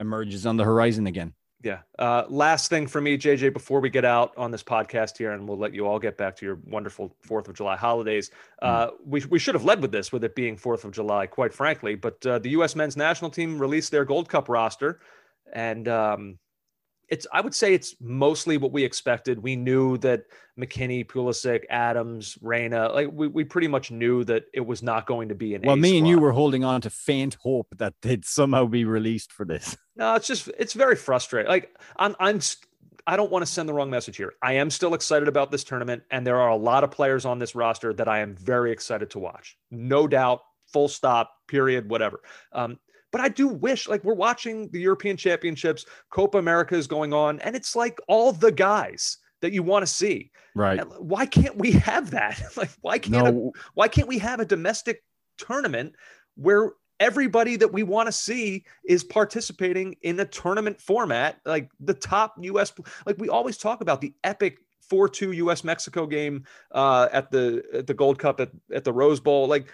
[0.00, 1.34] emerges on the horizon again.
[1.62, 1.80] Yeah.
[1.98, 5.48] Uh, last thing for me, JJ, before we get out on this podcast here, and
[5.48, 8.30] we'll let you all get back to your wonderful Fourth of July holidays.
[8.62, 11.52] Uh, we we should have led with this, with it being Fourth of July, quite
[11.52, 11.96] frankly.
[11.96, 12.76] But uh, the U.S.
[12.76, 15.00] Men's National Team released their Gold Cup roster,
[15.52, 16.38] and um,
[17.08, 19.42] it's I would say it's mostly what we expected.
[19.42, 20.24] We knew that
[20.58, 25.28] McKennie, Pulisic, Adams, Reyna, like we, we pretty much knew that it was not going
[25.28, 25.62] to be an.
[25.64, 28.84] Well, A me and you were holding on to faint hope that they'd somehow be
[28.84, 29.76] released for this.
[29.98, 31.50] No, it's just it's very frustrating.
[31.50, 32.38] Like I'm I'm
[33.08, 34.34] I don't want to send the wrong message here.
[34.42, 37.40] I am still excited about this tournament, and there are a lot of players on
[37.40, 39.58] this roster that I am very excited to watch.
[39.72, 42.20] No doubt, full stop, period, whatever.
[42.52, 42.78] Um,
[43.10, 47.40] but I do wish, like, we're watching the European Championships, Copa America is going on,
[47.40, 50.30] and it's like all the guys that you want to see.
[50.54, 50.80] Right.
[51.00, 52.40] Why can't we have that?
[52.56, 55.04] like, why can't a why can't we have a domestic
[55.38, 55.94] tournament
[56.34, 61.94] where everybody that we want to see is participating in a tournament format like the
[61.94, 62.72] top us
[63.06, 64.58] like we always talk about the epic
[64.90, 69.20] 4-2 us mexico game uh, at the at the gold cup at, at the rose
[69.20, 69.72] bowl like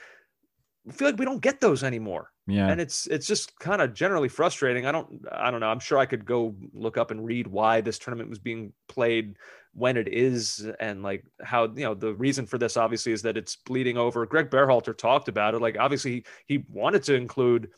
[0.86, 2.68] I feel like we don't get those anymore yeah.
[2.68, 4.86] and it's it's just kind of generally frustrating.
[4.86, 5.68] I don't i don't know.
[5.68, 9.36] I'm sure i could go look up and read why this tournament was being played
[9.72, 13.36] when it is and like how you know the reason for this obviously is that
[13.36, 14.26] it's bleeding over.
[14.26, 15.60] Greg berhalter talked about it.
[15.60, 17.70] Like obviously he, he wanted to include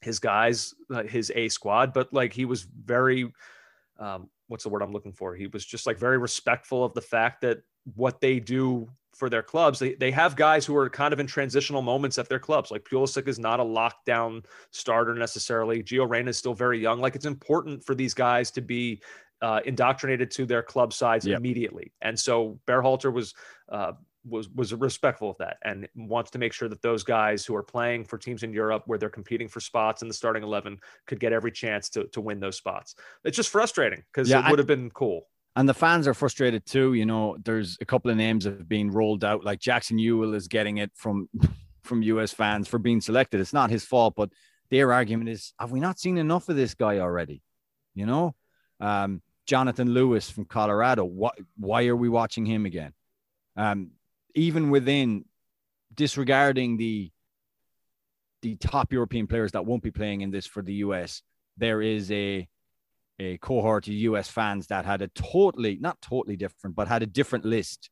[0.00, 3.32] his guys uh, his a squad but like he was very
[4.00, 5.36] um what's the word i'm looking for?
[5.36, 7.62] He was just like very respectful of the fact that
[7.94, 9.78] what they do for their clubs.
[9.78, 12.70] They, they have guys who are kind of in transitional moments at their clubs.
[12.70, 15.82] Like Pulisic is not a lockdown starter necessarily.
[15.82, 17.00] Gio Reyna is still very young.
[17.00, 19.02] Like it's important for these guys to be
[19.42, 21.38] uh, indoctrinated to their club sides Yep.
[21.38, 21.92] immediately.
[22.00, 23.34] And so Berhalter was
[23.68, 23.92] uh,
[24.24, 27.62] was was respectful of that and wants to make sure that those guys who are
[27.62, 30.78] playing for teams in Europe where they're competing for spots in the starting eleven
[31.08, 32.94] could get every chance to to win those spots.
[33.24, 35.26] It's just frustrating because Yeah, it would have been cool.
[35.54, 36.94] And the fans are frustrated too.
[36.94, 39.44] You know, there's a couple of names that have been rolled out.
[39.44, 41.28] Like Jackson Yueill is getting it from
[41.82, 43.40] from US fans for being selected.
[43.40, 44.30] It's not his fault, but
[44.70, 47.42] their argument is, have we not seen enough of this guy already?
[47.94, 48.34] You know,
[48.80, 51.04] um, Jonathan Lewis from Colorado.
[51.04, 51.34] What?
[51.58, 52.92] Why are we watching him again?
[53.56, 53.90] Um,
[54.34, 55.26] even within
[55.94, 57.10] disregarding the
[58.40, 61.22] the top European players that won't be playing in this for the US,
[61.58, 62.48] there is a
[63.22, 67.06] a cohort of US fans that had a totally, not totally different, but had a
[67.06, 67.90] different list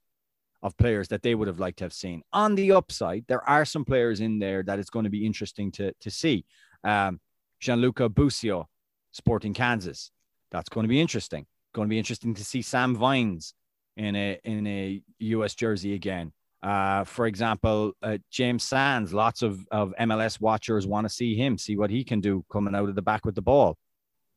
[0.63, 2.23] of players that they would have liked to have seen.
[2.33, 5.73] On the upside, there are some players in there that it's going to be interesting
[5.73, 6.45] to, to see.
[6.85, 7.21] Um,
[7.61, 8.69] Gianluca Busio,
[9.13, 10.11] Sporting Kansas.
[10.51, 11.47] That's going to be interesting.
[11.75, 13.55] Going to be interesting to see Sam Vines
[13.97, 16.33] in a in a US jersey again.
[16.63, 21.57] Uh, for example, uh, James Sands, lots of, of MLS watchers want to see him,
[21.57, 23.79] see what he can do coming out of the back with the ball.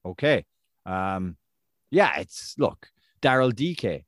[0.05, 0.45] Okay.
[0.85, 1.37] Um,
[1.91, 2.87] yeah, it's look,
[3.21, 4.05] Daryl Dike.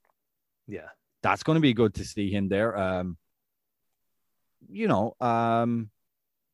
[0.68, 0.90] Yeah.
[1.22, 2.78] That's going to be good to see him there.
[2.78, 3.18] Um,
[4.70, 5.90] you know, um,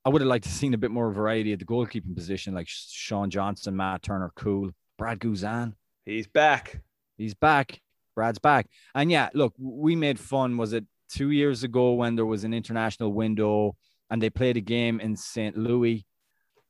[0.05, 2.67] I would have liked to seen a bit more variety at the goalkeeping position, like
[2.69, 4.71] Sean Johnson, Matt Turner, cool.
[4.97, 5.73] Brad Guzan,
[6.05, 6.81] He's back.
[7.17, 7.79] he's back.
[8.15, 8.67] Brad's back.
[8.93, 10.57] And yeah, look, we made fun.
[10.57, 13.75] Was it two years ago when there was an international window
[14.09, 15.57] and they played a game in St.
[15.57, 16.05] Louis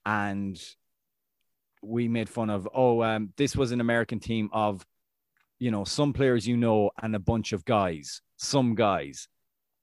[0.05, 0.61] and
[1.81, 4.85] we made fun of, oh, um, this was an American team of,
[5.59, 9.27] you know, some players you know and a bunch of guys, some guys,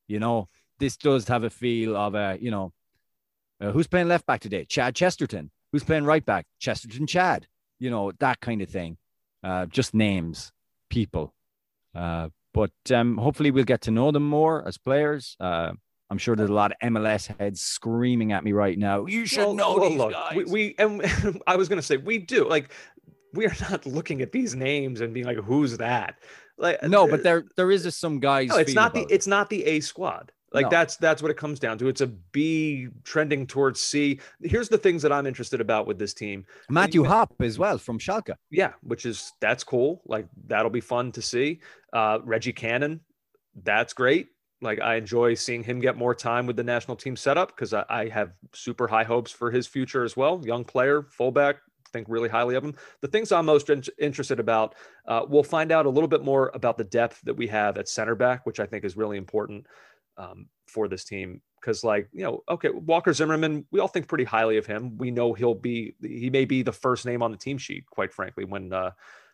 [0.07, 0.49] you know,
[0.79, 2.73] this does have a feel of a, you know,
[3.61, 4.65] uh, who's playing left back today?
[4.65, 5.51] Chad Chesterton.
[5.73, 6.47] Who's playing right back?
[6.59, 7.47] Chesterton Chad.
[7.79, 8.97] You know, that kind of thing.
[9.43, 10.53] Uh, just names,
[10.89, 11.35] people.
[11.95, 15.37] Uh, but um, hopefully we'll get to know them more as players.
[16.09, 19.07] Uh, I'm sure there's a lot of MLS heads screaming at me right now.
[19.07, 20.37] You should Well, know well, these look, guys.
[20.37, 22.71] We, we and I was gonna say we do like
[23.35, 26.17] we are not looking at these names and being like, who's that?
[26.57, 28.49] Like no, but there there is a, some guys.
[28.49, 29.11] no, it's not the it.
[29.11, 30.33] it's not the A squad.
[30.51, 30.71] Like No.
[30.71, 31.89] that's that's what it comes down to.
[31.89, 34.19] It's a B trending towards C.
[34.43, 36.47] Here's the things that I'm interested about with this team.
[36.71, 38.35] Matthew you- Hoppe as well from Schalke.
[38.51, 40.01] Yeah, which is that's cool.
[40.07, 41.61] Like that'll be fun to see.
[41.93, 43.01] Uh, Reggie Cannon,
[43.63, 44.29] that's great.
[44.61, 47.85] Like I enjoy seeing him get more time with the national team setup because I,
[47.89, 50.41] I have super high hopes for his future as well.
[50.45, 51.57] Young player, fullback,
[51.93, 52.75] think really highly of him.
[53.01, 54.75] The things I'm most in- interested about,
[55.07, 57.89] uh, we'll find out a little bit more about the depth that we have at
[57.89, 59.67] center back, which I think is really important
[60.17, 61.41] um, for this team.
[61.61, 64.97] Because, like, you know, okay, Walker Zimmerman, we all think pretty highly of him.
[64.97, 68.13] We know he'll be, he may be the first name on the team sheet, quite
[68.13, 68.93] frankly, when, uh,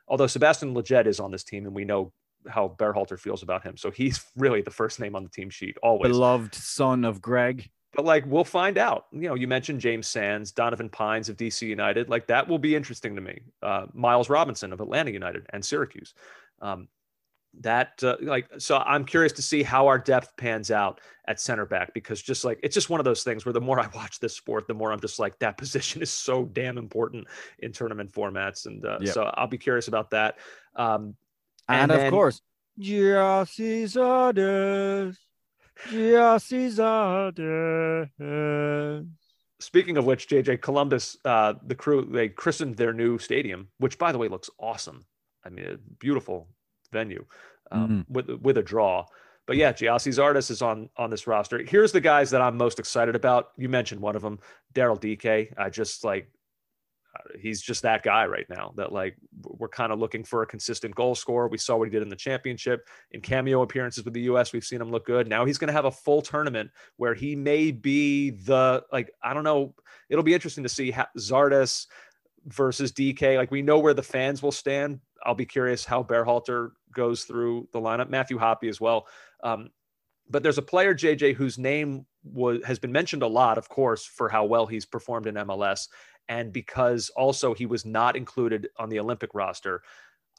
[0.09, 2.13] although Sebastian Leggett is on this team and we know
[2.49, 3.77] how Berhalter feels about him.
[3.77, 6.13] So he's really the first name on the team sheet always.
[6.13, 7.71] Beloved son of Greg.
[7.95, 9.07] But like we'll find out.
[9.13, 12.09] You know, you mentioned James Sands, Donovan Pines of DC United.
[12.09, 13.41] Like that will be interesting to me.
[13.63, 16.13] Uh, Miles Robinson of Atlanta United and Syracuse.
[16.61, 16.89] Um,
[17.61, 21.65] that uh, like so I'm curious to see how our depth pans out at center
[21.65, 24.19] back because just like it's just one of those things where the more I watch
[24.21, 27.27] this sport, the more I'm just like that position is so damn important
[27.61, 29.13] in tournament formats, and uh, Yeah.
[29.13, 30.39] so I'll be curious about that.
[30.77, 31.15] Um,
[31.69, 32.41] And, And of then- course,
[32.81, 35.17] Gyasi Zardes.
[35.89, 36.71] Gyasi
[38.19, 39.07] Zardes.
[39.61, 44.13] Speaking of which, JJ Columbus, uh, the crew they christened their new stadium, which by
[44.13, 45.05] the way looks awesome.
[45.45, 46.49] I mean, a beautiful
[46.93, 47.25] venue
[47.71, 49.07] um, with with a draw.
[49.47, 51.59] But yeah, Gyasi Zardes is on on this roster.
[51.63, 53.49] Here's the guys that I'm most excited about.
[53.57, 54.39] You mentioned one of them,
[54.75, 55.53] Daryl Dike.
[55.57, 56.29] I just like
[57.39, 58.73] he's just that guy right now.
[58.77, 61.49] That like we're kind of looking for a consistent goal scorer.
[61.49, 64.53] We saw what he did in the championship in cameo appearances with the U.S.
[64.53, 65.29] We've seen him look good.
[65.29, 69.35] Now he's going to have a full tournament where he may be the like I
[69.35, 69.75] don't know.
[70.09, 71.87] It'll be interesting to see how Zardes
[72.47, 73.23] versus Dike.
[73.23, 75.01] Like we know where the fans will stand.
[75.25, 78.11] I'll be curious how Berhalter goes through the lineup.
[78.11, 79.07] Matthew Hoppe as well.
[79.43, 79.71] Um,
[80.29, 84.05] but there's a player JJ whose name was has been mentioned a lot, of course,
[84.05, 85.89] for how well he's performed in MLS,
[86.29, 89.83] and because also he was not included on the Olympic roster.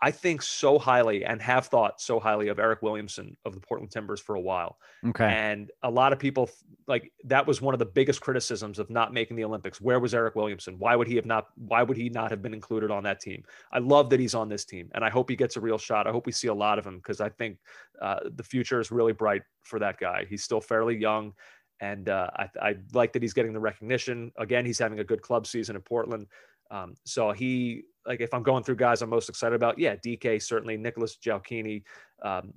[0.01, 3.91] I think so highly and have thought so highly of Eric Williamson of the Portland
[3.91, 4.77] Timbers for a while.
[5.07, 5.25] Okay.
[5.25, 6.49] And a lot of people
[6.85, 9.79] like that was one of the biggest criticisms of not making the Olympics.
[9.79, 10.75] Where was Eric Williamson?
[10.79, 13.43] Why would he have not why would he not have been included on that team?
[13.71, 16.07] I love that he's on this team and I hope he gets a real shot.
[16.07, 17.57] I hope we see a lot of him because I think
[18.01, 20.25] uh, the future is really bright for that guy.
[20.29, 21.33] He's still fairly young
[21.81, 24.31] and uh, I, I like that he's getting the recognition.
[24.37, 26.27] Again, he's having a good club season in Portland.
[26.71, 30.41] Um, so he like if I'm going through guys I'm most excited about, yeah, Dike
[30.41, 31.83] certainly, Nicholas Gioacchini,
[32.23, 32.53] um,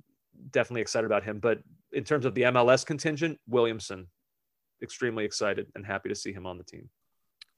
[0.51, 1.39] definitely excited about him.
[1.39, 1.59] But
[1.91, 4.07] in terms of the MLS contingent, Williamson,
[4.81, 6.89] extremely excited and happy to see him on the team.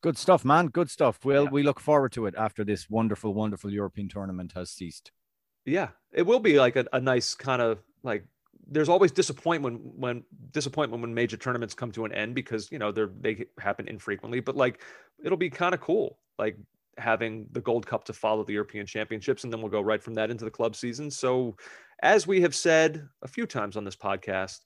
[0.01, 0.67] Good stuff, man.
[0.67, 1.19] Good stuff.
[1.23, 1.49] We'll Yeah.
[1.51, 5.11] we look forward to it after this wonderful, wonderful European tournament has ceased.
[5.65, 8.25] Yeah, it will be like a, a nice kind of like.
[8.67, 12.91] There's always disappointment when disappointment when major tournaments come to an end because you know
[12.91, 14.39] they're they happen infrequently.
[14.39, 14.81] But like,
[15.23, 16.57] it'll be kind of cool, like
[16.97, 20.13] having the Gold Cup to follow the European Championships, and then we'll go right from
[20.15, 21.09] that into the club season.
[21.11, 21.55] So,
[22.03, 24.59] as we have said a few times on this podcast,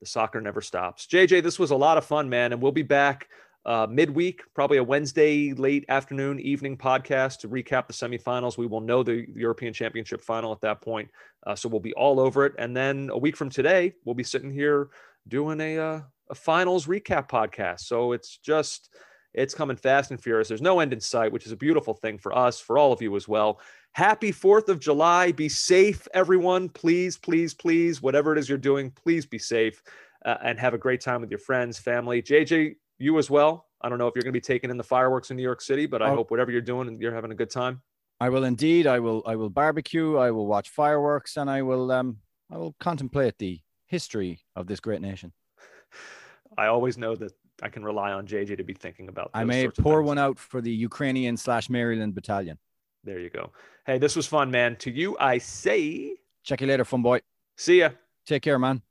[0.00, 1.06] the soccer never stops.
[1.06, 3.28] JJ, this was a lot of fun, man, and we'll be back
[3.66, 8.58] uh, midweek, probably a Wednesday late afternoon, evening podcast to recap the semifinals.
[8.58, 11.10] We will know the European Championship final at that point,
[11.46, 12.52] uh, so we'll be all over it.
[12.58, 14.90] And then a week from today, we'll be sitting here
[15.28, 16.00] doing a uh,
[16.30, 17.80] a finals recap podcast.
[17.80, 18.90] So it's just
[19.32, 20.48] it's coming fast and furious.
[20.48, 23.02] There's no end in sight, which is a beautiful thing for us, for all of
[23.02, 23.60] you as well.
[23.92, 25.32] Happy 4th of July.
[25.32, 26.68] Be safe, everyone.
[26.68, 29.82] Please, please, please, whatever it is you're doing, please be safe
[30.24, 32.22] uh, and have a great time with your friends, family.
[32.22, 33.66] JJ, you as well.
[33.80, 35.60] I don't know if you're going to be taking in the fireworks in New York
[35.60, 36.16] City, but I Oh.
[36.16, 37.82] hope whatever you're doing, you're having a good time.
[38.20, 38.86] I will indeed.
[38.86, 39.22] I will.
[39.26, 40.16] I will barbecue.
[40.16, 41.90] I will watch fireworks, and I will.
[41.90, 42.18] Um.
[42.50, 45.32] I will contemplate the history of this great nation.
[46.58, 49.30] I always know that I can rely on JJ to be thinking about.
[49.34, 52.58] I may sorts pour one out for the Ukrainian slash Maryland battalion.
[53.02, 53.50] There you go.
[53.86, 54.76] Hey, this was fun, man.
[54.76, 57.20] To you, I say, Check you later, fun boy.
[57.56, 57.90] see ya.
[58.26, 58.82] Take care, man.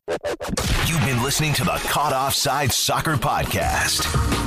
[0.94, 4.43] You've been listening to the Caught Offside Soccer Podcast.